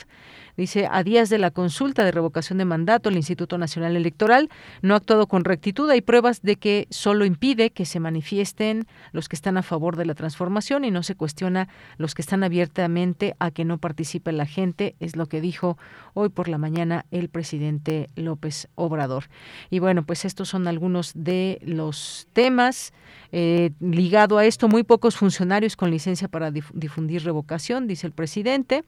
[0.57, 4.49] Dice, a días de la consulta de revocación de mandato, el Instituto Nacional Electoral
[4.81, 5.89] no ha actuado con rectitud.
[5.89, 10.05] Hay pruebas de que solo impide que se manifiesten los que están a favor de
[10.05, 14.45] la transformación y no se cuestiona los que están abiertamente a que no participe la
[14.45, 15.77] gente, es lo que dijo
[16.13, 19.25] hoy por la mañana el presidente López Obrador.
[19.69, 22.91] Y bueno, pues estos son algunos de los temas
[23.31, 24.67] eh, ligado a esto.
[24.67, 28.83] Muy pocos funcionarios con licencia para difundir revocación, dice el presidente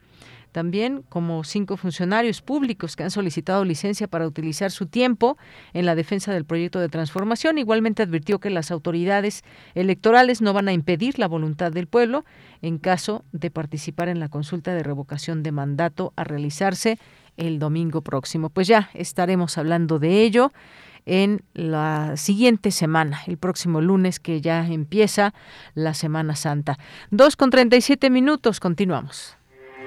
[0.52, 5.38] también como cinco funcionarios públicos que han solicitado licencia para utilizar su tiempo
[5.74, 7.58] en la defensa del proyecto de transformación.
[7.58, 9.44] Igualmente advirtió que las autoridades
[9.76, 12.26] electorales no van a impedir la voluntad del pueblo
[12.62, 17.00] en caso de participar en la consulta de revocación de mandato a realizarse
[17.38, 18.50] el domingo próximo.
[18.50, 20.52] Pues ya estaremos hablando de ello
[21.08, 25.34] en la siguiente semana, el próximo lunes que ya empieza
[25.74, 26.78] la Semana Santa.
[27.10, 29.41] Dos con treinta y siete minutos, continuamos.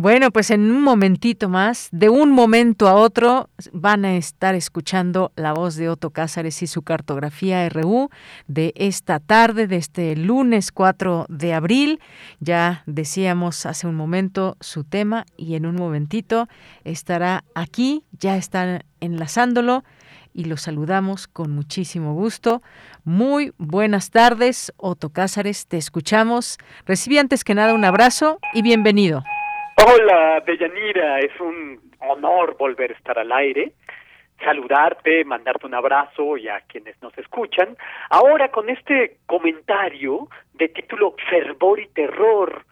[0.00, 5.30] Bueno, pues en un momentito más, de un momento a otro, van a estar escuchando
[5.36, 8.08] la voz de Otto Cázares y su cartografía RU
[8.48, 12.00] de esta tarde, de este lunes 4 de abril.
[12.38, 16.48] Ya decíamos hace un momento su tema y en un momentito
[16.84, 19.84] estará aquí, ya están enlazándolo
[20.32, 22.62] y lo saludamos con muchísimo gusto.
[23.04, 26.56] Muy buenas tardes, Otto Cázares, te escuchamos.
[26.86, 29.22] Recibe antes que nada un abrazo y bienvenido.
[29.82, 33.72] Hola, Deyanira, es un honor volver a estar al aire,
[34.44, 37.78] saludarte, mandarte un abrazo y a quienes nos escuchan.
[38.10, 42.62] Ahora con este comentario de título Fervor y Terror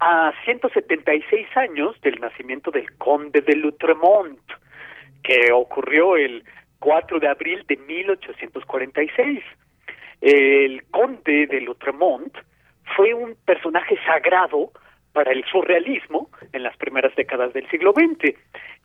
[0.00, 4.40] a 176 años del nacimiento del conde de Lutremont,
[5.22, 6.44] que ocurrió el
[6.78, 9.44] 4 de abril de 1846.
[10.22, 12.34] El conde de Lutremont
[12.96, 14.70] fue un personaje sagrado
[15.14, 18.36] para el surrealismo en las primeras décadas del siglo XX.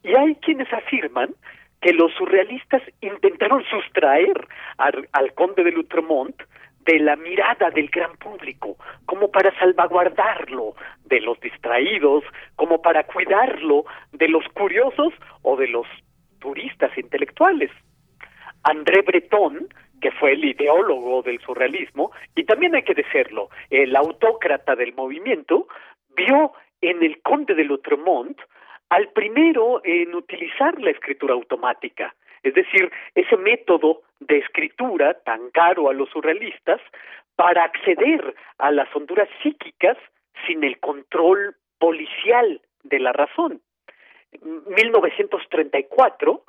[0.03, 1.33] Y hay quienes afirman
[1.81, 4.47] que los surrealistas intentaron sustraer
[4.77, 6.35] al, conde de Lutremont
[6.85, 10.75] de la mirada del gran público, como para salvaguardarlo
[11.05, 12.23] de los distraídos,
[12.55, 15.87] como para cuidarlo de los curiosos o de los
[16.39, 17.71] turistas intelectuales.
[18.63, 19.67] André Breton,
[20.01, 25.67] que fue el ideólogo del surrealismo, y también hay que decirlo, el autócrata del movimiento,
[26.15, 28.39] vio en el conde de Lutremont
[28.89, 35.89] al primero en utilizar la escritura automática, es decir, ese método de escritura tan caro
[35.89, 36.81] a los surrealistas
[37.35, 39.97] para acceder a las honduras psíquicas
[40.47, 43.61] sin el control policial de la razón.
[44.41, 46.43] 1934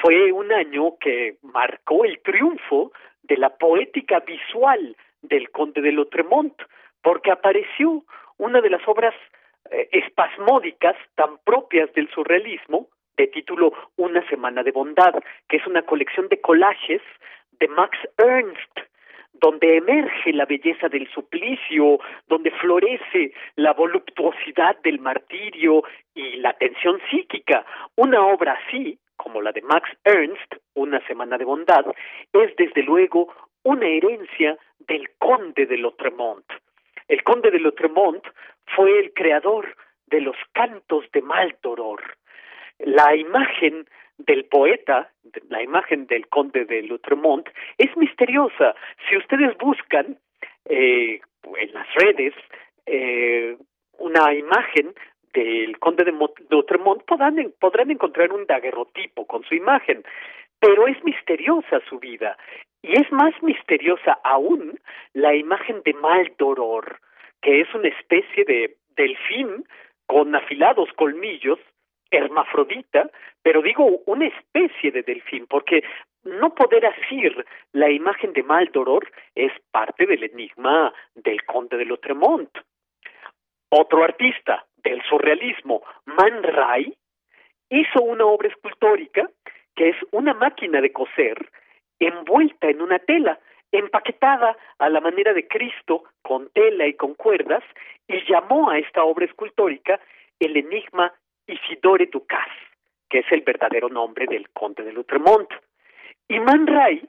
[0.00, 6.54] fue un año que marcó el triunfo de la poética visual del conde de Lutremont,
[7.06, 8.02] porque apareció
[8.36, 9.14] una de las obras
[9.70, 15.14] eh, espasmódicas tan propias del surrealismo, de título Una semana de bondad,
[15.48, 17.00] que es una colección de collages
[17.60, 18.80] de Max Ernst,
[19.34, 27.00] donde emerge la belleza del suplicio, donde florece la voluptuosidad del martirio y la tensión
[27.08, 27.64] psíquica.
[27.94, 31.86] Una obra así, como la de Max Ernst, Una semana de bondad,
[32.32, 36.44] es desde luego una herencia del conde de Lotremont.
[37.08, 38.24] El conde de Lutremont
[38.74, 39.76] fue el creador
[40.06, 42.02] de los cantos de Maldoror.
[42.78, 43.86] La imagen
[44.18, 45.10] del poeta,
[45.48, 48.74] la imagen del conde de Lutremont, es misteriosa.
[49.08, 50.18] Si ustedes buscan
[50.64, 51.20] eh,
[51.58, 52.34] en las redes
[52.86, 53.56] eh,
[53.98, 54.94] una imagen
[55.32, 56.12] del conde de
[56.50, 60.02] Lutremont, podrán, podrán encontrar un daguerrotipo con su imagen,
[60.58, 62.36] pero es misteriosa su vida
[62.86, 64.78] y es más misteriosa aún
[65.12, 67.00] la imagen de Maldoror,
[67.42, 69.64] que es una especie de delfín
[70.06, 71.58] con afilados colmillos,
[72.12, 73.10] hermafrodita,
[73.42, 75.82] pero digo una especie de delfín, porque
[76.22, 82.50] no poder asir la imagen de Maldoror es parte del enigma del conde de Lotremont.
[83.68, 86.96] Otro artista del surrealismo, Man Ray,
[87.68, 89.28] hizo una obra escultórica
[89.74, 91.50] que es una máquina de coser
[91.98, 93.38] envuelta en una tela,
[93.72, 97.64] empaquetada a la manera de Cristo con tela y con cuerdas,
[98.08, 100.00] y llamó a esta obra escultórica
[100.38, 101.12] el enigma
[101.46, 102.48] Isidore Ducas,
[103.08, 105.50] que es el verdadero nombre del conde de Lutremont.
[106.28, 107.08] Y Man Ray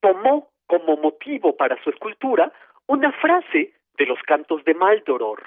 [0.00, 2.52] tomó como motivo para su escultura
[2.86, 5.42] una frase de los cantos de Maldoror,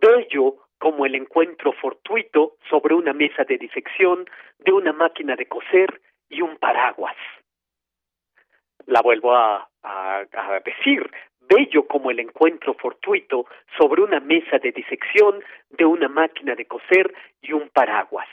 [0.00, 4.28] bello como el encuentro fortuito sobre una mesa de disección
[4.58, 7.16] de una máquina de coser y un paraguas.
[8.86, 9.68] La vuelvo a,
[10.64, 13.46] decir, bello como el encuentro fortuito
[13.78, 17.12] sobre una mesa de disección de una máquina de coser
[17.42, 18.28] y un paraguas.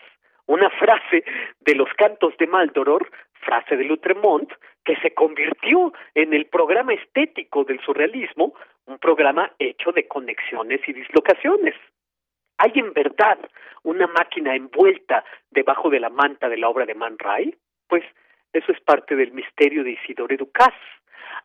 [0.48, 1.24] Una frase
[1.60, 3.10] de los cantos de Maldoror,
[3.42, 4.52] frase de Lutremont,
[4.84, 8.54] que se convirtió en el programa estético del surrealismo,
[8.86, 11.76] un programa hecho de conexiones y dislocaciones.
[12.58, 13.40] ¿Hay en verdad
[13.84, 17.56] una máquina envuelta debajo de la manta de la obra de Man Ray?
[17.88, 18.04] Pues
[18.54, 20.74] eso es parte del misterio de Isidore Ducas.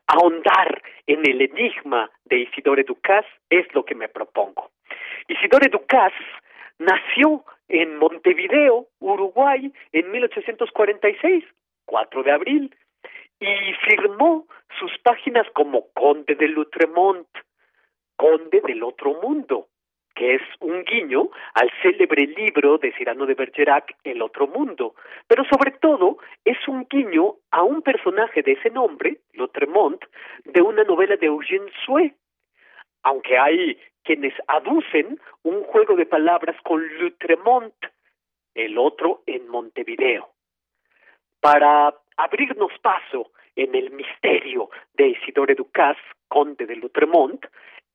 [0.06, 4.70] Ahondar en el enigma de Isidore Ducas es lo que me propongo.
[5.28, 6.12] Isidore Ducas
[6.78, 11.44] nació en Montevideo, Uruguay, en 1846,
[11.84, 12.74] 4 de abril,
[13.40, 14.46] y firmó
[14.78, 17.28] sus páginas como Conde de Lutremont,
[18.16, 19.68] Conde del Otro Mundo,
[20.16, 24.94] que es un guiño al célebre libro de Cyrano de Bergerac, El Otro Mundo,
[25.28, 30.02] pero sobre todo es un guiño a un personaje de ese nombre, Lutremont,
[30.44, 32.14] de una novela de Eugène Sue,
[33.02, 37.74] aunque hay quienes aducen un juego de palabras con Lutremont,
[38.54, 40.30] el otro en Montevideo.
[41.40, 45.98] Para abrirnos paso en el misterio de Isidore Ducas,
[46.28, 47.44] conde de Lutremont,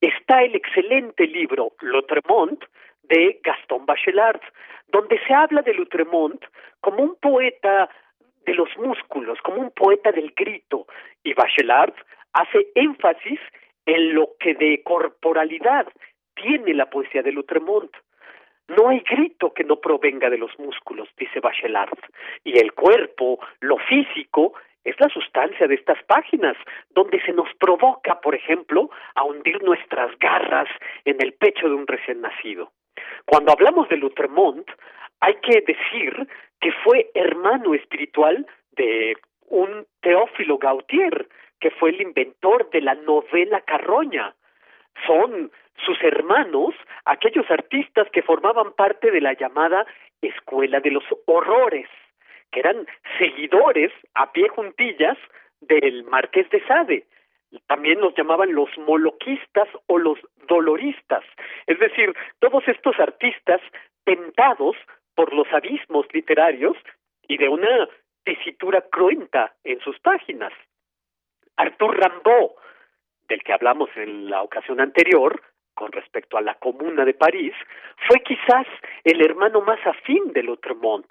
[0.01, 2.63] está el excelente libro Lutremont
[3.03, 4.41] de Gaston Bachelard,
[4.87, 6.43] donde se habla de Lutremont
[6.79, 7.89] como un poeta
[8.45, 10.87] de los músculos, como un poeta del grito,
[11.23, 11.93] y Bachelard
[12.33, 13.39] hace énfasis
[13.85, 15.87] en lo que de corporalidad
[16.35, 17.91] tiene la poesía de Lutremont.
[18.67, 21.99] No hay grito que no provenga de los músculos, dice Bachelard,
[22.43, 26.57] y el cuerpo, lo físico, es la sustancia de estas páginas,
[26.89, 30.67] donde se nos provoca, por ejemplo, a hundir nuestras garras
[31.05, 32.71] en el pecho de un recién nacido.
[33.25, 34.67] Cuando hablamos de Lutremont,
[35.19, 36.27] hay que decir
[36.59, 39.15] que fue hermano espiritual de
[39.47, 41.27] un Teófilo Gautier,
[41.59, 44.33] que fue el inventor de la novela Carroña.
[45.05, 45.51] Son
[45.85, 46.73] sus hermanos
[47.05, 49.85] aquellos artistas que formaban parte de la llamada
[50.21, 51.87] Escuela de los Horrores
[52.51, 52.87] que eran
[53.17, 55.17] seguidores a pie juntillas
[55.61, 57.05] del Marqués de Sade.
[57.67, 60.17] También los llamaban los moloquistas o los
[60.47, 61.23] doloristas,
[61.67, 63.61] es decir, todos estos artistas
[64.05, 64.75] tentados
[65.15, 66.77] por los abismos literarios
[67.27, 67.87] y de una
[68.23, 70.53] tesitura cruenta en sus páginas.
[71.57, 72.51] Arthur Rimbaud,
[73.27, 75.41] del que hablamos en la ocasión anterior,
[75.81, 77.53] con respecto a la Comuna de París,
[78.07, 78.67] fue quizás
[79.03, 81.07] el hermano más afín de Lutremont,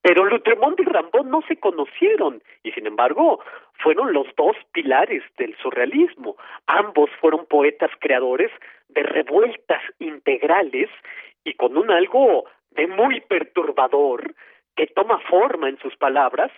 [0.00, 3.44] pero Lutremont y Rimbaud no se conocieron y sin embargo
[3.82, 6.36] fueron los dos pilares del surrealismo.
[6.66, 8.50] Ambos fueron poetas creadores
[8.88, 10.88] de revueltas integrales
[11.44, 14.34] y con un algo de muy perturbador
[14.74, 16.50] que toma forma en sus palabras,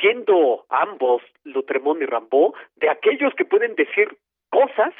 [0.00, 4.16] siendo ambos, Lutremont y Rimbaud, de aquellos que pueden decir
[4.48, 4.94] cosas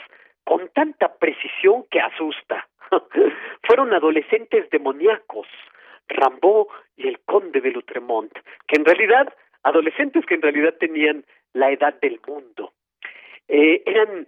[0.44, 2.68] con tanta precisión que asusta.
[3.62, 5.46] Fueron adolescentes demoníacos,
[6.08, 6.66] Rambaud
[6.96, 8.32] y el conde de Lutremont,
[8.66, 9.32] que en realidad,
[9.62, 12.72] adolescentes que en realidad tenían la edad del mundo.
[13.48, 14.26] Eh, eran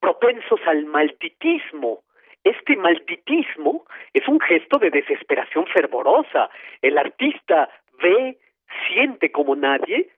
[0.00, 2.02] propensos al malditismo.
[2.44, 6.50] Este malditismo es un gesto de desesperación fervorosa.
[6.80, 7.68] El artista
[8.02, 8.38] ve,
[8.88, 10.10] siente como nadie,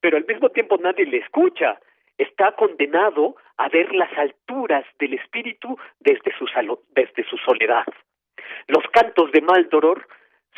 [0.00, 1.78] pero al mismo tiempo nadie le escucha
[2.18, 6.46] está condenado a ver las alturas del espíritu desde su,
[6.90, 7.86] desde su soledad.
[8.68, 10.06] Los cantos de Maldoror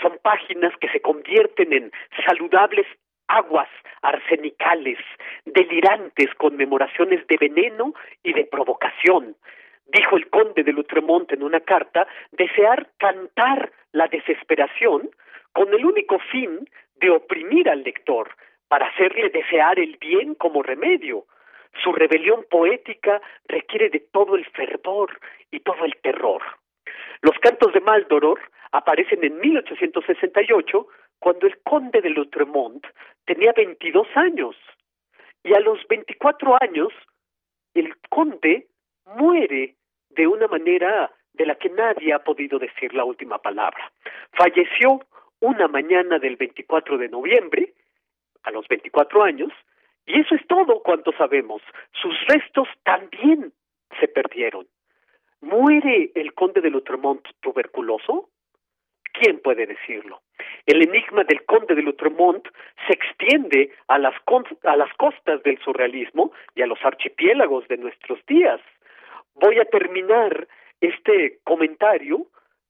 [0.01, 1.93] son páginas que se convierten en
[2.27, 2.87] saludables
[3.29, 3.69] aguas
[4.03, 4.99] arsenicales,
[5.45, 9.37] delirantes conmemoraciones de veneno y de provocación.
[9.87, 15.11] Dijo el conde de Lutremont en una carta, desear cantar la desesperación
[15.53, 18.31] con el único fin de oprimir al lector,
[18.69, 21.25] para hacerle desear el bien como remedio,
[21.83, 25.19] su rebelión poética requiere de todo el fervor
[25.51, 26.43] y todo el terror.
[27.23, 28.41] Los cantos de Maldoror
[28.73, 30.87] aparecen en 1868
[31.19, 32.87] cuando el conde de Lutremont
[33.25, 34.57] tenía 22 años.
[35.43, 36.93] Y a los 24 años,
[37.75, 38.67] el conde
[39.17, 39.77] muere
[40.11, 43.93] de una manera de la que nadie ha podido decir la última palabra.
[44.33, 45.01] Falleció
[45.41, 47.75] una mañana del 24 de noviembre,
[48.43, 49.53] a los 24 años,
[50.09, 51.61] y eso es todo cuanto sabemos.
[51.93, 53.53] Sus restos también
[54.01, 54.67] se perdieron.
[55.43, 58.31] ¿Muere el conde de Lutremont tuberculoso?
[59.13, 60.23] ¿Quién puede decirlo?
[60.65, 62.47] El enigma del conde de Lutremont
[62.87, 64.15] se extiende a las,
[64.65, 68.61] a las costas del surrealismo y a los archipiélagos de nuestros días.
[69.35, 70.49] Voy a terminar
[70.81, 72.27] este comentario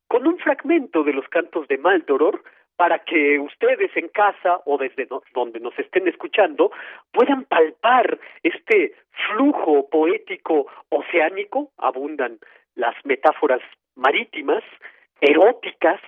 [0.08, 2.42] con un fragmento de los cantos de Maldoror
[2.78, 6.70] para que ustedes en casa o desde donde nos estén escuchando
[7.10, 12.38] puedan palpar este flujo poético oceánico, abundan
[12.76, 13.60] las metáforas
[13.96, 14.62] marítimas,
[15.20, 16.00] eróticas,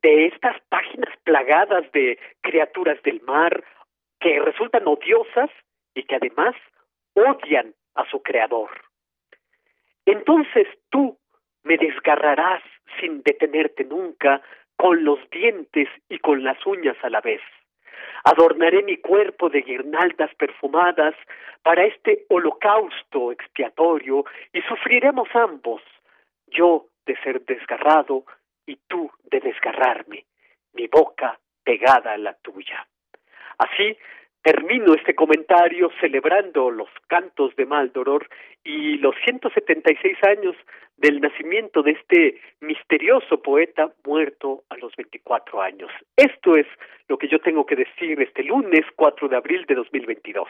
[0.00, 3.64] de estas páginas plagadas de criaturas del mar
[4.20, 5.50] que resultan odiosas
[5.94, 6.54] y que además
[7.14, 8.70] odian a su creador.
[10.04, 11.18] Entonces tú
[11.64, 12.62] me desgarrarás
[13.00, 14.42] sin detenerte nunca
[14.76, 17.40] con los dientes y con las uñas a la vez.
[18.24, 21.14] Adornaré mi cuerpo de guirnaldas perfumadas
[21.62, 25.82] para este holocausto expiatorio y sufriremos ambos,
[26.46, 28.24] yo de ser desgarrado
[28.66, 30.24] y tú de desgarrarme,
[30.72, 32.86] mi boca pegada a la tuya.
[33.58, 33.96] Así
[34.44, 38.28] termino este comentario celebrando los cantos de Maldoror
[38.62, 40.54] y los 176 años
[40.98, 45.90] del nacimiento de este misterioso poeta muerto a los 24 años.
[46.14, 46.66] Esto es
[47.08, 50.46] lo que yo tengo que decir este lunes 4 de abril de 2022.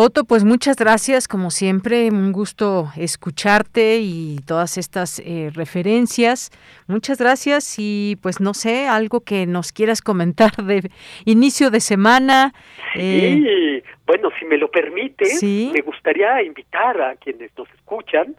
[0.00, 6.52] Otto, pues muchas gracias, como siempre, un gusto escucharte y todas estas eh, referencias.
[6.86, 10.88] Muchas gracias y pues no sé, algo que nos quieras comentar de
[11.24, 12.52] inicio de semana.
[12.94, 18.36] Sí, eh, bueno, si me lo permite, me gustaría invitar a quienes nos escuchan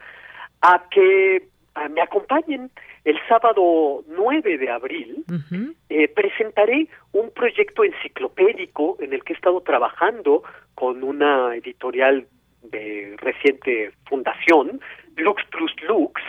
[0.61, 1.43] a que
[1.89, 2.71] me acompañen
[3.05, 5.23] el sábado 9 de abril
[5.89, 10.43] eh, presentaré un proyecto enciclopédico en el que he estado trabajando
[10.75, 12.27] con una editorial
[12.63, 14.81] de reciente fundación,
[15.15, 16.21] Lux Plus Lux,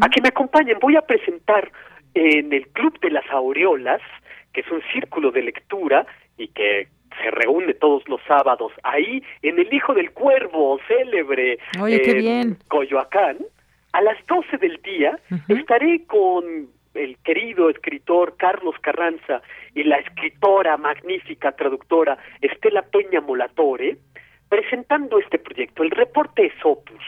[0.00, 0.78] a que me acompañen.
[0.80, 1.70] Voy a presentar
[2.14, 4.02] en el Club de las Aureolas,
[4.52, 6.06] que es un círculo de lectura
[6.36, 6.88] y que
[7.22, 11.58] se reúne todos los sábados ahí en el Hijo del Cuervo, célebre
[12.68, 13.38] Coyoacán
[13.98, 15.18] a las 12 del día
[15.48, 19.42] estaré con el querido escritor Carlos Carranza
[19.74, 23.96] y la escritora magnífica traductora Estela Peña Molatore
[24.48, 27.02] presentando este proyecto, el reporte Esopus,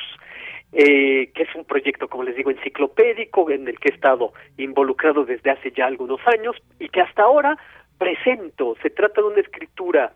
[0.72, 5.24] eh, que es un proyecto, como les digo, enciclopédico en el que he estado involucrado
[5.24, 7.56] desde hace ya algunos años y que hasta ahora
[7.98, 8.74] presento.
[8.82, 10.12] Se trata de una escritura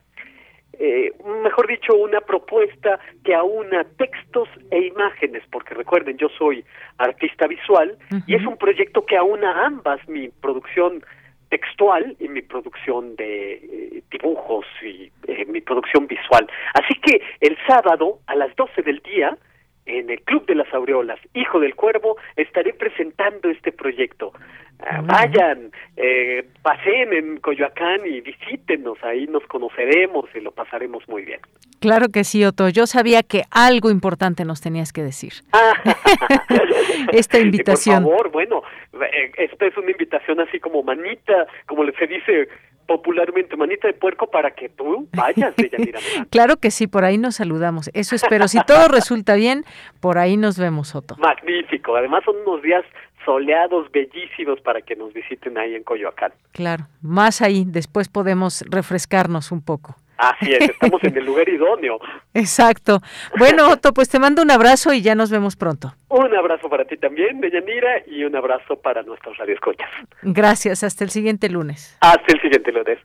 [0.78, 6.64] eh, mejor dicho, una propuesta que aúna textos e imágenes, porque recuerden, yo soy
[6.98, 7.96] artista visual
[8.26, 11.04] y es un proyecto que aúna ambas, mi producción
[11.48, 16.48] textual y mi producción de eh, dibujos y eh, mi producción visual.
[16.74, 19.36] Así que el sábado a las 12 del día,
[19.86, 24.32] en el Club de las Aureolas, Hijo del Cuervo, estaré presentando este proyecto.
[24.80, 31.24] Ah, vayan, eh, pasen en Coyoacán y visítenos, ahí nos conoceremos y lo pasaremos muy
[31.24, 31.40] bien.
[31.80, 32.68] Claro que sí, Otto.
[32.68, 35.32] Yo sabía que algo importante nos tenías que decir.
[37.12, 38.04] Esta invitación.
[38.04, 38.62] por favor, bueno,
[38.94, 42.48] eh, esta es una invitación así como manita, como se dice
[42.86, 45.54] popularmente, manita de puerco para que tú vayas,
[46.30, 47.90] Claro que sí, por ahí nos saludamos.
[47.94, 48.48] Eso espero.
[48.48, 49.64] Si todo resulta bien,
[50.00, 51.16] por ahí nos vemos, Otto.
[51.16, 51.96] Magnífico.
[51.96, 52.84] Además son unos días
[53.24, 56.32] soleados, bellísimos para que nos visiten ahí en Coyoacán.
[56.52, 59.96] Claro, más ahí, después podemos refrescarnos un poco.
[60.16, 61.98] Así es, estamos en el lugar idóneo.
[62.34, 63.00] Exacto.
[63.36, 65.94] Bueno, Otto, pues te mando un abrazo y ya nos vemos pronto.
[66.16, 69.90] Un abrazo para ti también, Deyanira, y un abrazo para nuestros radioescuchas.
[70.22, 71.98] Gracias, hasta el siguiente lunes.
[72.00, 73.00] Hasta el siguiente lunes.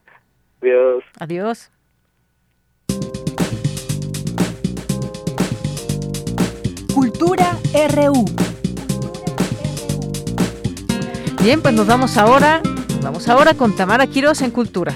[0.61, 1.03] Adiós.
[1.19, 1.71] Adiós.
[6.93, 7.57] Cultura
[7.95, 8.25] RU.
[11.41, 12.61] Bien, pues nos vamos ahora,
[13.01, 14.93] vamos ahora con Tamara Quiroz en Cultura.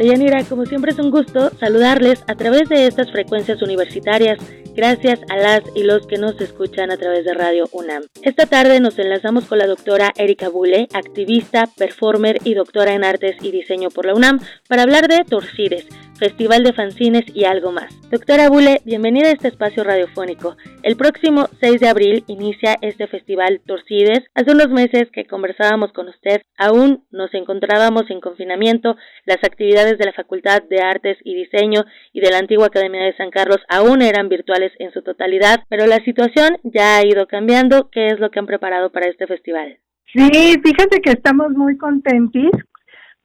[0.00, 4.38] Deyanira, como siempre es un gusto saludarles a través de estas frecuencias universitarias.
[4.74, 8.04] Gracias a las y los que nos escuchan a través de Radio UNAM.
[8.22, 13.36] Esta tarde nos enlazamos con la doctora Erika Bule, activista, performer y doctora en artes
[13.42, 15.86] y diseño por la UNAM, para hablar de Torcides,
[16.20, 17.98] Festival de Fanzines y algo más.
[18.10, 20.54] Doctora Bule, bienvenida a este espacio radiofónico.
[20.82, 24.26] El próximo 6 de abril inicia este festival Torcides.
[24.34, 30.04] Hace unos meses que conversábamos con usted, aún nos encontrábamos en confinamiento, las actividades de
[30.04, 34.02] la Facultad de Artes y Diseño y de la antigua Academia de San Carlos aún
[34.02, 37.88] eran virtuales en su totalidad, pero la situación ya ha ido cambiando.
[37.90, 39.78] ¿Qué es lo que han preparado para este festival?
[40.12, 40.28] Sí,
[40.62, 42.50] fíjate que estamos muy contentos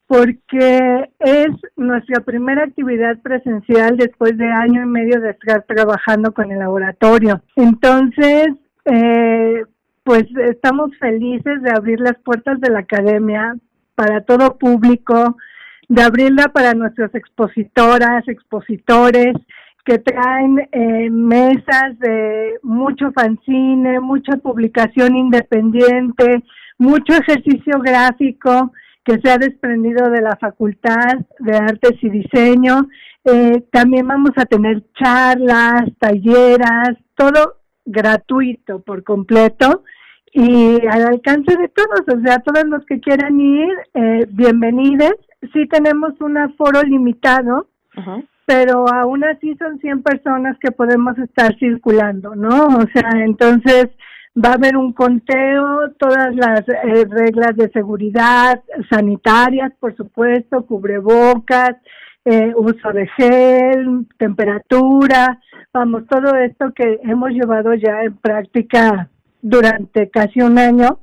[0.08, 6.52] porque es nuestra primera actividad presencial después de año y medio de estar trabajando con
[6.52, 7.42] el laboratorio.
[7.56, 8.50] Entonces,
[8.86, 9.64] eh,
[10.04, 13.56] pues estamos felices de abrir las puertas de la academia
[13.96, 15.38] para todo público,
[15.90, 19.34] de abrirla para nuestras expositoras, expositores,
[19.86, 26.44] que traen eh, mesas de mucho fanzine, mucha publicación independiente,
[26.78, 28.72] mucho ejercicio gráfico
[29.06, 32.90] que se ha desprendido de la Facultad de Artes y Diseño.
[33.24, 39.84] Eh, también vamos a tener charlas, talleras, todo gratuito por completo
[40.34, 45.14] y al alcance de todos, o sea, todos los que quieran ir, eh, bienvenidos.
[45.54, 47.70] Sí tenemos un aforo limitado,
[48.46, 52.66] pero aún así son 100 personas que podemos estar circulando, ¿no?
[52.66, 53.88] O sea, entonces
[54.36, 61.76] va a haber un conteo, todas las eh, reglas de seguridad sanitarias, por supuesto, cubrebocas,
[62.26, 65.40] eh, uso de gel, temperatura,
[65.72, 69.10] vamos, todo esto que hemos llevado ya en práctica
[69.42, 71.00] durante casi un año,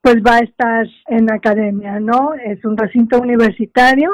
[0.00, 2.34] pues va a estar en academia, ¿no?
[2.34, 4.10] Es un recinto universitario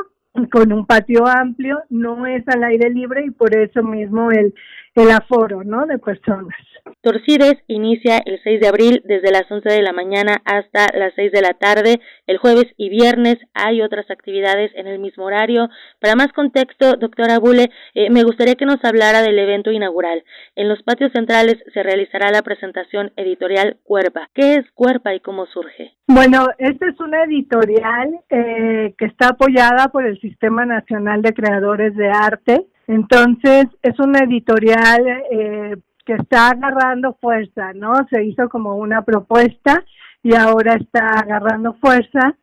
[0.53, 4.55] con un patio amplio, no es al aire libre y por eso mismo el,
[5.01, 5.87] el aforo, ¿no?
[5.87, 6.57] De personas.
[7.03, 11.33] Torcides inicia el 6 de abril desde las 11 de la mañana hasta las 6
[11.33, 12.01] de la tarde.
[12.27, 15.69] El jueves y viernes hay otras actividades en el mismo horario.
[16.01, 20.25] Para más contexto, doctora Bule, eh, me gustaría que nos hablara del evento inaugural.
[20.57, 24.29] En los patios centrales se realizará la presentación editorial Cuerpa.
[24.35, 25.93] ¿Qué es Cuerpa y cómo surge?
[26.07, 31.95] Bueno, esta es una editorial eh, que está apoyada por el Sistema Nacional de Creadores
[31.97, 32.66] de Arte.
[32.89, 37.93] Entonces, es una editorial eh, que está agarrando fuerza, ¿no?
[38.10, 39.85] Se hizo como una propuesta
[40.23, 42.35] y ahora está agarrando fuerza.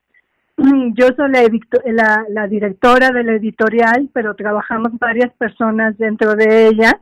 [0.58, 1.32] Yo soy
[1.86, 7.02] la, la, directora de la editorial, pero trabajamos varias personas dentro de ella.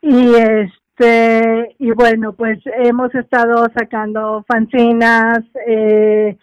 [0.00, 6.36] Y este y bueno, pues hemos estado sacando fanzinas, eh,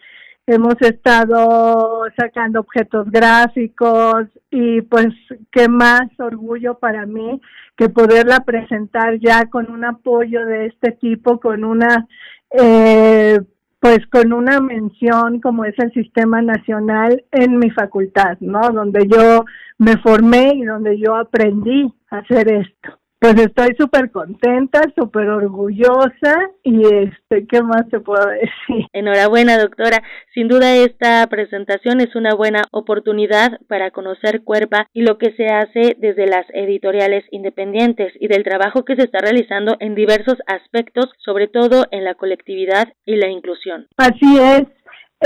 [0.48, 5.08] hemos estado sacando objetos gráficos y pues
[5.52, 7.40] qué más orgullo para mí
[7.78, 12.08] que poderla presentar ya con un apoyo de este tipo, con una
[12.52, 13.40] eh,
[13.80, 18.70] pues con una mención como es el sistema nacional en mi facultad, ¿no?
[18.70, 19.46] Donde yo
[19.80, 23.01] me formé y donde yo aprendí a hacer esto.
[23.22, 28.88] Pues estoy súper contenta, súper orgullosa y este, ¿qué más te puedo decir?
[28.94, 30.02] Enhorabuena, doctora.
[30.34, 35.46] Sin duda esta presentación es una buena oportunidad para conocer Cuerpa y lo que se
[35.46, 41.12] hace desde las editoriales independientes y del trabajo que se está realizando en diversos aspectos,
[41.20, 43.86] sobre todo en la colectividad y la inclusión.
[43.98, 44.64] Así es.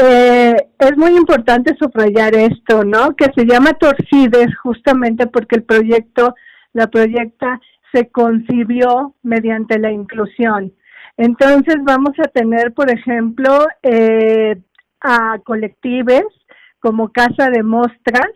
[0.03, 3.15] Eh, es muy importante subrayar esto, ¿no?
[3.15, 6.35] Que se llama Torcides justamente porque el proyecto,
[6.73, 7.61] la proyecta
[7.95, 10.73] se concibió mediante la inclusión.
[11.17, 14.57] Entonces vamos a tener, por ejemplo, eh,
[15.01, 16.25] a colectives
[16.79, 18.31] como Casa de Mostras,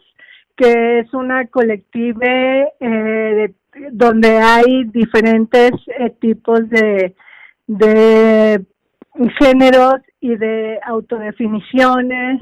[0.56, 3.53] que es una colective eh,
[3.91, 7.15] donde hay diferentes eh, tipos de,
[7.68, 8.65] de
[9.40, 12.41] géneros y de autodefiniciones.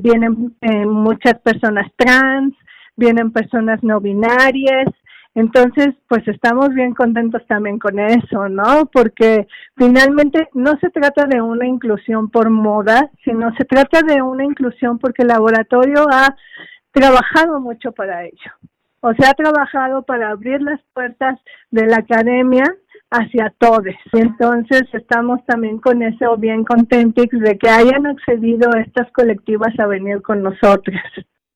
[0.00, 0.56] vienen
[0.86, 2.52] muchas personas trans,
[2.96, 4.88] vienen personas no binarias,
[5.34, 8.86] entonces, pues estamos bien contentos también con eso, ¿no?
[8.92, 9.46] Porque
[9.76, 14.98] finalmente no se trata de una inclusión por moda, sino se trata de una inclusión
[14.98, 16.34] porque el laboratorio ha
[16.92, 18.52] trabajado mucho para ello.
[19.00, 21.38] O sea, ha trabajado para abrir las puertas
[21.70, 22.64] de la academia
[23.10, 23.94] hacia todos.
[24.12, 30.20] Entonces, estamos también con eso bien contentos de que hayan accedido estas colectivas a venir
[30.20, 31.00] con nosotros.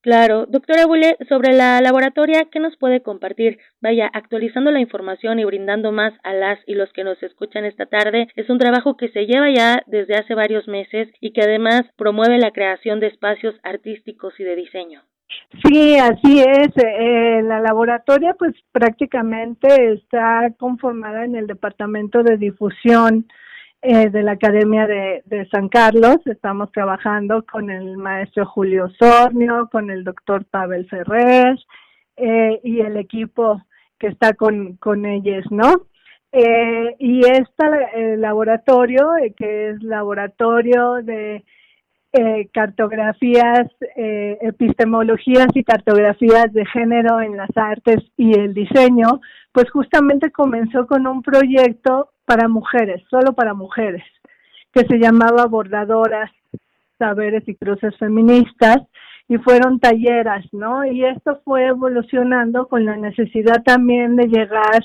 [0.02, 0.46] Claro.
[0.46, 3.58] Doctora Bule, sobre la laboratoria, ¿qué nos puede compartir?
[3.80, 7.86] Vaya, actualizando la información y brindando más a las y los que nos escuchan esta
[7.86, 11.82] tarde, es un trabajo que se lleva ya desde hace varios meses y que además
[11.96, 15.02] promueve la creación de espacios artísticos y de diseño.
[15.64, 16.70] Sí, así es.
[16.76, 23.26] Eh, la laboratoria pues prácticamente está conformada en el departamento de difusión
[23.84, 26.18] eh, de la Academia de, San Carlos.
[26.26, 31.58] Estamos trabajando con el maestro Julio Sornio, con el doctor Pavel Ferrer
[32.16, 33.60] eh, y el equipo
[33.98, 35.86] que está con, con ellos, ¿no?
[36.30, 41.44] Eh, y este laboratorio, que es laboratorio de
[42.52, 50.86] cartografías, epistemologías y cartografías de género en las artes y el diseño, pues justamente comenzó
[50.86, 54.04] con un proyecto para mujeres, solo para mujeres,
[54.72, 56.30] que se llamaba Bordadoras,
[56.98, 58.78] Saberes y Cruces Feministas,
[59.28, 60.84] y fueron talleras, ¿no?
[60.84, 64.84] Y esto fue evolucionando con la necesidad también de llegar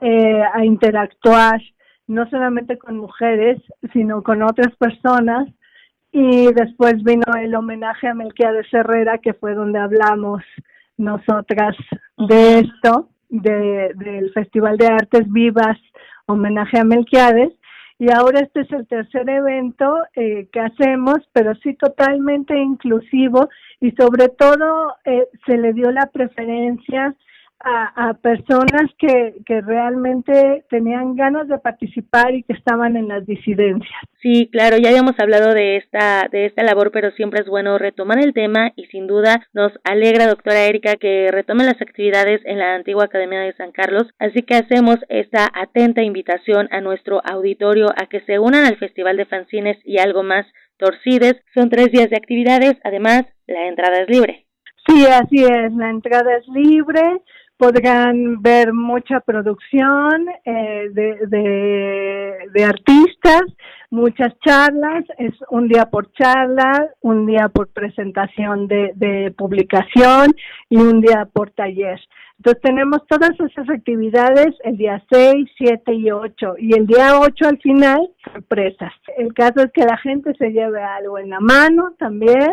[0.00, 1.60] eh, a interactuar
[2.06, 3.60] no solamente con mujeres,
[3.92, 5.48] sino con otras personas.
[6.10, 10.42] Y después vino el homenaje a Melquiades Herrera, que fue donde hablamos
[10.96, 11.76] nosotras
[12.16, 15.76] de esto, de, del Festival de Artes Vivas
[16.28, 17.52] homenaje a Melquiades.
[17.98, 23.48] Y ahora este es el tercer evento eh, que hacemos, pero sí totalmente inclusivo
[23.80, 27.16] y sobre todo eh, se le dio la preferencia
[27.60, 34.00] a, personas que, que realmente tenían ganas de participar y que estaban en las disidencias.
[34.20, 38.18] Sí, claro, ya habíamos hablado de esta, de esta labor, pero siempre es bueno retomar
[38.18, 42.74] el tema y sin duda nos alegra, doctora Erika, que retomen las actividades en la
[42.74, 48.06] antigua Academia de San Carlos, así que hacemos esta atenta invitación a nuestro auditorio a
[48.06, 50.46] que se unan al Festival de Fanzines y algo más
[50.78, 51.36] Torcides.
[51.54, 54.46] Son tres días de actividades, además la entrada es libre.
[54.86, 57.20] Sí, así es, la entrada es libre
[57.58, 63.42] podrán ver mucha producción eh, de, de, artistas,
[63.90, 70.34] muchas charlas, es un día por charla, un día por presentación de, de publicación
[70.70, 72.00] y un día por taller.
[72.38, 77.48] Entonces tenemos todas esas actividades el día 6, 7 y 8 y el día 8
[77.48, 78.92] al final sorpresas.
[79.16, 82.52] El caso es que la gente se lleve algo en la mano también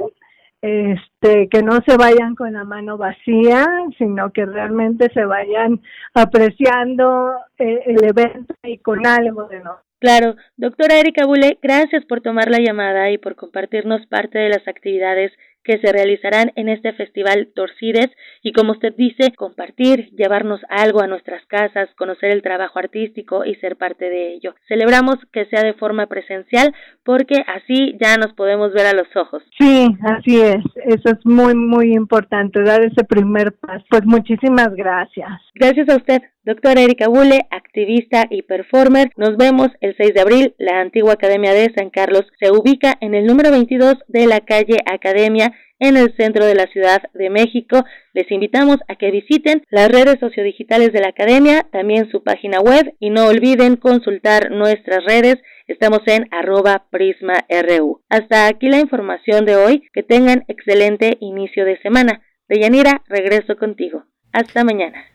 [0.65, 3.67] este, que no se vayan con la mano vacía,
[3.99, 5.79] sino que realmente se vayan
[6.15, 9.77] apreciando eh, el evento y con algo de no.
[9.99, 14.67] Claro, doctora Erika Bule, gracias por tomar la llamada y por compartirnos parte de las
[14.67, 15.31] actividades
[15.65, 18.11] que se realizarán en este festival Torcides
[18.41, 23.55] y como usted dice, compartir, llevarnos algo a nuestras casas, conocer el trabajo artístico y
[23.55, 24.55] ser parte de ello.
[24.67, 26.73] Celebramos que sea de forma presencial
[27.03, 29.43] porque así ya nos podemos ver a los ojos.
[29.57, 30.63] Sí, así es.
[30.85, 33.83] Eso es muy, muy importante, dar ese primer paso.
[33.89, 35.29] Pues muchísimas gracias.
[35.55, 36.21] Gracias a usted.
[36.45, 40.55] Doctora Erika Bule, activista y performer, nos vemos el 6 de abril.
[40.59, 44.77] La antigua Academia de San Carlos se ubica en el número 22 de la calle
[44.85, 47.83] Academia en el centro de la Ciudad de México.
[48.13, 52.93] Les invitamos a que visiten las redes sociodigitales de la Academia, también su página web
[52.99, 55.37] y no olviden consultar nuestras redes.
[55.65, 58.03] Estamos en arroba prisma.ru.
[58.07, 59.81] Hasta aquí la información de hoy.
[59.93, 62.21] Que tengan excelente inicio de semana.
[62.47, 64.03] Deyanira, regreso contigo.
[64.31, 65.14] Hasta mañana.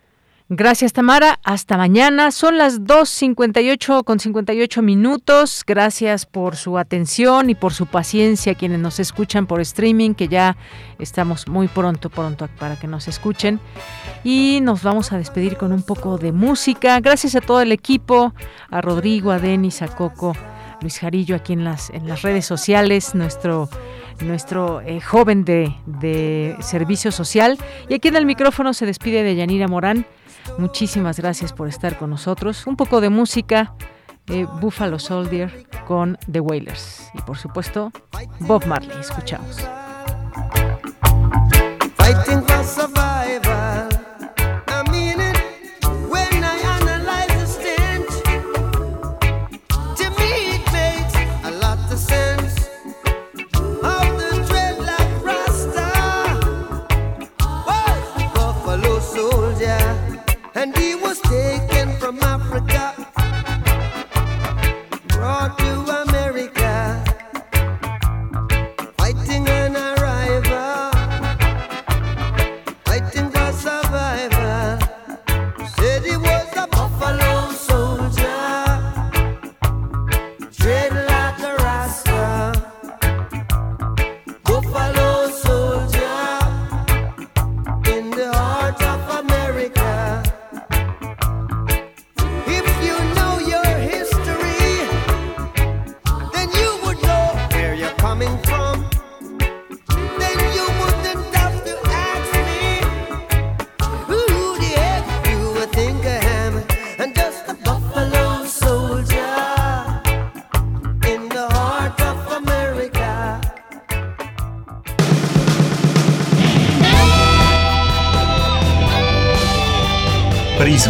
[0.53, 1.39] Gracias, Tamara.
[1.45, 2.33] Hasta mañana.
[2.33, 5.63] Son las 2.58 con 58 minutos.
[5.65, 10.57] Gracias por su atención y por su paciencia, quienes nos escuchan por streaming, que ya
[10.99, 13.61] estamos muy pronto, pronto para que nos escuchen.
[14.25, 16.99] Y nos vamos a despedir con un poco de música.
[16.99, 18.35] Gracias a todo el equipo,
[18.71, 20.35] a Rodrigo, a Denis, a Coco,
[20.81, 23.69] Luis Jarillo aquí en las, en las redes sociales, nuestro
[24.21, 27.57] nuestro eh, joven de, de, servicio social.
[27.89, 30.05] Y aquí en el micrófono se despide de Yanira Morán.
[30.59, 32.67] Muchísimas gracias por estar con nosotros.
[32.67, 33.75] Un poco de música,
[34.27, 37.11] eh, Buffalo Soldier con The Wailers.
[37.15, 37.93] Y por supuesto,
[38.41, 38.99] Bob Marley.
[39.01, 39.57] Escuchamos.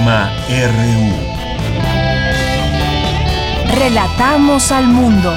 [0.07, 1.13] RU.
[3.75, 5.37] Relatamos al mundo.